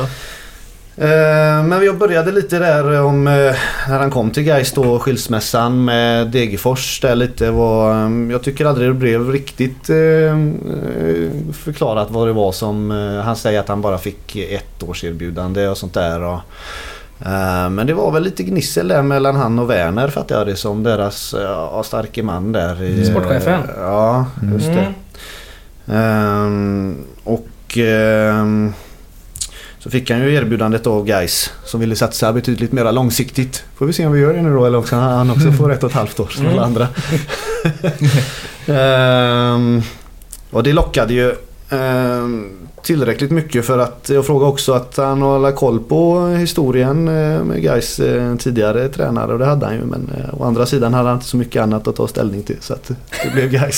Ehm, 0.98 1.68
Men 1.70 1.80
vi 1.80 1.92
började 1.92 2.32
lite 2.32 2.60
där 2.60 3.02
om 3.02 3.28
eh, 3.28 3.34
när 3.90 4.00
han 4.00 4.12
kom 4.12 4.32
till 4.32 4.44
Gais 4.44 4.72
då 4.72 5.00
skilsmässan 5.00 5.86
med 5.86 6.28
Degerfors. 6.28 7.00
Där 7.02 7.16
lite 7.16 7.52
var, 7.52 8.10
jag 8.32 8.42
tycker 8.44 8.66
aldrig 8.66 8.90
det 8.90 8.94
blev 8.94 9.32
riktigt 9.32 9.90
eh, 9.90 9.96
förklarat 11.54 12.08
vad 12.12 12.28
det 12.28 12.34
var 12.34 12.52
som... 12.52 12.92
Han 13.26 13.36
säger 13.36 13.60
att 13.60 13.68
han 13.68 13.82
bara 13.82 13.98
fick 13.98 14.36
ett 14.36 14.84
års 14.84 15.04
erbjudande 15.04 15.68
och 15.68 15.78
sånt 15.78 15.94
där. 15.94 16.22
Och, 16.22 16.40
men 17.72 17.88
det 17.88 17.94
var 17.94 18.12
väl 18.12 18.24
lite 18.24 18.44
gnissel 18.44 18.88
där 18.88 19.02
mellan 19.02 19.36
han 19.36 19.60
och 19.60 19.70
Werner 19.70 20.08
fattar 20.08 20.38
jag 20.38 20.48
det 20.48 20.56
som. 20.56 20.84
Deras 20.84 21.36
ja, 21.38 21.84
starke 21.86 22.24
man 22.24 22.52
där. 22.52 22.84
i- 22.84 23.06
Sportchefen. 23.06 23.62
Ja, 23.78 24.26
just 24.54 24.66
det. 24.68 24.94
Mm. 25.88 26.02
Ehm, 26.02 26.98
och 27.24 27.78
ehm, 27.78 28.74
så 29.80 29.90
fick 29.90 30.10
han 30.10 30.20
ju 30.20 30.34
erbjudandet 30.34 30.88
av 30.88 31.06
Guys 31.06 31.52
som 31.66 31.80
ville 31.80 31.96
satsa 31.96 32.34
betydligt 32.34 32.72
mer 32.72 32.92
långsiktigt. 32.92 33.64
Får 33.76 33.86
vi 33.86 33.94
se 33.94 34.06
om 34.06 34.12
vi 34.12 34.20
gör 34.20 34.34
det 34.34 34.42
nu 34.42 34.54
då 34.54 34.66
eller 34.66 34.78
också 34.78 34.96
han 34.96 35.32
också 35.32 35.52
får 35.52 35.72
ett 35.72 35.84
och 35.84 35.90
ett 35.90 35.96
halvt 35.96 36.20
år 36.20 36.28
som 36.28 36.46
Mm. 36.46 36.54
alla 36.58 36.66
andra. 36.66 36.88
Ehm, 38.68 39.82
och 40.52 40.64
det 40.64 40.74
lockade 40.74 41.14
ju 41.14 41.36
ehm, 41.70 42.50
tillräckligt 42.84 43.32
mycket 43.32 43.66
för 43.66 43.78
att 43.78 44.10
jag 44.10 44.26
frågade 44.26 44.52
också 44.52 44.74
att 44.74 44.98
han 44.98 45.22
håller 45.22 45.52
koll 45.52 45.80
på 45.80 46.28
historien 46.28 47.08
eh, 47.08 47.44
med 47.44 47.62
Guys 47.62 48.00
eh, 48.00 48.36
tidigare 48.36 48.90
tränare 48.90 49.34
och 49.34 49.40
det 49.40 49.46
hade 49.46 49.66
han 49.66 49.76
ju 49.76 49.82
men 49.82 50.10
eh, 50.18 50.42
å 50.42 50.44
andra 50.44 50.66
sidan 50.66 50.94
hade 50.94 51.08
han 51.08 51.18
inte 51.18 51.28
så 51.28 51.38
mycket 51.38 51.62
annat 51.62 51.88
att 51.88 51.96
ta 51.96 52.08
ställning 52.08 52.44
till 52.44 52.58
så 52.60 52.74
att 52.74 52.92
det 53.24 53.32
blev. 53.34 53.52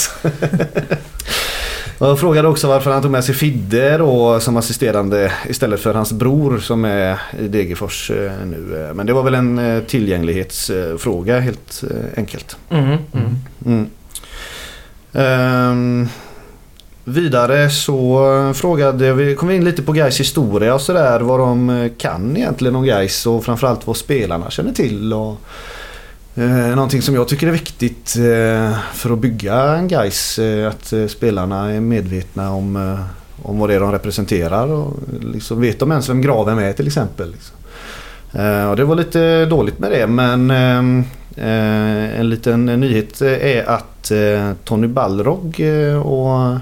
Och 1.98 2.08
jag 2.08 2.20
frågade 2.20 2.48
också 2.48 2.68
varför 2.68 2.92
han 2.92 3.02
tog 3.02 3.12
med 3.12 3.24
sig 3.24 3.36
Fidde 3.36 3.98
då 3.98 4.40
som 4.40 4.58
assisterande 4.58 5.32
istället 5.50 5.80
för 5.80 5.94
hans 5.94 6.12
bror 6.12 6.58
som 6.58 6.86
är 6.86 7.22
i 7.40 7.48
Degerfors 7.48 8.12
nu. 8.46 8.92
Men 8.96 9.06
det 9.06 9.14
var 9.14 9.24
väl 9.24 9.36
en 9.36 9.84
tillgänglighetsfråga 9.88 11.40
helt 11.40 11.84
enkelt. 12.16 12.58
Mm. 12.70 12.98
Mm. 13.14 13.36
Mm. 13.66 13.90
Ehm, 15.14 16.10
vidare 17.04 17.70
så 17.70 18.28
eh, 18.36 18.54
frågade 18.54 19.14
vi, 19.14 19.36
kom 19.36 19.48
vi 19.48 19.56
in 19.56 19.66
lite 19.66 19.82
på 19.82 19.92
Gais 19.92 20.20
historia 20.20 20.74
och 20.74 20.82
sådär. 20.82 21.20
Vad 21.20 21.40
de 21.40 21.70
eh, 21.70 21.92
kan 21.98 22.38
egentligen 22.38 22.76
om 22.76 22.86
Gais 22.86 23.26
och 23.26 23.46
framförallt 23.46 23.88
vad 23.88 23.98
spelarna 23.98 24.50
känner 24.50 24.74
till. 24.74 25.14
Och, 25.14 25.38
eh, 26.36 26.76
någonting 26.76 27.02
som 27.02 27.16
jag 27.16 27.28
tycker 27.28 27.48
är 27.48 27.52
viktigt 27.52 28.16
eh, 28.16 28.78
för 28.94 29.14
att 29.14 29.20
bygga 29.20 29.56
en 29.56 29.88
Gais 29.88 30.40
eh, 30.40 30.70
Att 30.70 30.94
eh, 30.94 31.08
spelarna 31.08 31.72
är 31.72 31.80
medvetna 31.80 32.52
om, 32.52 32.76
eh, 32.76 33.00
om 33.48 33.60
vad 33.60 33.70
det 33.70 33.76
är 33.76 33.80
de 33.80 33.92
representerar. 33.92 34.68
Och 34.68 34.94
liksom 35.22 35.62
vet 35.62 35.80
de 35.80 35.92
ens 35.92 36.10
vem 36.10 36.22
Graven 36.22 36.60
är 36.60 36.74
till 36.74 36.88
exempel. 36.88 37.32
Liksom. 37.32 37.56
Eh, 38.32 38.70
och 38.70 38.76
det 38.76 38.86
var 38.86 38.96
lite 38.96 39.46
dåligt 39.46 39.80
med 39.80 39.92
det 39.92 40.08
men 40.08 40.52
Eh, 41.38 42.20
en 42.20 42.30
liten 42.30 42.66
nyhet 42.66 43.22
är 43.22 43.70
att 43.70 44.12
eh, 44.12 44.52
Tony 44.64 44.88
Balrog 44.88 45.60
eh, 45.60 45.98
och 45.98 46.58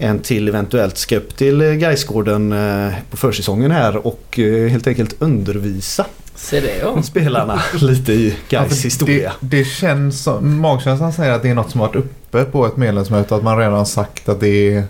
en 0.00 0.18
till 0.18 0.48
eventuellt 0.48 0.96
ska 0.98 1.16
upp 1.16 1.36
till 1.36 1.60
eh, 1.60 1.68
Gaisgården 1.72 2.52
eh, 2.52 2.92
på 3.10 3.16
försäsongen 3.16 3.70
här 3.70 4.06
och 4.06 4.38
eh, 4.38 4.68
helt 4.68 4.86
enkelt 4.86 5.14
undervisa 5.22 6.06
Se 6.34 6.60
det 6.60 6.78
ja. 6.82 7.02
spelarna 7.02 7.60
lite 7.80 8.12
i 8.12 8.36
Gais 8.48 8.84
historia. 8.84 9.32
Det, 9.40 9.56
det 9.58 9.64
känns 9.64 10.22
som, 10.22 10.60
magkänslan 10.60 11.12
säger 11.12 11.32
att 11.32 11.42
det 11.42 11.48
är 11.48 11.54
något 11.54 11.70
som 11.70 11.80
varit 11.80 11.96
uppe 11.96 12.44
på 12.44 12.66
ett 12.66 12.76
medlemsmöte. 12.76 13.34
Att 13.34 13.42
man 13.42 13.58
redan 13.58 13.72
har 13.74 13.84
sagt 13.84 14.28
att 14.28 14.40
det 14.40 14.74
är, 14.74 14.84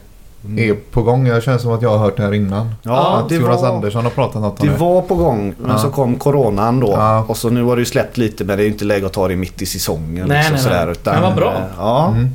är 0.57 0.75
på 0.91 1.03
gång. 1.03 1.27
Jag 1.27 1.43
känns 1.43 1.63
som 1.63 1.73
att 1.73 1.83
jag 1.83 1.91
har 1.91 1.99
hört 1.99 2.17
det 2.17 2.23
här 2.23 2.35
innan. 2.35 2.75
Ja, 2.83 3.19
att 3.19 3.29
det 3.29 3.35
Jonas 3.35 3.63
var, 3.63 3.69
Andersson 3.75 4.05
har 4.05 4.11
pratat 4.11 4.43
något 4.43 4.61
om 4.61 4.67
det 4.67 4.73
det. 4.73 4.79
var 4.79 5.03
på 5.03 5.15
gång 5.15 5.55
men 5.59 5.71
Ja. 5.71 5.79
så 5.79 5.91
kom 5.91 6.17
coronan 6.17 6.81
då. 6.81 6.91
Ja. 6.91 7.25
Och 7.29 7.37
så 7.37 7.51
nu 7.51 7.63
har 7.63 7.77
det 7.77 7.81
ju 7.81 7.87
släppt 7.87 8.17
lite 8.19 8.45
men 8.45 8.57
det 8.57 8.63
är 8.63 8.65
ju 8.67 8.73
inte 8.73 8.85
läge 8.85 9.07
att 9.07 9.13
ta 9.13 9.29
det 9.29 9.37
mitt 9.37 9.63
i 9.63 9.67
säsongen. 9.67 10.29
Nej, 10.29 10.37
liksom 10.39 10.55
nej, 10.55 10.63
sådär, 10.63 10.83
nej. 10.85 10.93
utan, 10.93 11.15
Men 11.15 11.23
vad 11.23 11.35
bra. 11.35 11.63
Ja, 11.79 12.09
Mm. 12.09 12.29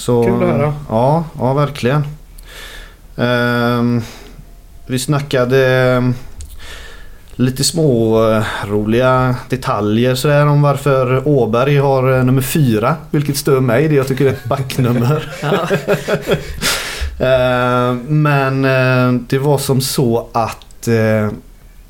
Så, 0.00 0.24
Kul 0.24 0.34
att 0.34 0.48
höra. 0.48 0.74
Ja, 0.88 1.24
ja 1.38 1.52
verkligen. 1.52 2.04
Ehm, 3.16 4.02
vi 4.86 4.98
snackade 4.98 5.66
ehm, 5.66 6.14
lite 7.32 7.64
små 7.64 8.22
eh, 8.30 8.44
roliga 8.66 9.36
detaljer 9.48 10.14
sådär 10.14 10.46
om 10.46 10.62
varför 10.62 11.28
Åberg 11.28 11.76
har 11.76 12.18
eh, 12.18 12.24
nummer 12.24 12.42
fyra. 12.42 12.96
Vilket 13.10 13.36
stör 13.36 13.60
mig. 13.60 13.88
Det 13.88 13.94
jag 13.94 14.08
tycker 14.08 14.26
är 14.26 14.30
ett 14.30 14.44
backnummer. 14.44 15.32
Ehm, 17.18 18.22
men 18.22 18.64
eh, 18.64 19.20
det 19.28 19.38
var 19.38 19.58
som 19.58 19.80
så 19.80 20.28
att 20.32 20.88
eh, 20.88 21.30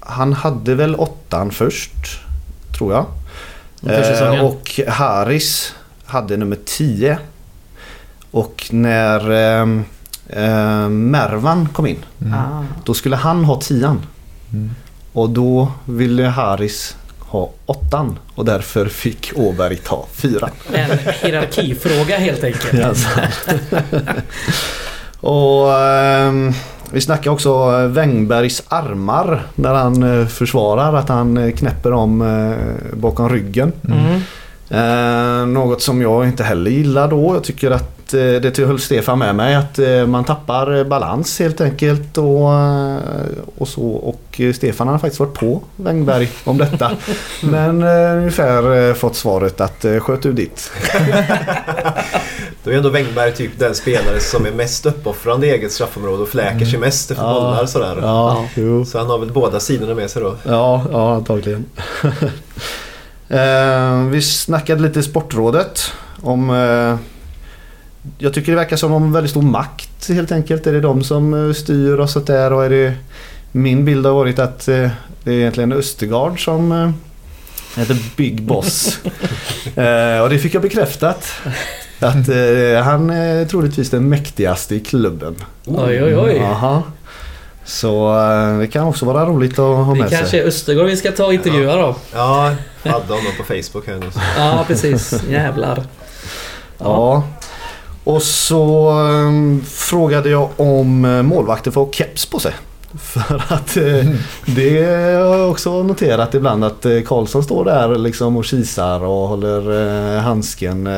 han 0.01 0.33
hade 0.33 0.75
väl 0.75 0.95
åttan 0.95 1.51
först. 1.51 2.21
Tror 2.79 2.93
jag. 2.93 3.07
Eh, 3.95 4.45
och 4.45 4.81
Harris 4.89 5.75
hade 6.05 6.37
nummer 6.37 6.59
10. 6.65 7.19
Och 8.31 8.67
när 8.71 9.31
eh, 9.31 9.67
eh, 10.29 10.89
Mervan 10.89 11.69
kom 11.73 11.87
in 11.87 12.05
Mm. 12.23 12.35
Ah. 12.35 12.65
då 12.85 12.95
skulle 12.95 13.17
han 13.17 13.45
ha 13.45 13.61
tian. 13.61 14.07
Mm. 14.53 14.71
Och 15.13 15.31
då 15.31 15.73
ville 15.85 16.23
Harris 16.25 16.97
ha 17.19 17.51
åttan 17.67 18.19
och 18.35 18.45
därför 18.45 18.87
fick 18.87 19.33
Åberg 19.37 19.77
ta 19.77 20.07
fyra. 20.13 20.49
En 20.73 20.99
hierarkifråga 21.23 22.19
helt 22.19 22.45
enkelt. 22.45 22.85
Alltså. 22.85 23.09
och 25.21 25.73
ehm, 25.79 26.53
vi 26.93 27.01
snackar 27.01 27.31
också 27.31 27.51
eh, 27.51 27.87
Wängbergs 27.87 28.63
armar 28.69 29.43
när 29.55 29.75
han 29.75 30.21
eh, 30.21 30.27
försvarar 30.27 30.95
att 30.95 31.09
han 31.09 31.37
eh, 31.37 31.53
knäpper 31.55 31.93
om 31.93 32.23
eh, 32.23 32.97
bakom 32.97 33.29
ryggen. 33.29 33.73
Mm. 33.89 34.21
Eh, 34.71 35.47
något 35.47 35.83
som 35.83 36.03
jag 36.03 36.27
inte 36.27 36.45
heller 36.45 36.71
gillar 36.71 37.09
då. 37.09 37.35
Jag 37.35 37.45
tycker 37.45 37.71
att 37.71 37.83
eh, 37.83 38.00
det 38.11 38.59
höll 38.59 38.81
Stefan 38.81 39.19
med 39.19 39.35
mig 39.35 39.55
att 39.55 39.79
eh, 39.79 40.07
man 40.07 40.25
tappar 40.25 40.77
eh, 40.79 40.85
balans 40.85 41.39
helt 41.39 41.61
enkelt 41.61 42.19
och, 42.19 42.53
eh, 42.53 42.97
och 43.59 43.69
så. 43.69 43.83
Och 43.83 44.41
eh, 44.41 44.53
Stefan 44.53 44.89
har 44.89 44.99
faktiskt 44.99 45.21
varit 45.21 45.35
på 45.35 45.63
Wängberg 45.77 46.31
om 46.45 46.59
detta. 46.59 46.91
Men 47.43 47.83
eh, 47.83 48.17
ungefär 48.19 48.89
eh, 48.89 48.95
fått 48.95 49.17
svaret 49.17 49.61
att 49.61 49.85
eh, 49.85 49.99
sköt 50.01 50.23
du 50.23 50.33
ditt. 50.33 50.71
Då 52.65 52.71
är 52.71 52.77
ändå 52.77 52.89
Wängberg 52.89 53.33
typ 53.33 53.59
den 53.59 53.75
spelare 53.75 54.21
som 54.21 54.47
är 54.47 54.51
mest 54.51 54.87
uppoffrande 54.87 55.47
i 55.47 55.51
eget 55.51 55.73
straffområde 55.73 56.23
och 56.23 56.29
fläker 56.29 56.67
sig 56.67 56.79
mest 56.79 57.11
efter 57.11 57.25
Ja. 57.25 57.33
bollar 57.35 57.67
sådär. 57.67 57.99
Ja. 58.03 58.47
Så 58.87 58.99
han 58.99 59.07
har 59.07 59.19
väl 59.19 59.33
båda 59.33 59.61
sidorna 59.61 59.95
med 59.95 60.11
sig 60.11 60.23
då. 60.23 60.35
Ja, 60.45 60.85
ja 60.93 61.15
antagligen. 61.15 61.65
eh, 63.29 64.05
vi 64.11 64.23
snackade 64.23 64.83
lite 64.83 65.03
Sportrådet 65.03 65.93
om 66.23 66.51
eh, 66.51 66.97
Jag 68.19 68.35
tycker 68.35 68.53
det 68.53 68.57
verkar 68.57 68.77
som 68.77 68.93
har 68.93 69.13
väldigt 69.13 69.31
stor 69.31 69.43
makt 69.43 70.09
helt 70.09 70.33
enkelt. 70.33 70.67
Är 70.67 70.73
det 70.73 70.81
de 70.81 71.05
som 71.05 71.49
eh, 71.49 71.53
styr 71.55 71.99
och 71.99 72.11
sånt 72.11 72.27
där 72.27 72.53
och 72.53 72.65
är 72.65 72.71
det 72.71 72.95
Min 73.53 73.85
bild 73.85 74.07
har 74.07 74.13
varit 74.13 74.39
att 74.39 74.69
eh, 74.69 74.89
det 75.25 75.31
är 75.33 75.35
egentligen 75.39 75.73
Östergaard 75.73 76.45
som 76.45 76.73
eh, 76.73 76.91
heter 77.81 77.97
Big 78.17 78.43
Boss. 78.43 78.99
eh, 79.75 80.21
och 80.23 80.31
det 80.31 80.39
fick 80.43 80.55
jag 80.55 80.63
bekräftat. 80.63 81.33
Att 82.01 82.29
eh, 82.29 82.83
han 82.85 83.11
är 83.11 83.45
troligtvis 83.45 83.91
den 83.91 84.09
mäktigaste 84.09 84.75
i 84.75 84.81
klubben. 84.81 85.35
Oj, 85.67 86.03
oj, 86.05 86.17
oj. 86.17 86.39
Aha. 86.41 86.83
Så 87.65 88.19
eh, 88.19 88.59
det 88.59 88.67
kan 88.67 88.85
också 88.87 89.05
vara 89.07 89.27
roligt 89.27 89.53
att 89.53 89.59
ha 89.87 89.93
Det 89.95 90.01
med 90.01 90.09
sig. 90.09 90.19
kanske 90.19 90.43
är 90.43 90.47
Östergård 90.47 90.87
vi 90.87 90.97
ska 90.97 91.13
ta 91.13 91.25
och 91.27 91.35
intervjua 91.35 91.77
då. 91.77 91.97
Ja, 92.13 92.55
jag 92.83 92.93
hade 92.93 93.07
honom 93.07 93.33
på 93.39 93.45
Facebook 93.45 93.87
här 93.87 93.97
nu. 93.97 94.07
Ja, 94.39 94.65
precis. 94.67 95.23
Jävlar. 95.29 95.83
Ja. 96.79 97.23
Och 98.11 98.23
så 98.23 98.91
um, 98.91 99.63
frågade 99.67 100.31
jag 100.31 100.49
om 100.57 101.05
eh, 101.05 101.23
målvakter 101.23 101.71
får 101.71 101.93
keps 101.93 102.27
på 102.27 102.39
sig. 102.39 102.53
För 103.01 103.43
att 103.49 103.77
eh, 103.77 104.11
det 104.47 104.85
har 105.15 105.39
jag 105.39 105.51
också 105.51 105.83
noterat 105.83 106.35
ibland 106.35 106.65
att 106.65 106.87
eh, 106.87 107.01
Karlsson 107.07 107.43
står 107.43 107.65
där 107.65 107.99
liksom 107.99 108.37
och 108.37 108.45
kisar 108.45 109.05
och 109.05 109.29
håller 109.29 110.19
handsken 110.19 110.89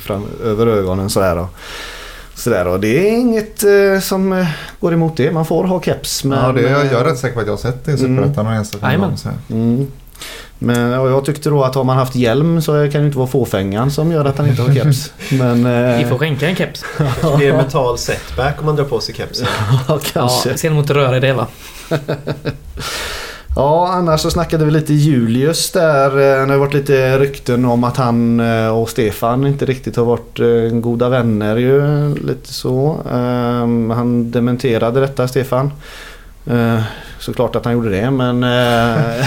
fram, 0.00 0.26
över 0.44 0.66
ögonen 0.66 1.10
sådär. 1.10 1.38
Och, 1.38 1.48
sådär 2.34 2.66
och 2.66 2.80
det 2.80 3.08
är 3.08 3.12
inget 3.18 3.64
som 4.02 4.46
går 4.80 4.92
emot 4.92 5.16
det. 5.16 5.32
Man 5.32 5.46
får 5.46 5.64
ha 5.64 5.82
keps. 5.82 6.24
Men, 6.24 6.38
ja, 6.38 6.52
det, 6.52 6.62
jag, 6.62 6.86
jag 6.86 7.00
är 7.00 7.04
rätt 7.04 7.18
säker 7.18 7.34
på 7.34 7.40
att 7.40 7.46
jag 7.46 7.52
har 7.52 7.58
sett 7.58 7.84
det 7.84 7.92
i 7.92 7.96
Superettan 7.96 8.46
och 8.46 8.52
enstaka. 8.52 8.86
Mm. 9.50 9.86
Men 10.62 10.90
jag 10.90 11.24
tyckte 11.24 11.50
då 11.50 11.62
att 11.64 11.74
har 11.74 11.84
man 11.84 11.96
haft 11.96 12.14
hjälm 12.14 12.62
så 12.62 12.72
kan 12.72 13.00
det 13.00 13.06
inte 13.06 13.18
vara 13.18 13.28
fåfängan 13.28 13.90
som 13.90 14.12
gör 14.12 14.24
att 14.24 14.38
han 14.38 14.48
inte 14.48 14.62
har 14.62 14.74
keps. 14.74 15.12
Men... 15.30 15.64
Vi 15.96 16.02
Eh, 16.02 16.08
får 16.08 16.18
skänka 16.18 16.48
en 16.48 16.56
keps. 16.56 16.84
Det 17.38 17.48
en 17.48 17.56
mental 17.56 17.98
setback 17.98 18.54
om 18.60 18.66
man 18.66 18.76
drar 18.76 18.84
på 18.84 19.00
sig 19.00 19.14
kepsen. 19.14 19.46
ja, 19.88 19.98
kanske. 20.12 20.50
Ja, 20.50 20.56
sen 20.56 20.72
mot 20.72 20.90
röra 20.90 21.16
i 21.16 21.20
det 21.20 21.32
va? 21.32 21.46
Ja, 23.56 23.88
annars 23.92 24.20
så 24.20 24.30
snackade 24.30 24.64
vi 24.64 24.70
lite 24.70 24.92
Julius 24.94 25.70
där. 25.70 26.10
Eh, 26.10 26.46
Det 26.46 26.52
har 26.52 26.58
varit 26.58 26.74
lite 26.74 27.18
rykten 27.18 27.64
om 27.64 27.84
att 27.84 27.96
han 27.96 28.40
eh, 28.40 28.68
och 28.78 28.88
Stefan 28.88 29.46
inte 29.46 29.64
riktigt 29.64 29.96
har 29.96 30.04
varit 30.04 30.40
eh, 30.40 30.78
goda 30.78 31.08
vänner 31.08 31.56
ju. 31.56 31.82
Lite 32.14 32.52
så. 32.52 32.96
Ehm, 33.12 33.90
Han 33.90 34.30
dementerade 34.30 35.00
detta, 35.00 35.28
Stefan. 35.28 35.70
Eh, 36.50 36.82
Såklart 37.18 37.56
att 37.56 37.64
han 37.64 37.74
gjorde 37.74 37.90
det, 37.90 38.10
men... 38.10 38.42
eh, 38.44 39.26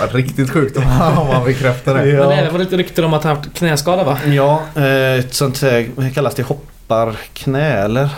Ja, 0.00 0.06
riktigt 0.10 0.50
sjukt 0.50 0.76
om 0.76 0.82
han 0.82 1.44
bekräftar 1.44 1.94
det. 1.94 2.06
Ja. 2.08 2.18
Men 2.20 2.28
det 2.28 2.34
även 2.34 2.52
var 2.52 2.58
lite 2.58 2.76
rykten 2.76 3.04
om 3.04 3.14
att 3.14 3.24
han 3.24 3.36
haft 3.36 3.54
knäskada 3.54 4.04
va? 4.04 4.18
Ja, 4.26 4.62
eh, 4.74 5.14
ett 5.18 5.34
sånt 5.34 5.62
här, 5.62 6.10
kallas 6.14 6.34
det, 6.34 6.42
hopparknä 6.42 7.72
eller? 7.72 8.08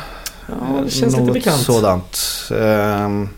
Ja, 0.46 0.54
det 0.84 0.90
känns 0.90 1.12
lite 1.12 1.24
Något 1.24 1.32
bekant. 1.34 1.56
sådant. 1.60 2.18
Ehm, 2.60 3.28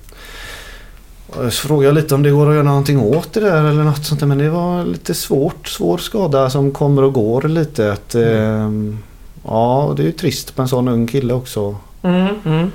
Så 1.35 1.51
frågade 1.51 1.87
jag 1.87 1.95
lite 1.95 2.15
om 2.15 2.23
det 2.23 2.31
går 2.31 2.49
att 2.49 2.55
göra 2.55 2.65
någonting 2.65 3.01
åt 3.01 3.33
det 3.33 3.41
där 3.41 3.65
eller 3.65 3.85
något 3.85 4.05
sånt 4.07 4.21
där. 4.21 4.27
Men 4.27 4.39
det 4.39 4.51
var 4.51 4.85
lite 4.85 5.15
svårt. 5.15 5.69
Svår 5.69 5.99
skada 5.99 6.51
som 6.51 6.71
kommer 6.71 7.03
och 7.05 7.13
går 7.13 7.43
lite. 7.43 7.93
Att, 7.93 8.15
ehm, 8.15 8.99
ja, 9.45 9.93
det 9.97 10.03
är 10.03 10.07
ju 10.07 10.13
trist 10.13 10.57
på 10.57 10.63
en 10.63 10.69
sån 10.69 10.89
ung 10.89 11.07
kille 11.07 11.35
också. 11.35 11.77
Mm, 12.03 12.29
mm. 12.45 12.73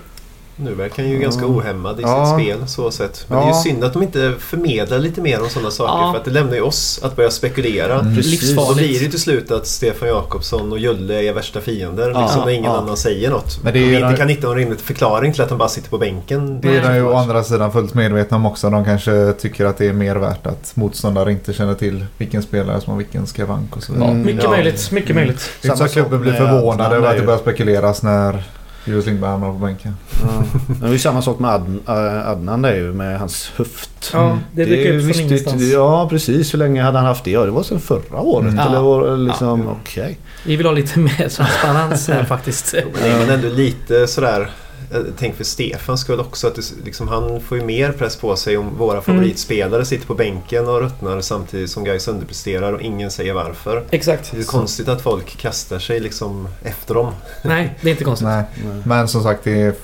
Nu 0.56 0.74
verkar 0.74 1.04
han 1.04 1.12
ju 1.12 1.20
ganska 1.20 1.42
Ja. 1.42 1.48
ohämmad 1.48 2.00
i 2.00 2.04
Ja. 2.04 2.26
sitt 2.26 2.46
spel 2.46 2.68
så 2.68 2.92
sett. 2.92 3.26
Men 3.28 3.38
det 3.38 3.44
är 3.44 3.48
Ja. 3.50 3.58
ju 3.58 3.62
synd 3.72 3.84
att 3.84 3.94
de 3.94 4.04
inte 4.04 4.34
förmedlar 4.40 5.00
lite 5.00 5.22
mer 5.22 5.42
om 5.42 5.50
sådana 5.50 5.72
saker 5.72 5.94
Ja. 6.04 6.12
för 6.12 6.20
att 6.20 6.26
det 6.26 6.32
lämnar 6.32 6.54
ju 6.56 6.62
oss 6.62 7.00
att 7.04 7.16
börja 7.16 7.32
spekulera. 7.32 8.00
Mm. 8.00 8.16
Precis. 8.16 8.56
Då 8.56 8.74
blir 8.76 8.88
det 9.00 9.04
ju 9.04 9.10
till 9.10 9.20
slut 9.22 9.52
att 9.52 9.68
Stefan 9.68 10.08
Jakobsson 10.08 10.72
och 10.72 10.80
Julle 10.80 11.24
är 11.30 11.34
värsta 11.34 11.62
fiender. 11.62 12.10
Ja, 12.16 12.22
liksom 12.22 12.42
när 12.42 12.50
ingen 12.50 12.72
ja. 12.72 12.78
annan 12.78 12.98
säger 12.98 13.30
något. 13.30 13.64
Men 13.64 13.74
det 13.74 13.80
är 13.80 13.86
vi 13.86 13.96
inte 14.06 14.18
kan 14.18 14.30
hitta 14.30 14.48
någon 14.48 14.58
rimlig 14.58 14.80
förklaring 14.80 15.34
till 15.34 15.42
att 15.42 15.50
han 15.50 15.58
bara 15.60 15.70
sitter 15.70 15.90
på 15.90 15.98
bänken. 15.98 16.62
Det 16.62 16.78
är 16.78 16.82
de 16.90 16.96
ju 16.96 17.04
å 17.06 17.14
andra 17.16 17.44
sidan 17.44 17.72
fullt 17.72 17.94
medvetna 17.94 18.38
om 18.38 18.46
också. 18.46 18.70
De 18.70 18.86
kanske 18.86 19.34
tycker 19.34 19.66
att 19.66 19.78
det 19.78 19.88
är 19.88 19.94
mer 19.94 20.16
värt 20.16 20.48
att 20.48 20.72
motståndare 20.76 21.32
inte 21.32 21.54
känner 21.54 21.74
till 21.74 22.06
vilken 22.18 22.44
spelare 22.44 22.82
som 22.82 22.92
har 22.92 22.98
vilken 22.98 23.28
skavank 23.28 23.76
och 23.78 23.84
så 23.84 23.94
vidare. 23.94 24.08
Ja, 24.10 24.12
Mm, 24.14 24.26
mycket 24.26 24.44
ja. 24.44 24.50
möjligt. 24.50 24.92
Mycket 24.92 25.16
möjligt. 25.16 25.50
Det 25.62 25.68
är 25.68 25.72
inte 25.72 25.78
så 25.78 25.84
att 25.84 25.92
klubben 25.92 26.22
blir 26.22 26.42
Adnan 26.42 26.92
över 26.92 27.10
att 27.10 27.18
det 27.18 27.24
börjar 27.26 27.40
spekuleras 27.40 28.04
när 28.04 28.44
Julius 28.86 29.06
Lindberg 29.06 29.32
hamnar 29.32 29.48
på 29.48 29.58
bänken. 29.60 29.96
Ja. 30.22 30.44
Men 30.68 30.80
det 30.80 30.88
är 30.88 30.92
ju 30.92 31.00
samma 31.00 31.22
sak 31.22 31.40
med 31.40 31.52
Ad, 31.52 31.80
Adnan 32.26 32.62
där 32.62 32.74
ju 32.76 32.94
med 32.94 33.20
hans 33.20 33.52
höft. 33.58 34.10
Ja, 34.14 34.38
det 34.52 34.62
är 34.62 34.66
dyker 34.66 34.84
ju 34.84 34.98
upp 34.98 35.02
från 35.02 35.08
viktigt. 35.08 35.26
ingenstans. 35.32 35.64
Ja 35.74 36.08
precis. 36.10 36.54
Hur 36.54 36.60
länge 36.60 36.82
hade 36.84 36.98
han 36.98 37.08
haft 37.08 37.24
det? 37.24 37.32
Ja 37.32 37.46
det 37.46 37.52
var 37.52 37.64
sedan 37.64 37.80
förra 37.80 38.20
året. 38.20 38.48
Mm. 38.54 38.60
Eller 38.68 38.76
Ja. 38.76 38.82
var 38.82 39.18
liksom, 39.18 39.62
Ja. 39.68 39.76
okej. 39.82 40.18
Vi 40.46 40.56
vill 40.56 40.66
ha 40.66 40.74
lite 40.74 41.00
mer 41.00 41.30
transparens 41.30 42.08
här 42.08 42.24
faktiskt. 42.24 42.74
Men 43.02 43.12
är 43.12 43.20
väl 43.20 43.30
ändå 43.30 43.50
lite 43.50 44.08
sådär 44.08 44.50
jag 44.94 45.18
tänker 45.18 45.38
för 45.38 45.44
Stefan 45.44 45.98
skull 45.98 46.20
också 46.20 46.48
att 46.48 46.56
det, 46.56 46.62
liksom, 46.86 47.08
han 47.08 47.42
får 47.42 47.58
ju 47.58 47.66
mer 47.66 47.92
press 47.92 48.16
på 48.16 48.36
sig 48.36 48.58
om 48.58 48.78
våra 48.78 49.02
favoritspelare 49.02 49.86
sitter 49.86 50.08
på 50.08 50.16
bänken 50.16 50.68
och 50.68 50.82
ruttnar 50.82 51.22
samtidigt 51.22 51.72
som 51.72 51.84
Gais 51.84 52.08
underpresterar 52.08 52.74
och 52.74 52.82
ingen 52.82 53.12
säger 53.12 53.34
varför. 53.34 53.84
Exakt. 53.90 54.32
Det 54.32 54.40
är 54.40 54.44
konstigt 54.44 54.88
att 54.88 55.02
folk 55.02 55.38
kastar 55.38 55.80
sig 55.80 56.00
liksom 56.00 56.48
efter 56.64 56.94
dem. 56.94 57.14
Nej, 57.44 57.78
det 57.82 57.90
är 57.90 57.92
inte 57.92 58.04
konstigt. 58.04 58.28
Nej. 58.28 58.44
Nej. 58.66 58.82
Men 58.86 59.08
som 59.08 59.24
sagt, 59.24 59.44
det 59.44 59.76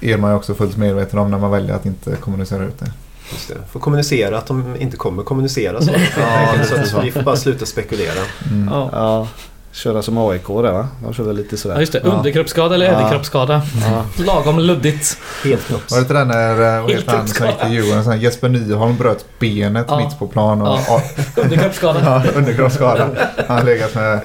är 0.00 0.16
man 0.16 0.30
ju 0.30 0.36
också 0.36 0.54
fullt 0.54 0.76
medveten 0.76 1.18
om 1.18 1.30
när 1.30 1.38
man 1.38 1.50
väljer 1.50 1.74
att 1.74 1.86
inte 1.86 2.16
kommunicera 2.16 2.64
ut 2.64 2.78
det. 2.78 2.92
Just 3.32 3.48
det. 3.48 3.54
Får 3.72 3.80
kommunicera 3.80 4.38
att 4.38 4.46
de 4.46 4.76
inte 4.76 4.96
kommer 4.96 5.22
kommunicera 5.22 5.82
så. 5.82 5.90
Ja, 6.16 6.84
så 6.84 7.00
vi 7.00 7.12
får 7.12 7.22
bara 7.22 7.36
sluta 7.36 7.66
spekulera. 7.66 8.22
Mm. 8.50 8.68
Ja. 8.68 9.28
Köra 9.72 10.02
som 10.02 10.18
AIK 10.18 10.46
där 10.46 10.72
va? 10.72 10.88
De 11.02 11.14
kör 11.14 11.24
väl 11.24 11.36
lite 11.36 11.56
sådär. 11.56 11.74
Ja, 11.74 11.80
just 11.80 11.92
det. 11.92 12.00
Ja. 12.04 12.10
Underkroppsskada 12.10 12.74
eller 12.74 12.86
överkroppsskada. 12.86 13.62
Ja. 13.90 14.24
Lagom 14.24 14.58
luddigt. 14.58 15.18
Helt 15.44 15.66
knopps. 15.66 15.90
Var 15.92 15.98
det 15.98 16.02
inte 16.02 16.14
den 16.14 16.28
när 16.28 16.50
eh, 16.76 16.82
vad 16.82 16.90
Helt 16.90 17.02
heter 17.04 17.16
han 17.16 17.28
som 17.28 17.46
gick 17.46 17.58
till 17.60 17.72
Djurgården? 17.72 18.04
Sån 18.04 18.12
här 18.12 18.20
Jesper 18.20 18.48
Nyholm 18.48 18.96
bröt 18.96 19.24
benet 19.38 19.86
Ja. 19.88 19.96
mitt 19.98 20.18
på 20.18 20.26
plan 20.26 20.62
och 20.62 20.68
Ja. 20.88 21.02
Underkroppsskada. 21.36 22.00
Ja, 22.04 22.22
underkroppsskada. 22.38 23.08
Han 23.48 23.56
har 23.58 23.64
legat 23.64 23.94
med... 23.94 24.20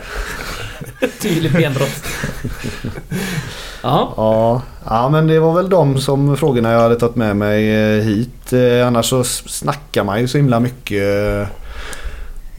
Tydligt 1.22 1.54
benbrott. 1.54 2.04
Ja. 3.84 4.14
Ja, 4.18 4.62
ja, 4.86 5.10
men 5.10 5.28
det 5.28 5.40
var 5.40 5.54
väl 5.54 5.70
de 5.70 5.98
som 6.02 6.38
frågorna 6.38 6.72
jag 6.72 6.80
hade 6.80 6.96
tagit 6.96 7.16
med 7.16 7.36
mig 7.36 7.76
eh, 7.98 8.04
hit. 8.04 8.54
Eh, 8.54 8.88
Annars 8.88 9.06
så 9.10 9.24
snackar 9.24 10.04
man 10.04 10.20
ju 10.22 10.28
så 10.28 10.38
himla 10.38 10.60
mycket 10.60 11.04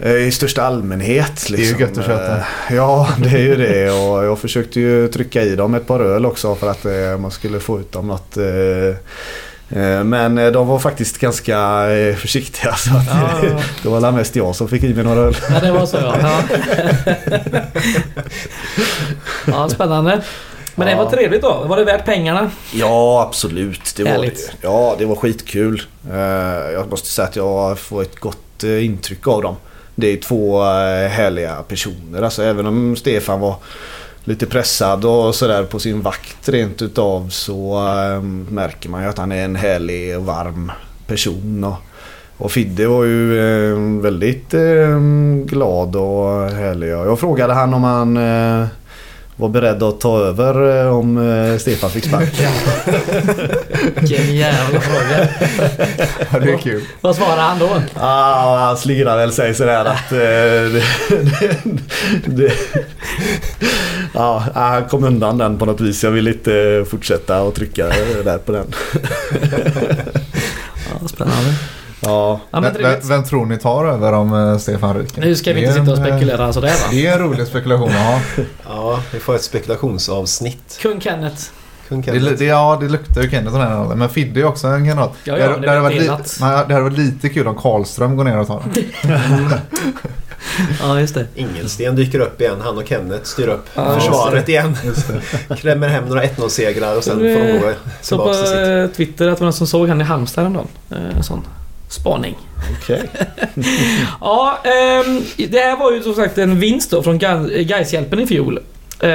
i 0.04 0.30
största 0.30 0.62
allmänhet. 0.62 1.46
är 1.46 1.50
ju 1.50 1.56
Liksom. 1.56 1.80
gött 1.80 1.98
att 1.98 2.06
köta. 2.06 2.36
Eh, 2.36 2.42
Ja, 2.70 3.08
det 3.18 3.28
är 3.28 3.38
ju 3.38 3.56
det. 3.56 3.90
Och 3.90 4.24
jag 4.24 4.38
försökte 4.38 4.80
ju 4.80 5.08
trycka 5.08 5.42
i 5.42 5.56
dem 5.56 5.74
ett 5.74 5.86
par 5.86 6.00
öl 6.00 6.26
också 6.26 6.54
för 6.54 6.70
att 6.70 6.84
eh, 6.84 7.18
man 7.18 7.30
skulle 7.30 7.60
få 7.60 7.80
ut 7.80 7.92
dem 7.92 8.06
något. 8.06 8.36
eh, 8.36 8.44
eh, 9.82 10.04
Men 10.04 10.38
eh, 10.38 10.50
de 10.52 10.66
var 10.68 10.78
faktiskt 10.78 11.18
ganska 11.18 11.88
eh, 11.90 12.14
försiktiga 12.16 12.74
så 12.76 12.90
att 12.96 13.06
Ja, 13.06 13.30
ja. 13.42 13.60
det 13.82 13.88
var 13.88 14.12
mest 14.12 14.36
jag 14.36 14.56
som 14.56 14.68
fick 14.68 14.82
i 14.82 14.94
mig 14.94 15.04
några 15.04 15.20
öl. 15.20 15.36
ja, 15.50 15.60
det 15.60 15.72
var 15.72 15.86
så 15.86 15.96
ja. 15.96 16.16
Ja, 17.52 17.62
ja 19.46 19.68
spännande. 19.68 20.22
Men 20.74 20.86
det 20.88 20.94
var 20.94 21.10
trevligt 21.10 21.42
då. 21.42 21.64
Var 21.68 21.76
det 21.76 21.84
värt 21.84 22.04
pengarna? 22.04 22.50
Ja, 22.72 23.22
absolut. 23.28 23.94
Det 23.96 24.04
var 24.04 24.22
det. 24.22 24.32
Ja, 24.60 24.94
det 24.98 25.04
var 25.04 25.16
skitkul. 25.16 25.82
Eh, 26.10 26.16
Jag 26.72 26.90
måste 26.90 27.08
säga 27.08 27.28
att 27.28 27.36
jag 27.36 27.78
får 27.78 28.02
ett 28.02 28.20
gott 28.20 28.64
eh, 28.64 28.84
intryck 28.84 29.26
av 29.28 29.42
dem. 29.42 29.56
Det 29.98 30.06
är 30.06 30.16
två 30.16 30.62
eh, 30.62 31.08
härliga 31.08 31.54
personer. 31.68 32.22
Alltså 32.22 32.42
även 32.42 32.66
om 32.66 32.96
Stefan 32.96 33.40
var 33.40 33.56
lite 34.24 34.46
pressad 34.46 35.04
och 35.04 35.34
sådär 35.34 35.64
på 35.64 35.78
sin 35.78 36.02
vakt 36.02 36.48
rent 36.48 36.82
utav 36.82 37.28
så 37.28 37.76
ehm, 37.76 38.46
märker 38.50 38.88
man 38.88 39.02
ju 39.02 39.08
att 39.08 39.18
han 39.18 39.32
är 39.32 39.44
en 39.44 39.56
härlig 39.56 40.16
och 40.16 40.24
varm 40.24 40.72
person. 41.06 41.64
Och, 41.64 41.76
och 42.36 42.52
Fidde 42.52 42.86
var 42.86 43.04
ju 43.04 43.40
ehm, 43.40 44.02
väldigt 44.02 44.54
ehm, 44.54 45.46
glad 45.46 45.96
och 45.96 46.50
härlig. 46.50 46.88
Jag 46.88 47.20
frågade 47.20 47.52
han 47.52 47.74
om 47.74 47.84
han 47.84 48.16
eh, 48.16 48.66
var 49.36 49.48
beredd 49.48 49.82
att 49.82 50.00
ta 50.00 50.18
över 50.18 50.84
eh, 50.84 50.98
om 50.98 51.30
eh, 51.30 51.58
Stefan 51.58 51.90
fick 51.90 52.04
sparken. 52.04 52.50
Vilken 53.94 54.36
jävla 54.36 54.80
fråga. 54.80 55.28
Ja, 56.32 56.38
det 56.38 56.52
är 56.52 56.58
kul. 56.58 56.82
Vad 57.00 57.16
svarade 57.16 57.40
han 57.40 57.58
då? 57.58 57.82
Ah, 57.94 58.66
han 58.66 58.76
slirar 58.76 59.16
väl 59.16 59.32
sig 59.32 59.54
sådär 59.54 59.84
att... 59.84 60.12
Eh, 60.12 60.18
det, 60.18 60.82
det, 61.34 61.56
det, 62.26 62.52
ja, 64.14 64.44
han 64.54 64.84
kom 64.84 65.04
undan 65.04 65.38
den 65.38 65.58
på 65.58 65.64
något 65.64 65.80
vis. 65.80 66.04
Jag 66.04 66.10
vill 66.10 66.28
inte 66.28 66.84
fortsätta 66.90 67.42
och 67.42 67.54
trycka 67.54 67.86
där 68.24 68.38
på 68.38 68.52
den. 68.52 68.74
Ja, 70.90 71.08
spännande. 71.08 71.54
Ja, 72.06 72.40
Ja, 72.50 72.60
men 72.60 72.74
vem, 72.82 72.94
vem, 73.02 73.24
tror 73.24 73.46
ni 73.46 73.58
tar 73.58 73.84
över 73.84 74.12
om 74.12 74.34
eh, 74.34 74.58
Stefan 74.58 74.96
ryker? 74.96 75.20
Nu 75.20 75.34
ska 75.34 75.52
vi 75.52 75.60
Det 75.60 75.66
inte 75.66 75.80
sitta 75.80 75.92
och 75.92 75.98
en, 75.98 76.04
eh, 76.06 76.10
spekulera 76.18 76.52
sådär 76.52 76.68
va? 76.68 76.74
Det 76.90 77.06
är 77.06 77.12
en 77.12 77.18
rolig 77.18 77.46
spekulation 77.46 77.90
ha. 77.92 78.20
Ja, 78.68 79.00
vi 79.12 79.18
får 79.20 79.34
ett 79.34 79.42
spekulationsavsnitt. 79.42 80.78
Kung 80.82 81.00
Kenneth. 81.00 81.42
Kung 81.88 82.00
Det, 82.00 82.06
Kenneth. 82.12 82.32
det, 82.38 82.44
ja, 82.44 82.78
det 82.80 82.88
luktar 82.88 83.22
ju 83.22 83.30
Kenneth 83.30 83.56
den 83.58 83.66
här 83.68 83.76
rollen. 83.76 83.98
Men 83.98 84.08
Fidde 84.08 84.40
är 84.40 84.44
också 84.44 84.66
en 84.66 84.86
kandidat. 84.86 85.12
Ja, 85.24 85.38
ja, 85.38 85.56
det 85.56 85.68
är 85.68 85.80
varit 85.80 85.96
li- 86.02 86.08
nej, 86.40 86.64
det 86.68 86.74
hade 86.74 86.80
varit 86.80 86.98
lite 86.98 87.28
kul 87.28 87.46
om 87.48 87.54
Karlström 87.54 88.16
går 88.16 88.24
ner 88.24 88.38
och 88.38 88.46
tar 88.46 88.62
den. 89.02 89.52
Ja, 90.80 91.00
just 91.00 91.14
det. 91.14 91.26
Ingelsten 91.34 91.96
dyker 91.96 92.20
upp 92.20 92.40
igen. 92.40 92.56
Han 92.64 92.78
och 92.78 92.86
Kenneth 92.88 93.24
styr 93.24 93.48
upp 93.48 93.64
Ja, 93.74 93.94
försvaret 93.94 94.48
igen. 94.48 94.76
Just 94.84 95.08
det. 95.48 95.56
Krämmer 95.56 95.88
hem 95.88 96.04
några 96.04 96.22
1-0-segrar 96.22 96.96
och 96.96 97.04
sen 97.04 97.18
Det- 97.18 97.34
får 97.34 97.46
de 97.46 97.52
gå 97.52 97.58
på 97.58 97.72
tillbaka 98.02 98.32
till 98.32 98.46
sitt. 98.46 98.56
eh, 98.56 98.86
Twitter 98.96 99.28
att 99.28 99.36
det 99.38 99.40
var 99.40 99.46
någon 99.46 99.52
som 99.52 99.66
såg 99.66 99.88
han 99.88 100.00
i 100.00 100.04
Halmstad. 100.04 100.46
Eh, 100.90 100.96
En 101.16 101.22
sån 101.22 101.42
spaning. 101.88 102.36
okej. 102.82 103.02
Ja, 104.20 104.58
ehm, 104.64 105.22
det 105.50 105.58
här 105.58 105.76
var 105.76 105.92
ju 105.92 106.02
som 106.02 106.14
sagt 106.14 106.38
en 106.38 106.60
vinst 106.60 106.90
då 106.90 107.02
från 107.02 107.20
Ga- 107.20 107.62
Gaishjälpen 107.62 108.20
i 108.20 108.26
fjol. 108.26 108.58
Eh, 109.00 109.08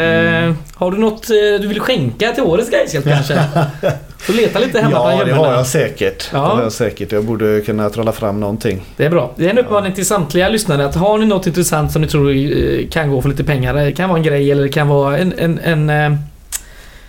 Har 0.75 0.91
du 0.91 0.97
något 0.97 1.29
eh, 1.29 1.35
du 1.61 1.67
vill 1.67 1.79
skänka 1.79 2.31
till 2.31 2.43
årets 2.43 2.69
Gaishjälp 2.69 3.05
kanske? 3.05 3.43
Så 4.25 4.31
leta 4.33 4.59
lite 4.59 4.79
hemma 4.81 5.13
Ja, 5.13 5.23
det 5.25 5.31
har 5.33 5.53
jag 5.53 5.67
säkert. 5.67 6.29
Ja. 6.33 6.39
Det 6.39 6.45
har 6.45 6.61
jag 6.63 6.71
säkert. 6.71 7.11
Jag 7.11 7.23
borde 7.25 7.61
kunna 7.61 7.89
trolla 7.89 8.11
fram 8.11 8.39
någonting. 8.39 8.81
Det 8.97 9.05
är 9.05 9.09
bra. 9.09 9.31
Det 9.35 9.45
är 9.45 9.49
en 9.49 9.57
uppmaning 9.57 9.93
till 9.93 10.05
samtliga 10.05 10.49
lyssnare 10.49 10.85
att 10.85 10.95
har 10.95 11.17
ni 11.17 11.25
något 11.25 11.47
intressant 11.47 11.91
som 11.91 12.01
ni 12.01 12.07
tror 12.07 12.31
eh, 12.31 12.87
kan 12.89 13.09
gå 13.11 13.21
för 13.21 13.29
lite 13.29 13.43
pengar. 13.43 13.73
Det 13.73 13.91
kan 13.91 14.09
vara 14.09 14.17
en 14.17 14.23
grej 14.23 14.51
eller 14.51 14.63
det 14.63 14.69
kan 14.69 14.87
vara 14.87 15.17
en, 15.17 15.33
en, 15.37 15.59
en, 15.59 15.89
eh, 15.89 16.19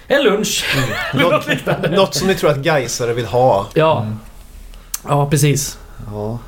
en 0.06 0.22
lunch. 0.24 0.64
Eller 1.14 1.30
något. 1.30 1.90
Något 1.90 2.14
som 2.14 2.28
ni 2.28 2.34
tror 2.34 2.50
att 2.50 2.56
Gaisare 2.58 3.12
vill 3.12 3.26
ha. 3.26 3.66
Ja. 3.74 4.06
Ja, 5.09 5.26
precis. 5.30 5.78
Ja. 6.12 6.38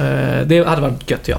Eh, 0.00 0.46
Det 0.46 0.64
hade 0.66 0.80
varit 0.82 1.10
gött 1.10 1.28
ja. 1.28 1.36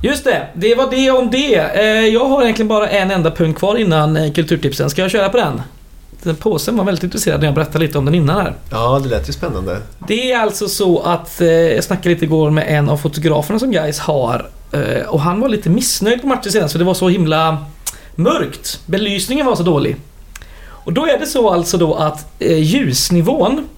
Just 0.00 0.24
det, 0.24 0.46
det 0.54 0.74
var 0.74 0.90
det 0.90 1.10
om 1.10 1.30
det. 1.30 1.54
Eh, 1.56 1.84
Jag 2.06 2.24
har 2.24 2.42
egentligen 2.42 2.68
bara 2.68 2.88
en 2.88 3.10
enda 3.10 3.30
punkt 3.30 3.58
kvar 3.58 3.76
innan 3.76 4.16
eh, 4.16 4.32
kulturtipsen. 4.32 4.90
Ska 4.90 5.02
jag 5.02 5.10
köra 5.10 5.28
på 5.28 5.36
den? 5.36 5.62
Den 6.22 6.36
påsen 6.36 6.76
var 6.76 6.84
väldigt 6.84 7.04
intresserad 7.04 7.40
när 7.40 7.46
jag 7.46 7.54
berättade 7.54 7.78
lite 7.78 7.98
om 7.98 8.04
den 8.04 8.14
innan 8.14 8.36
här. 8.36 8.54
Ja, 8.70 9.00
det 9.02 9.08
lät 9.08 9.28
ju 9.28 9.32
spännande. 9.32 9.78
Det 10.08 10.32
är 10.32 10.38
alltså 10.40 10.68
så 10.68 11.00
att 11.00 11.36
jag 11.74 11.84
snackade 11.84 12.08
lite 12.08 12.24
igår 12.24 12.50
med 12.50 12.64
en 12.68 12.88
av 12.88 12.96
fotograferna 12.96 13.58
som 13.58 13.70
guys 13.70 13.98
har 13.98 14.48
och 15.08 15.20
han 15.20 15.40
var 15.40 15.48
lite 15.48 15.70
missnöjd 15.70 16.20
på 16.20 16.26
matchen 16.26 16.52
senast 16.52 16.72
för 16.72 16.78
det 16.78 16.84
var 16.84 16.94
så 16.94 17.08
himla 17.08 17.64
mörkt. 18.14 18.80
Belysningen 18.86 19.46
var 19.46 19.56
så 19.56 19.62
dålig. 19.62 19.96
Och 20.66 20.92
då 20.92 21.06
är 21.06 21.18
det 21.18 21.26
så 21.26 21.50
alltså 21.50 21.76
då 21.78 21.94
att 21.94 22.26
ljusnivån 22.40 23.68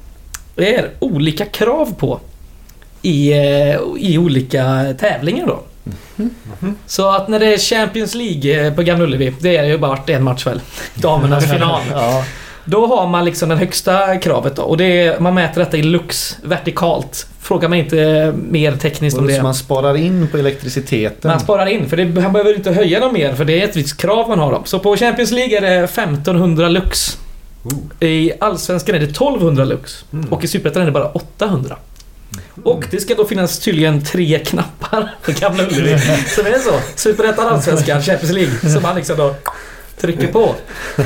är 0.57 0.90
olika 0.98 1.44
krav 1.44 1.94
på 1.98 2.20
i, 3.02 3.32
eh, 3.32 3.80
i 3.98 4.18
olika 4.18 4.94
tävlingar 4.98 5.46
då. 5.46 5.62
Så 6.86 7.11
att 7.11 7.28
när 7.28 7.38
det 7.38 7.54
är 7.54 7.59
Champions 7.59 8.14
League 8.14 8.66
eh, 8.66 8.74
på 8.74 8.82
Gamla 8.82 9.04
Ullevi, 9.04 9.34
det 9.40 9.57
är 9.57 9.64
ju 9.64 9.78
bara 9.78 9.98
en 10.07 10.24
match 10.24 10.46
väl? 10.46 10.61
Damernas 10.94 11.50
final. 11.52 11.80
Ja. 11.92 12.24
Då 12.64 12.86
har 12.86 13.07
man 13.07 13.24
liksom 13.24 13.48
det 13.48 13.57
högsta 13.57 14.16
kravet 14.16 14.57
då. 14.57 14.62
Och 14.62 14.76
det 14.76 14.84
är, 14.84 15.20
man 15.20 15.34
mäter 15.34 15.61
detta 15.61 15.76
i 15.76 15.82
lux, 15.82 16.36
vertikalt. 16.42 17.26
Frågar 17.40 17.68
man 17.68 17.78
inte 17.78 18.32
mer 18.36 18.72
tekniskt 18.72 19.18
om 19.18 19.26
det. 19.26 19.34
så 19.36 19.42
man 19.42 19.54
sparar 19.54 19.96
in 19.96 20.28
på 20.28 20.38
elektriciteten. 20.38 21.30
Man 21.30 21.40
sparar 21.40 21.66
in, 21.66 21.88
för 21.88 21.96
det, 21.96 22.20
han 22.20 22.32
behöver 22.32 22.54
inte 22.54 22.72
höja 22.72 23.00
dem 23.00 23.12
mer 23.12 23.34
för 23.34 23.44
det 23.44 23.62
är 23.62 23.68
ett 23.68 23.76
visst 23.76 23.96
krav 23.96 24.28
man 24.28 24.38
har 24.38 24.52
då. 24.52 24.62
Så 24.64 24.78
på 24.78 24.96
Champions 24.96 25.30
League 25.30 25.57
är 25.57 25.61
det 25.61 25.84
1500 25.84 26.68
lux. 26.68 27.18
I 28.00 28.32
Allsvenskan 28.40 28.94
är 28.94 28.98
det 28.98 29.06
1200 29.06 29.64
lux. 29.64 30.04
Och 30.30 30.44
i 30.44 30.48
Superettan 30.48 30.82
är 30.82 30.86
det 30.86 30.92
bara 30.92 31.08
800. 31.08 31.76
Och 32.64 32.84
det 32.90 33.00
ska 33.00 33.14
då 33.14 33.24
finnas 33.24 33.58
tydligen 33.58 34.04
tre 34.04 34.38
knappar 34.38 35.14
på 35.22 35.32
Gamla 35.40 35.62
Ullevi. 35.66 35.98
Som 36.28 36.46
är 36.46 36.58
så. 36.58 36.80
Superettan, 36.96 37.46
Allsvenskan, 37.46 38.02
Champions 38.02 38.32
League. 38.34 38.72
Som 38.72 38.82
man 38.82 38.96
liksom 38.96 39.16
då 39.16 39.34
trycker 40.01 40.26
på. 40.32 40.55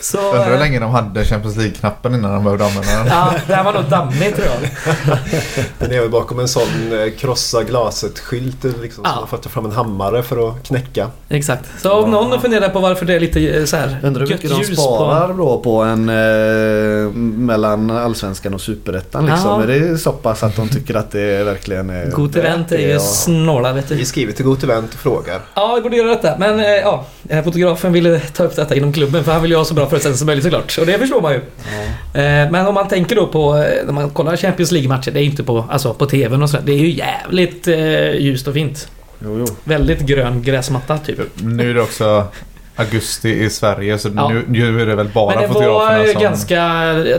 Så... 0.00 0.18
Undrar 0.18 0.44
hur 0.44 0.52
eh, 0.54 0.58
länge 0.60 0.78
de 0.80 0.90
hade 0.90 1.24
Champions 1.24 1.56
League-knappen 1.56 2.14
innan 2.14 2.32
de 2.34 2.44
började 2.44 2.64
använda 2.64 2.92
den. 2.92 3.06
Ja, 3.06 3.34
det 3.46 3.54
här 3.54 3.64
var 3.64 3.72
nog 3.72 3.84
dammigt 3.84 4.36
tror 4.36 4.48
jag. 4.48 4.70
Den 5.78 5.92
är 5.92 6.00
väl 6.00 6.10
bakom 6.10 6.38
en 6.38 6.48
sån 6.48 6.62
eh, 6.92 7.12
krossa 7.18 7.62
glaset-skylt 7.62 8.64
liksom, 8.82 9.02
Ja. 9.06 9.10
som 9.10 9.20
man 9.20 9.28
får 9.28 9.36
ta 9.36 9.48
fram 9.48 9.64
en 9.66 9.72
hammare 9.72 10.22
för 10.22 10.48
att 10.48 10.62
knäcka. 10.66 11.10
Exakt. 11.28 11.64
Så 11.82 11.92
om 11.92 12.10
någon 12.10 12.40
funderar 12.40 12.68
på 12.68 12.78
varför 12.80 13.06
det 13.06 13.14
är 13.14 13.20
lite 13.20 13.40
eh, 13.48 13.64
så 13.64 13.76
här 13.76 14.00
Undrar 14.02 14.20
hur 14.26 14.28
mycket 14.28 14.50
de 14.50 14.64
sparar 14.76 15.34
då 15.34 15.58
på 15.58 15.82
en 15.82 16.08
eh, 16.08 17.12
mellan 17.16 17.90
Allsvenskan 17.90 18.54
och 18.54 18.60
Superettan 18.60 19.26
liksom. 19.26 19.50
Ja. 19.50 19.62
Är 19.62 19.66
det 19.80 19.98
så 19.98 20.12
pass 20.12 20.42
att 20.42 20.56
de 20.56 20.68
tycker 20.68 20.94
att 20.94 21.10
det 21.10 21.44
verkligen 21.44 21.90
är 21.90 22.10
på... 22.10 22.16
God 22.16 22.36
event 22.36 22.72
är 22.72 22.78
ju? 22.78 22.96
Och- 22.96 23.02
snåla 23.02 23.72
vet 23.72 23.88
du. 23.88 23.94
Vi 23.94 24.04
skriver 24.04 24.32
till 24.32 24.44
Gott 24.44 24.62
Event 24.62 24.94
och 24.94 25.00
frågar. 25.00 25.40
Ja, 25.54 25.74
jag 25.74 25.82
borde 25.82 25.96
göra 25.96 26.08
detta. 26.08 26.34
Men 26.38 26.60
eh, 26.60 26.66
ja, 26.66 27.06
här 27.30 27.42
fotografen 27.76 27.92
ville 27.92 28.20
ta 28.20 28.44
upp 28.44 28.56
detta 28.56 28.74
inom 28.76 28.92
klubben 28.92 29.24
för 29.24 29.32
han 29.32 29.42
vill 29.42 29.50
ju 29.50 29.56
ha 29.56 29.64
så 29.64 29.74
bra 29.74 29.88
förutsättningar 29.88 30.16
som 30.16 30.26
möjligt 30.26 30.44
såklart. 30.44 30.78
Och 30.80 30.86
det 30.86 30.98
förstår 30.98 31.20
man 31.20 31.32
ju. 31.32 31.38
Eh, 31.38 32.50
Men 32.50 32.66
om 32.66 32.74
man 32.74 32.88
tänker 32.88 33.16
då 33.16 33.26
på, 33.26 33.56
eh, 33.56 33.86
när 33.86 33.92
man 33.92 34.10
kollar 34.10 34.36
Champions 34.36 34.70
League-matcher, 34.72 35.10
det 35.10 35.20
är 35.20 35.24
inte 35.24 35.42
på, 35.42 35.64
alltså 35.70 35.94
på 35.94 36.06
TVn 36.06 36.42
och 36.42 36.50
sådär. 36.50 36.64
Det 36.66 36.72
är 36.72 36.78
ju 36.78 36.90
jävligt 36.90 37.68
eh, 37.68 38.10
ljust 38.20 38.48
och 38.48 38.54
fint. 38.54 38.88
Jo, 39.24 39.38
jo. 39.38 39.46
Väldigt 39.64 40.00
grön 40.00 40.42
gräsmatta 40.42 40.98
typ. 40.98 41.18
Nu 41.34 41.70
är 41.70 41.74
det 41.74 41.80
också 41.82 42.24
augusti 42.76 43.30
i 43.44 43.50
Sverige 43.50 43.98
så 43.98 44.08
Ja. 44.16 44.28
nu, 44.28 44.44
nu 44.48 44.82
är 44.82 44.86
det 44.86 44.94
väl 44.96 45.08
bara 45.08 45.34
Men 45.34 45.42
det 45.42 45.48
fotograferna 45.48 45.98
var, 45.98 46.06
ju 46.06 46.12
som... 46.12 46.22
ganska, 46.22 46.58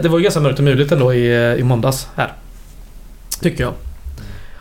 det 0.04 0.10
var 0.10 0.18
ju 0.18 0.24
ganska 0.24 0.40
mörkt 0.40 0.60
och 0.60 0.66
muligt 0.66 0.92
ändå 0.92 1.14
i, 1.14 1.56
i 1.60 1.64
måndags 1.64 2.08
här. 2.16 2.34
Tycker 3.42 3.64
jag. 3.64 3.74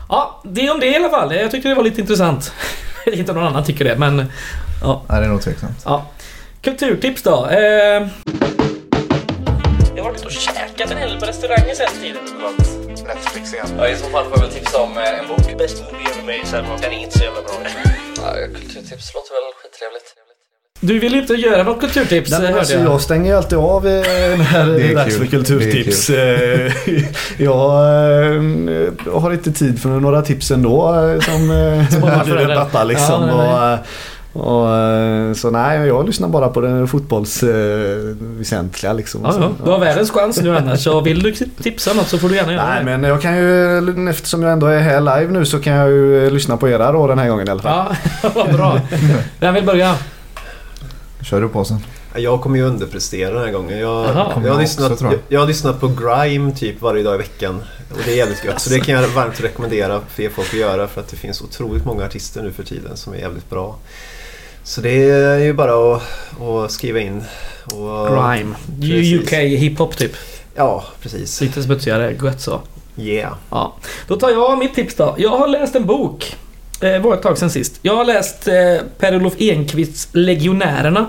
Ja, 0.09 0.41
det 0.45 0.69
om 0.69 0.79
det 0.79 0.85
i 0.87 0.95
alla 0.95 1.09
fall. 1.09 1.35
Jag 1.35 1.51
tyckte 1.51 1.69
det 1.69 1.75
var 1.75 1.83
lite 1.83 2.01
intressant. 2.01 2.53
Inte 3.13 3.31
om 3.31 3.37
någon 3.37 3.47
annan 3.47 3.63
tycker 3.63 3.85
det, 3.85 3.95
men... 3.97 4.25
Ja. 4.83 5.01
Nej, 5.09 5.19
det 5.19 5.25
är 5.25 5.29
nog 5.29 5.41
tveksamt. 5.41 5.81
Ja. 5.85 6.05
Kulturtips 6.61 7.23
då. 7.23 7.47
Eh... 7.47 7.57
Jag 9.95 10.03
har 10.03 10.11
varit 10.11 10.25
och 10.25 10.31
käkat 10.31 10.91
en 10.91 10.97
hel 10.97 11.19
på 11.19 11.25
restauranger 11.25 11.75
sen 11.75 11.87
tiden. 12.01 12.21
Netflix 13.07 13.53
igen. 13.53 13.65
Ja, 13.77 13.87
I 13.87 13.95
så 13.95 14.03
fall 14.03 14.23
får 14.23 14.31
jag 14.31 14.39
väl 14.39 14.51
tipsa 14.51 14.77
om 14.81 14.97
eh, 14.97 15.19
en 15.19 15.27
bok. 15.27 15.57
Best 15.57 15.83
movie 15.83 16.07
ever 16.11 16.23
made, 16.25 16.45
så 16.45 16.55
den 16.81 16.91
är 16.91 17.03
inte 17.03 17.17
så 17.17 17.23
jävla 17.23 17.41
bra. 17.41 17.53
ja, 18.15 18.33
kulturtips 18.53 19.13
låter 19.13 19.31
väl 19.33 19.53
skittrevligt. 19.61 20.15
Du 20.79 20.99
vill 20.99 21.15
inte 21.15 21.33
göra 21.33 21.63
något 21.63 21.79
kulturtips 21.79 22.31
Nej, 22.31 22.37
eh, 22.37 22.43
men 22.43 22.47
hörde 22.47 22.59
alltså, 22.59 22.73
jag. 22.73 22.85
jag 22.85 23.01
stänger 23.01 23.31
ju 23.31 23.37
alltid 23.37 23.57
av 23.57 23.87
eh, 23.87 23.91
när 24.53 24.65
det 24.65 24.83
är 24.83 24.95
dags 24.95 25.17
för 25.17 25.25
kulturtips. 25.25 26.09
Jag 27.37 29.19
har 29.19 29.33
inte 29.33 29.51
tid 29.51 29.81
för 29.81 29.89
några 29.89 30.21
tips 30.21 30.51
ändå 30.51 30.93
som 31.21 31.33
Småbarnsförälder. 31.91 32.23
blivande 32.23 32.55
pappa 32.55 32.83
liksom. 32.83 33.29
Ja, 33.29 33.35
nej, 33.35 33.47
nej. 33.47 33.73
och, 33.73 33.79
och, 34.33 34.75
eh, 34.75 35.33
så 35.33 35.51
nej, 35.51 35.87
jag 35.87 36.05
lyssnar 36.05 36.27
bara 36.27 36.49
på 36.49 36.61
den 36.61 36.87
fotbollsväsentliga 36.87 38.93
liksom. 38.93 39.21
Ja, 39.23 39.35
ja. 39.39 39.51
Du 39.65 39.71
har 39.71 39.79
världens 39.79 40.11
chans 40.11 40.41
nu 40.41 40.57
annars, 40.57 40.83
så 40.83 41.01
vill 41.01 41.23
du 41.23 41.33
tipsa 41.63 41.93
något 41.93 42.07
så 42.07 42.17
får 42.17 42.29
du 42.29 42.35
gärna 42.35 42.53
göra 42.53 42.67
Nej 42.67 42.79
det. 42.79 42.85
men 42.85 43.03
jag 43.03 43.21
kan 43.21 43.37
ju, 43.37 44.09
eftersom 44.09 44.43
jag 44.43 44.51
ändå 44.51 44.67
är 44.67 44.79
här 44.79 45.01
live 45.01 45.27
nu 45.31 45.45
så 45.45 45.59
kan 45.59 45.73
jag 45.73 45.89
ju 45.89 46.25
eh, 46.25 46.31
lyssna 46.31 46.57
på 46.57 46.69
era 46.69 46.91
då 46.91 47.07
den 47.07 47.19
här 47.19 47.29
gången 47.29 47.47
i 47.47 47.51
alla 47.51 47.61
fall. 47.61 47.95
Ja, 48.21 48.29
vad 48.35 48.53
bra. 48.53 48.79
Vem 49.39 49.53
vill 49.53 49.65
börja? 49.65 49.95
Kör 51.21 51.41
du 51.41 51.49
på 51.49 51.65
sen. 51.65 51.79
Jag 52.15 52.41
kommer 52.41 52.57
ju 52.57 52.63
underprestera 52.63 53.33
den 53.33 53.43
här 53.43 53.51
gången. 53.51 53.79
Jag, 53.79 54.05
jag, 54.43 54.53
har, 54.53 54.61
lyssnat, 54.61 54.91
också, 54.91 55.05
jag. 55.05 55.13
jag. 55.27 55.39
har 55.39 55.47
lyssnat 55.47 55.79
på 55.79 55.87
Grime 55.87 56.51
typ 56.51 56.81
varje 56.81 57.03
dag 57.03 57.15
i 57.15 57.17
veckan. 57.17 57.63
Och 57.91 57.97
det 58.05 58.11
är 58.11 58.15
jävligt 58.17 58.45
gött. 58.45 58.61
Så 58.61 58.69
det 58.69 58.79
kan 58.79 58.95
jag 58.95 59.07
varmt 59.07 59.41
rekommendera 59.41 60.01
för 60.09 60.23
er 60.23 60.29
folk 60.29 60.47
att 60.47 60.59
göra 60.59 60.87
för 60.87 61.01
att 61.01 61.07
det 61.07 61.15
finns 61.15 61.41
otroligt 61.41 61.85
många 61.85 62.05
artister 62.05 62.41
nu 62.41 62.51
för 62.51 62.63
tiden 62.63 62.97
som 62.97 63.13
är 63.13 63.17
jävligt 63.17 63.49
bra. 63.49 63.75
Så 64.63 64.81
det 64.81 65.09
är 65.11 65.37
ju 65.39 65.53
bara 65.53 65.95
att, 65.95 66.01
att 66.41 66.71
skriva 66.71 66.99
in. 66.99 67.23
Och, 67.65 68.07
Grime. 68.07 68.55
Precis. 68.81 69.13
UK 69.21 69.31
hiphop 69.33 69.97
typ. 69.97 70.11
Ja, 70.55 70.83
precis. 71.01 71.41
Lite 71.41 71.63
smutsigare, 71.63 72.15
gött 72.23 72.41
så. 72.41 72.61
Yeah. 72.97 73.33
Ja. 73.49 73.75
Då 74.07 74.15
tar 74.15 74.29
jag 74.29 74.59
mitt 74.59 74.75
tips 74.75 74.95
då. 74.95 75.15
Jag 75.17 75.29
har 75.29 75.47
läst 75.47 75.75
en 75.75 75.85
bok. 75.85 76.35
Det 76.79 76.99
var 76.99 77.13
ett 77.13 77.21
tag 77.21 77.37
sedan 77.37 77.49
sist. 77.49 77.79
Jag 77.81 77.95
har 77.95 78.05
läst 78.05 78.47
eh, 78.47 78.53
Per-Olof 78.99 79.33
Enquists 79.37 80.07
Legionärerna. 80.11 81.05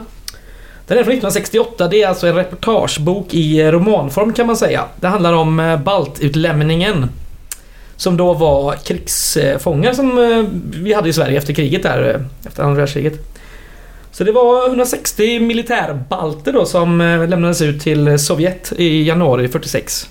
Den 0.87 0.99
är 0.99 1.03
från 1.03 1.13
1968. 1.13 1.89
Det 1.89 2.03
är 2.03 2.09
alltså 2.09 2.27
en 2.27 2.35
reportagebok 2.35 3.35
i 3.35 3.61
eh, 3.61 3.73
romanform 3.73 4.33
kan 4.33 4.47
man 4.47 4.57
säga. 4.57 4.85
Det 5.01 5.07
handlar 5.09 5.33
om 5.33 5.61
eh, 5.61 5.77
baltutlämningen. 5.81 7.11
Som 7.97 8.17
då 8.17 8.33
var 8.35 8.73
krigsfångar 8.75 9.93
som 9.93 10.19
eh, 10.19 10.45
vi 10.83 10.93
hade 10.93 11.09
i 11.09 11.13
Sverige 11.13 11.39
efter 11.39 11.53
kriget 11.55 11.83
där. 11.83 12.15
eh, 12.15 12.49
Efter 12.49 12.63
andra 12.63 12.77
världskriget. 12.77 13.34
Så 14.15 14.25
det 14.25 14.33
var 14.33 14.69
160 14.69 15.41
militärbalter 15.41 16.53
då 16.53 16.67
som 16.67 17.01
eh, 17.01 17.29
lämnades 17.29 17.63
ut 17.63 17.83
till 17.83 18.19
Sovjet 18.19 18.73
i 18.77 19.03
januari 19.03 19.49
46. 19.49 20.09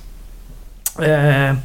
Eh, 1.02 1.56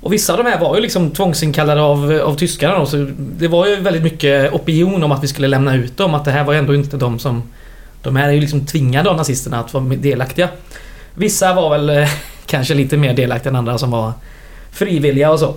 och 0.00 0.12
vissa 0.12 0.32
av 0.32 0.44
de 0.44 0.50
här 0.50 0.60
var 0.60 0.76
ju 0.76 0.82
liksom 0.82 1.10
tvångsinkallade 1.10 1.82
av, 1.82 2.20
av 2.24 2.34
tyskarna 2.34 2.78
då, 2.78 2.86
så 2.86 3.10
det 3.18 3.48
var 3.48 3.66
ju 3.66 3.76
väldigt 3.76 4.02
mycket 4.02 4.52
opinion 4.52 5.02
om 5.02 5.12
att 5.12 5.22
vi 5.22 5.28
skulle 5.28 5.48
lämna 5.48 5.74
ut 5.74 5.96
dem. 5.96 6.14
Att 6.14 6.24
det 6.24 6.30
här 6.30 6.44
var 6.44 6.52
ju 6.52 6.58
ändå 6.58 6.74
inte 6.74 6.96
de 6.96 7.18
som... 7.18 7.42
De 8.02 8.16
här 8.16 8.28
är 8.28 8.32
ju 8.32 8.40
liksom 8.40 8.66
tvingade 8.66 9.10
av 9.10 9.16
nazisterna 9.16 9.60
att 9.60 9.74
vara 9.74 9.84
delaktiga. 9.84 10.48
Vissa 11.14 11.54
var 11.54 11.70
väl 11.70 11.90
eh, 11.90 12.08
kanske 12.46 12.74
lite 12.74 12.96
mer 12.96 13.14
delaktiga 13.14 13.50
än 13.50 13.56
andra 13.56 13.78
som 13.78 13.90
var 13.90 14.12
frivilliga 14.70 15.30
och 15.30 15.40
så. 15.40 15.54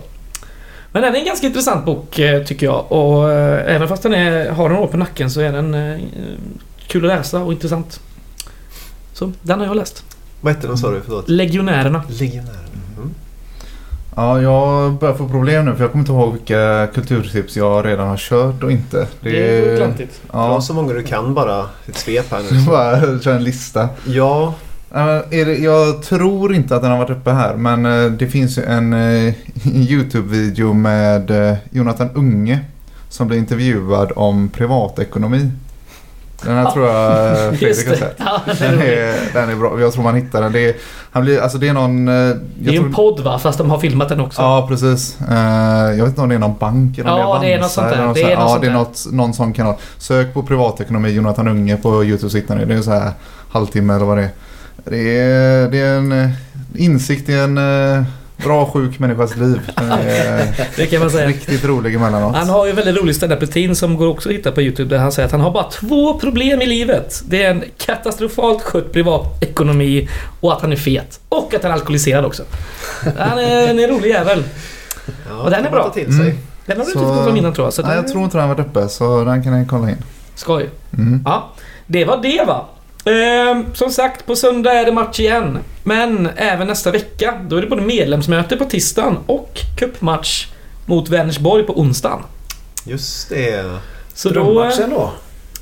Men 0.98 1.04
den 1.04 1.16
är 1.16 1.20
en 1.20 1.26
ganska 1.26 1.48
intressant 1.48 1.86
bok 1.86 2.20
eh, 2.20 2.43
tycker 2.43 2.66
jag 2.66 2.91
och 2.91 3.32
eh, 3.32 3.76
även 3.76 3.88
fast 3.88 4.04
den 4.04 4.14
är, 4.14 4.50
har 4.50 4.70
några 4.70 4.82
år 4.82 4.88
på 4.88 4.98
nacken 4.98 5.32
så 5.32 5.41
är 5.41 5.52
den 5.52 5.74
eh, 5.74 6.00
kul 6.88 7.06
att 7.06 7.18
läsa 7.18 7.39
och 7.39 7.54
intressant. 7.54 8.00
Så 9.14 9.32
den 9.41 9.60
har 9.60 9.66
jag 9.66 9.76
läst. 9.76 10.04
Vad 10.41 10.54
hette 10.54 10.68
den 10.68 10.78
sa 10.78 10.91
du? 10.91 11.02
Förlåt. 11.06 11.30
Legionärerna. 11.30 12.04
Legionären. 12.10 12.70
Mm. 12.98 13.14
Ja, 14.16 14.41
jag 14.41 14.93
börjar 14.93 15.16
få 15.16 15.28
problem 15.30 15.66
nu 15.66 15.76
för 15.76 15.82
jag 15.84 15.91
kommer 15.91 16.02
inte 16.02 16.12
ihåg 16.12 16.34
vilka 16.34 16.88
kulturtips 16.93 17.58
jag 17.58 17.86
redan 17.86 18.08
har 18.08 18.18
kört 18.18 18.64
och 18.64 18.72
inte. 18.72 19.08
Det 19.22 19.58
är 19.60 19.78
klantigt. 19.78 20.22
Ja. 20.32 20.54
Ja, 20.54 20.62
så 20.62 20.74
många 20.74 20.93
du 20.93 21.04
kan 21.04 21.34
bara. 21.34 21.66
Ett 21.86 21.98
svep 21.98 22.32
här 22.32 22.41
nu. 22.52 22.66
bara 22.68 23.20
kör 23.20 23.34
en 23.34 23.43
lista. 23.43 23.89
Ja, 24.06 24.54
Ja, 24.94 25.24
jag 25.60 26.02
tror 26.02 26.54
inte 26.56 26.76
att 26.76 26.82
den 26.82 26.92
har 26.92 26.98
varit 26.98 27.10
uppe 27.10 27.32
här 27.32 27.56
men 27.56 27.86
eh, 27.86 28.12
det 28.12 28.28
finns 28.28 28.58
en 28.58 28.94
eh, 28.94 29.34
Youtube-video 29.66 30.74
med 30.74 31.32
eh, 31.32 31.58
Jonathan 31.72 32.10
Unge 32.14 32.60
som 33.10 33.28
blir 33.28 33.38
intervjuad 33.38 34.12
om 34.16 34.50
privatekonomi. 34.50 35.52
Den 36.44 36.56
här 36.56 36.72
tror 36.72 36.88
jag 36.88 37.36
Fredrik 37.60 37.88
har 37.88 37.96
sett. 37.96 38.16
Ja, 38.18 38.42
den 38.60 38.82
är 38.82 39.34
Den 39.34 39.50
är, 39.50 39.56
bra. 39.56 39.80
Jag 39.80 39.94
tror 39.94 40.04
man 40.04 40.16
hittar 40.16 40.42
den. 40.42 40.52
Det 40.52 40.70
är, 40.70 40.76
han 41.12 41.24
blir, 41.24 41.42
alltså 41.42 41.58
det 41.58 41.68
är 41.68 41.74
någon... 41.74 42.06
Det 42.06 42.12
är 42.12 42.72
tror, 42.72 42.86
en 42.86 42.94
podd 42.94 43.20
va? 43.20 43.40
Fast 43.40 43.58
de 43.58 43.70
har 43.70 43.80
filmat 43.80 44.10
den 44.10 44.20
också. 44.20 44.42
Ja, 44.42 44.66
precis. 44.70 45.18
Jag 45.30 45.96
vet 45.96 46.08
inte 46.08 46.22
om 46.22 46.30
det 46.30 46.36
är 46.36 46.40
någon 46.40 46.58
bank 46.58 46.98
eller 46.98 47.12
om 47.12 47.20
Ja, 47.20 47.40
det 47.42 47.54
är 47.54 47.60
något 47.60 47.72
sånt 47.72 47.90
där. 47.90 48.14
Det 48.14 48.22
är 48.22 48.36
så 48.36 48.42
något 48.42 48.50
ja, 48.50 48.50
sånt 48.50 48.62
det 48.62 48.68
är 48.68 48.74
något, 48.74 49.06
någon 49.12 49.34
sån 49.34 49.54
kanal. 49.54 49.76
Sök 49.98 50.34
på 50.34 50.44
privatekonomi 50.44 51.10
Jonathan 51.10 51.48
Unge 51.48 51.78
på 51.78 52.04
Youtube 52.04 52.30
sitter 52.30 52.56
ni. 52.56 52.66
Det 52.66 52.74
är 52.74 52.82
så 52.82 52.92
här 52.92 53.12
halvtimme 53.50 53.94
eller 53.94 54.06
vad 54.06 54.18
det 54.18 54.24
är. 54.24 54.32
Det 54.84 55.17
är, 55.19 55.69
det 55.71 55.78
är 55.78 55.97
en 55.97 56.11
eh, 56.11 56.30
insikt 56.75 57.30
i 57.30 57.34
en 57.34 57.57
eh, 57.57 58.03
bra 58.38 58.65
sjuk 58.65 58.99
människas 58.99 59.36
liv. 59.36 59.59
Eh, 59.78 60.47
Det 60.75 60.86
kan 60.86 60.99
man 60.99 61.09
säga. 61.11 61.28
riktigt 61.28 61.65
rolig 61.65 61.95
emellanåt. 61.95 62.36
Han 62.36 62.49
har 62.49 62.65
ju 62.65 62.69
en 62.69 62.75
väldigt 62.75 62.95
rolig 62.97 63.15
standup-rutin 63.15 63.75
som 63.75 63.97
går 63.97 64.07
också 64.07 64.30
att 64.30 64.36
hitta 64.36 64.51
på 64.51 64.61
YouTube 64.61 64.89
där 64.95 65.01
han 65.01 65.11
säger 65.11 65.25
att 65.25 65.32
han 65.32 65.41
har 65.41 65.51
bara 65.51 65.69
två 65.71 66.19
problem 66.19 66.61
i 66.61 66.65
livet. 66.65 67.21
Det 67.25 67.43
är 67.43 67.51
en 67.51 67.63
katastrofalt 67.78 68.61
skött 68.63 68.91
privatekonomi 68.91 70.09
och 70.39 70.53
att 70.53 70.61
han 70.61 70.71
är 70.71 70.75
fet. 70.75 71.19
Och 71.30 71.53
att 71.53 71.63
han 71.63 71.71
är 71.71 71.75
alkoholiserad 71.75 72.25
också. 72.25 72.43
Han 73.17 73.39
är 73.39 73.67
en 73.67 73.88
rolig 73.88 74.09
jävel. 74.09 74.43
Ja, 75.30 75.36
Och 75.43 75.49
den 75.51 75.65
är 75.65 75.71
bra. 75.71 75.89
till 75.89 76.17
sig. 76.17 76.25
Mm. 76.30 76.38
Den 76.65 76.78
har 76.78 76.86
du 76.86 76.91
Så- 76.91 76.99
inte 76.99 77.13
fått 77.15 77.32
på 77.32 77.38
innan 77.38 77.53
tror 77.53 77.65
jag. 77.67 77.73
Så 77.73 77.82
Nej, 77.82 77.91
den 77.91 78.03
jag 78.03 78.11
tror 78.11 78.23
inte 78.23 78.38
den 78.38 78.47
har 78.47 78.55
varit 78.55 78.67
uppe 78.67 78.89
så 78.89 79.23
den 79.23 79.43
kan 79.43 79.59
ni 79.61 79.65
kolla 79.67 79.89
in. 79.89 79.97
Skoj. 80.36 80.69
Mm. 80.97 81.21
Ja, 81.25 81.49
det 81.88 82.05
var 82.05 82.19
det 82.21 82.43
va. 82.47 82.65
Ehm, 83.08 83.66
som 83.74 83.91
sagt, 83.91 84.26
på 84.26 84.36
söndag 84.36 84.74
är 84.74 84.86
det 84.86 84.91
match 84.91 85.20
igen. 85.20 85.60
Men 85.84 86.30
även 86.36 86.68
nästa 86.68 86.91
vecka, 86.91 87.41
då 87.47 87.55
är 87.55 87.62
det 87.62 87.68
både 87.68 87.82
medlemsmöte 87.82 88.58
på 88.58 88.66
tisdagen 88.66 89.18
och 89.26 89.60
cupmatch 89.78 90.47
mot 90.86 91.10
Vänersborg 91.10 91.64
på 91.64 91.80
onsdagen. 91.80 92.20
Just 92.84 93.30
det. 93.30 93.80
Så 94.14 94.30
då... 94.30 94.72
Då? 94.89 95.12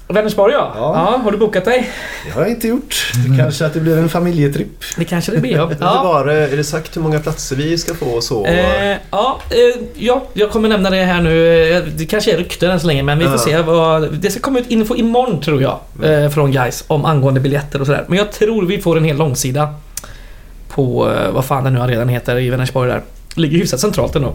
Vänersborg 0.07 0.53
ja. 0.53 0.71
ja. 0.75 1.11
Ja. 1.11 1.21
Har 1.23 1.31
du 1.31 1.37
bokat 1.37 1.65
dig? 1.65 1.89
Det 2.25 2.31
har 2.31 2.41
jag 2.41 2.49
inte 2.49 2.67
gjort. 2.67 3.11
Det 3.29 3.37
kanske 3.37 3.65
att 3.65 3.73
det 3.73 3.79
blir 3.79 3.97
en 3.97 4.09
familjetripp. 4.09 4.83
Det 4.97 5.05
kanske 5.05 5.31
det 5.31 5.37
blir 5.39 5.51
ja. 5.51 5.71
Ja. 5.79 6.23
det? 6.25 6.33
Är 6.33 6.57
det 6.57 6.63
sagt 6.63 6.97
hur 6.97 7.01
många 7.01 7.19
platser 7.19 7.55
vi 7.55 7.77
ska 7.77 7.93
få 7.93 8.05
och 8.05 8.23
så? 8.23 8.45
Eh, 8.45 8.97
ja, 9.11 9.39
eh, 9.49 9.81
ja, 9.95 10.23
jag 10.33 10.51
kommer 10.51 10.69
nämna 10.69 10.89
det 10.89 11.03
här 11.03 11.21
nu. 11.21 11.63
Eh, 11.77 11.83
Det 11.97 12.05
kanske 12.05 12.33
är 12.33 12.37
rykten 12.37 12.71
än 12.71 12.79
så 12.79 12.87
länge, 12.87 13.03
men 13.03 13.17
vi 13.19 13.23
får 13.25 13.33
Ja. 13.33 13.37
se 13.37 13.61
vad... 13.61 14.13
Det 14.13 14.31
ska 14.31 14.39
komma 14.39 14.59
ut 14.59 14.67
info 14.71 14.95
imorgon 14.95 15.41
tror 15.41 15.61
jag, 15.61 15.79
eh, 16.03 16.29
från 16.29 16.51
guys 16.51 16.83
om 16.87 17.05
angående 17.05 17.39
biljetter 17.39 17.79
och 17.81 17.85
sådär. 17.87 18.05
Men 18.07 18.17
jag 18.17 18.31
tror 18.31 18.65
vi 18.65 18.81
får 18.81 18.97
en 18.97 19.03
hel 19.03 19.17
långsida 19.17 19.73
på 20.69 21.11
eh, 21.11 21.31
vad 21.31 21.45
fan 21.45 21.63
det 21.63 21.69
nu 21.69 21.79
redan 21.79 22.09
heter 22.09 22.39
i 22.39 22.49
Vänersborg 22.49 22.89
där. 22.91 23.01
Ligger 23.35 23.57
hyfsat 23.57 23.79
centralt 23.79 24.15
ändå. 24.15 24.33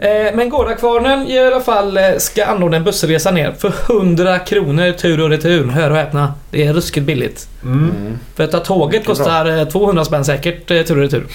Eh, 0.00 0.34
Men 0.34 0.48
Gårdakvarnen 0.48 1.26
i 1.26 1.38
alla 1.38 1.60
fall 1.60 1.96
eh, 1.96 2.04
ska 2.18 2.44
anordna 2.44 2.76
en 2.76 2.84
bussresa 2.84 3.30
ner 3.30 3.52
för 3.58 3.72
100 3.90 4.38
kronor 4.38 4.92
tur 4.92 5.20
och 5.20 5.30
retur. 5.30 5.66
Hör 5.66 5.90
och 5.90 5.96
häpna. 5.96 6.34
Det 6.50 6.66
är 6.66 6.72
ruskigt 6.72 7.06
billigt. 7.06 7.48
Mm. 7.62 8.18
För 8.34 8.44
att 8.44 8.50
ta 8.50 8.58
tåget 8.58 9.06
kostar 9.06 9.58
eh, 9.58 9.64
200 9.64 10.04
spänn 10.04 10.24
säkert 10.24 10.70
eh, 10.70 10.82
tur 10.82 10.96
och 10.96 11.02
retur. 11.02 11.26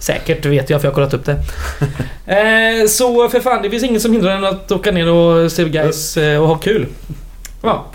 Säkert 0.00 0.46
vet 0.46 0.70
jag 0.70 0.80
för 0.80 0.86
jag 0.88 0.92
har 0.92 0.94
kollat 0.94 1.14
upp 1.14 1.24
det. 1.24 1.36
eh, 2.82 2.86
så 2.88 3.28
för 3.28 3.40
fan, 3.40 3.62
det 3.62 3.70
finns 3.70 3.82
ingen 3.84 4.00
som 4.00 4.12
hindrar 4.12 4.30
en 4.30 4.44
att 4.44 4.72
åka 4.72 4.92
ner 4.92 5.10
och 5.10 5.52
se 5.52 5.64
guys 5.64 6.16
eh, 6.16 6.42
och 6.42 6.48
ha 6.48 6.54
kul. 6.58 6.86
Ja, 7.62 7.86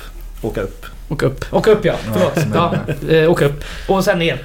Åka 0.41 0.61
upp. 0.61 0.85
åka 1.09 1.25
upp. 1.25 1.45
Åka 1.53 1.71
upp 1.71 1.85
ja, 1.85 1.93
förlåt. 2.13 2.47
Ja, 2.55 2.73
eh, 3.15 3.31
åka 3.31 3.45
upp. 3.45 3.63
Och 3.87 4.03
sen 4.03 4.19
ner. 4.19 4.43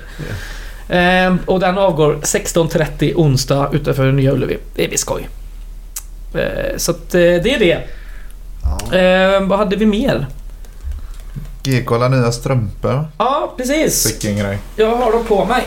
Eh, 0.88 1.34
och 1.46 1.60
den 1.60 1.78
avgår 1.78 2.14
16.30 2.22 3.14
onsdag 3.16 3.70
utanför 3.72 4.12
Nya 4.12 4.32
Ullevi. 4.32 4.58
Det 4.74 4.88
blir 4.88 4.98
skoj. 4.98 5.28
Eh, 6.34 6.76
så 6.76 6.90
att 6.90 7.14
eh, 7.14 7.20
det 7.20 7.54
är 7.54 7.58
det. 7.58 7.78
Ja. 8.90 8.96
Eh, 8.98 9.40
vad 9.42 9.58
hade 9.58 9.76
vi 9.76 9.86
mer? 9.86 10.26
GK 11.62 11.90
har 11.90 12.08
nya 12.08 12.32
strumpor. 12.32 13.04
Ja, 13.18 13.54
precis. 13.56 14.06
Vilken 14.06 14.36
grej. 14.38 14.58
Jag 14.76 14.96
har 14.96 15.12
dem 15.12 15.24
på 15.24 15.44
mig. 15.44 15.62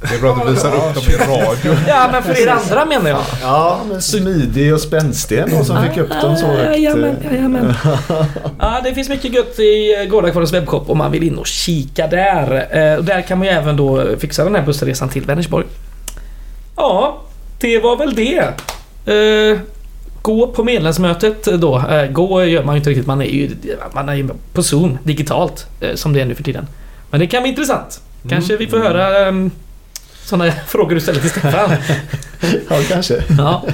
Det 0.00 0.14
är 0.14 0.20
bra 0.20 0.32
att 0.32 0.46
du 0.46 0.52
visar 0.52 0.68
upp 0.74 0.94
dem 0.94 1.04
i 1.08 1.16
radio. 1.16 1.76
Ja, 1.88 2.08
men 2.12 2.22
för 2.22 2.42
er 2.42 2.48
andra 2.48 2.84
menar 2.84 3.10
jag. 3.10 3.22
Ja, 3.42 3.80
men 3.88 4.02
smidig 4.02 4.74
och 4.74 4.80
spänstig 4.80 5.38
ändå 5.38 5.64
som 5.64 5.82
fick 5.88 5.96
upp 5.96 6.10
dem 6.10 6.36
så 6.36 6.46
högt. 6.46 6.64
Jajamän, 6.64 7.16
jajamän. 7.30 7.74
Ja, 8.58 8.80
det 8.84 8.94
finns 8.94 9.08
mycket 9.08 9.32
gött 9.34 9.58
i 9.58 10.06
Gårdakvarnens 10.10 10.52
webbshop 10.52 10.90
om 10.90 10.98
man 10.98 11.12
vill 11.12 11.22
in 11.22 11.38
och 11.38 11.46
kika 11.46 12.06
där. 12.06 12.66
Och 12.98 13.04
där 13.04 13.22
kan 13.22 13.38
man 13.38 13.46
ju 13.46 13.52
även 13.52 13.76
då 13.76 14.16
fixa 14.18 14.44
den 14.44 14.54
här 14.54 14.62
bussresan 14.62 15.08
till 15.08 15.24
Vänersborg. 15.24 15.66
Ja, 16.76 17.22
det 17.58 17.78
var 17.78 17.96
väl 17.96 18.14
det. 18.14 18.52
Gå 20.26 20.46
på 20.46 20.64
medlemsmötet 20.64 21.44
då. 21.44 21.78
Eh, 21.90 22.06
Gå 22.10 22.44
gör 22.44 22.64
man 22.64 22.74
ju 22.74 22.78
inte 22.78 22.90
riktigt. 22.90 23.06
Man 23.06 23.20
är 23.22 23.24
ju, 23.26 23.50
man 23.92 24.08
är 24.08 24.14
ju 24.14 24.28
på 24.52 24.62
Zoom 24.62 24.98
digitalt 25.02 25.66
eh, 25.80 25.94
som 25.94 26.12
det 26.12 26.20
är 26.20 26.24
nu 26.24 26.34
för 26.34 26.42
tiden. 26.42 26.66
Men 27.10 27.20
det 27.20 27.26
kan 27.26 27.42
bli 27.42 27.50
intressant. 27.50 28.00
Kanske 28.28 28.56
vi 28.56 28.66
får 28.66 28.78
höra 28.78 29.28
um, 29.28 29.50
sådana 30.24 30.52
frågor 30.66 30.94
du 30.94 31.00
ställer 31.00 31.20
till 31.20 31.30
Stefan. 31.30 31.70
Ja, 32.70 32.76
kanske. 32.88 33.22
Ja. 33.38 33.64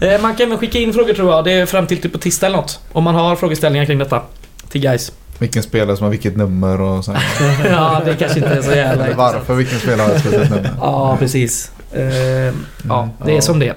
Eh, 0.00 0.20
Man 0.20 0.34
kan 0.36 0.46
även 0.46 0.58
skicka 0.58 0.78
in 0.78 0.92
frågor 0.92 1.14
tror 1.14 1.30
jag. 1.32 1.44
Det 1.44 1.52
är 1.52 1.66
fram 1.66 1.86
till 1.86 2.00
typ 2.02 2.12
på 2.12 2.18
tisdag 2.18 2.46
eller 2.46 2.56
något. 2.56 2.80
Om 2.92 3.04
man 3.04 3.14
har 3.14 3.36
frågeställningar 3.36 3.86
kring 3.86 3.98
detta. 3.98 4.22
Till 4.68 4.80
guys. 4.80 5.12
Vilken 5.38 5.62
spelare 5.62 5.96
som 5.96 6.04
har 6.04 6.10
vilket 6.10 6.36
nummer 6.36 6.80
och 6.80 7.04
så. 7.04 7.16
Ja, 7.70 8.02
det 8.04 8.14
kanske 8.14 8.38
inte 8.38 8.50
är 8.50 8.62
så 8.62 8.70
jävla 8.70 9.06
varför 9.16 9.54
vilken 9.54 9.78
spelare 9.78 10.06
har 10.06 10.14
ett 10.14 10.20
speciellt 10.20 10.50
nummer. 10.50 10.70
Ja, 10.80 11.16
precis. 11.18 11.70
Eh, 11.92 12.54
Ja, 12.88 13.08
det 13.26 13.36
är 13.36 13.40
som 13.40 13.58
det 13.58 13.68
är. 13.68 13.74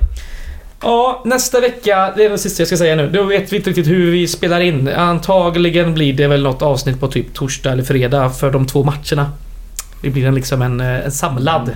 Ja, 0.83 1.21
nästa 1.25 1.59
vecka, 1.59 2.13
det 2.15 2.25
är 2.25 2.29
det 2.29 2.37
sista 2.37 2.61
jag 2.61 2.67
ska 2.67 2.77
säga 2.77 2.95
nu. 2.95 3.09
Då 3.09 3.23
vet 3.23 3.53
vi 3.53 3.57
inte 3.57 3.69
riktigt 3.69 3.87
hur 3.87 4.11
vi 4.11 4.27
spelar 4.27 4.59
in. 4.61 4.87
Antagligen 4.87 5.93
blir 5.93 6.13
det 6.13 6.27
väl 6.27 6.43
något 6.43 6.61
avsnitt 6.61 6.99
på 6.99 7.07
typ 7.07 7.33
torsdag 7.33 7.71
eller 7.71 7.83
fredag 7.83 8.29
för 8.29 8.51
de 8.51 8.65
två 8.67 8.83
matcherna. 8.83 9.31
Det 10.01 10.09
blir 10.09 10.25
en, 10.27 10.35
liksom 10.35 10.61
en, 10.61 10.79
eh, 10.79 11.05
en 11.05 11.11
samlad. 11.11 11.71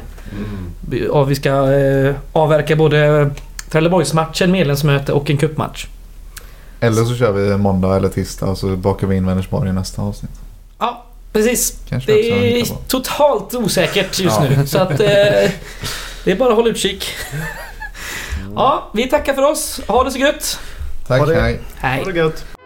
Vi- 0.90 1.08
Ja, 1.14 1.24
vi 1.24 1.36
ska 1.36 1.72
eh, 1.74 2.16
avverka 2.34 2.76
både 2.76 3.30
Trelleborgsmatchen, 3.70 4.52
medlemsmöte 4.52 5.14
och 5.14 5.30
en 5.30 5.38
cupmatch. 5.38 5.86
Eller 6.80 7.04
så 7.06 7.16
kör 7.16 7.32
vi 7.32 7.58
måndag 7.58 7.96
eller 7.98 8.10
tisdag 8.10 8.46
och 8.46 8.58
så 8.58 8.68
bakar 8.68 9.08
vi 9.08 9.16
in 9.16 9.26
Vänersborg 9.26 9.70
i 9.70 9.74
nästa 9.74 10.02
avsnitt. 10.02 10.32
Ja, 10.80 11.06
precis. 11.34 11.78
Kanske 11.90 12.12
Det 12.12 12.32
är 12.62 12.66
totalt 12.88 13.54
osäkert 13.54 14.20
just 14.20 14.36
Ja. 14.42 14.46
nu. 14.58 14.68
Så 14.68 14.78
att... 14.80 14.92
Eh, 14.92 14.98
det 16.24 16.32
är 16.32 16.36
bara 16.36 16.50
att 16.50 16.56
hålla 16.56 16.70
utkik. 16.70 17.06
Ja, 18.58 18.90
vi 18.94 19.10
tackar 19.10 19.34
för 19.34 19.42
oss. 19.42 19.82
Ha 19.88 20.04
det 20.04 20.12
så 20.12 20.18
gött. 20.20 20.60
Tack, 21.08 21.20
Ha 21.20 21.26
det. 21.26 21.42
hej. 21.42 21.60
Hej. 21.78 22.00
Ha 22.04 22.12
det 22.12 22.18
gött. 22.18 22.57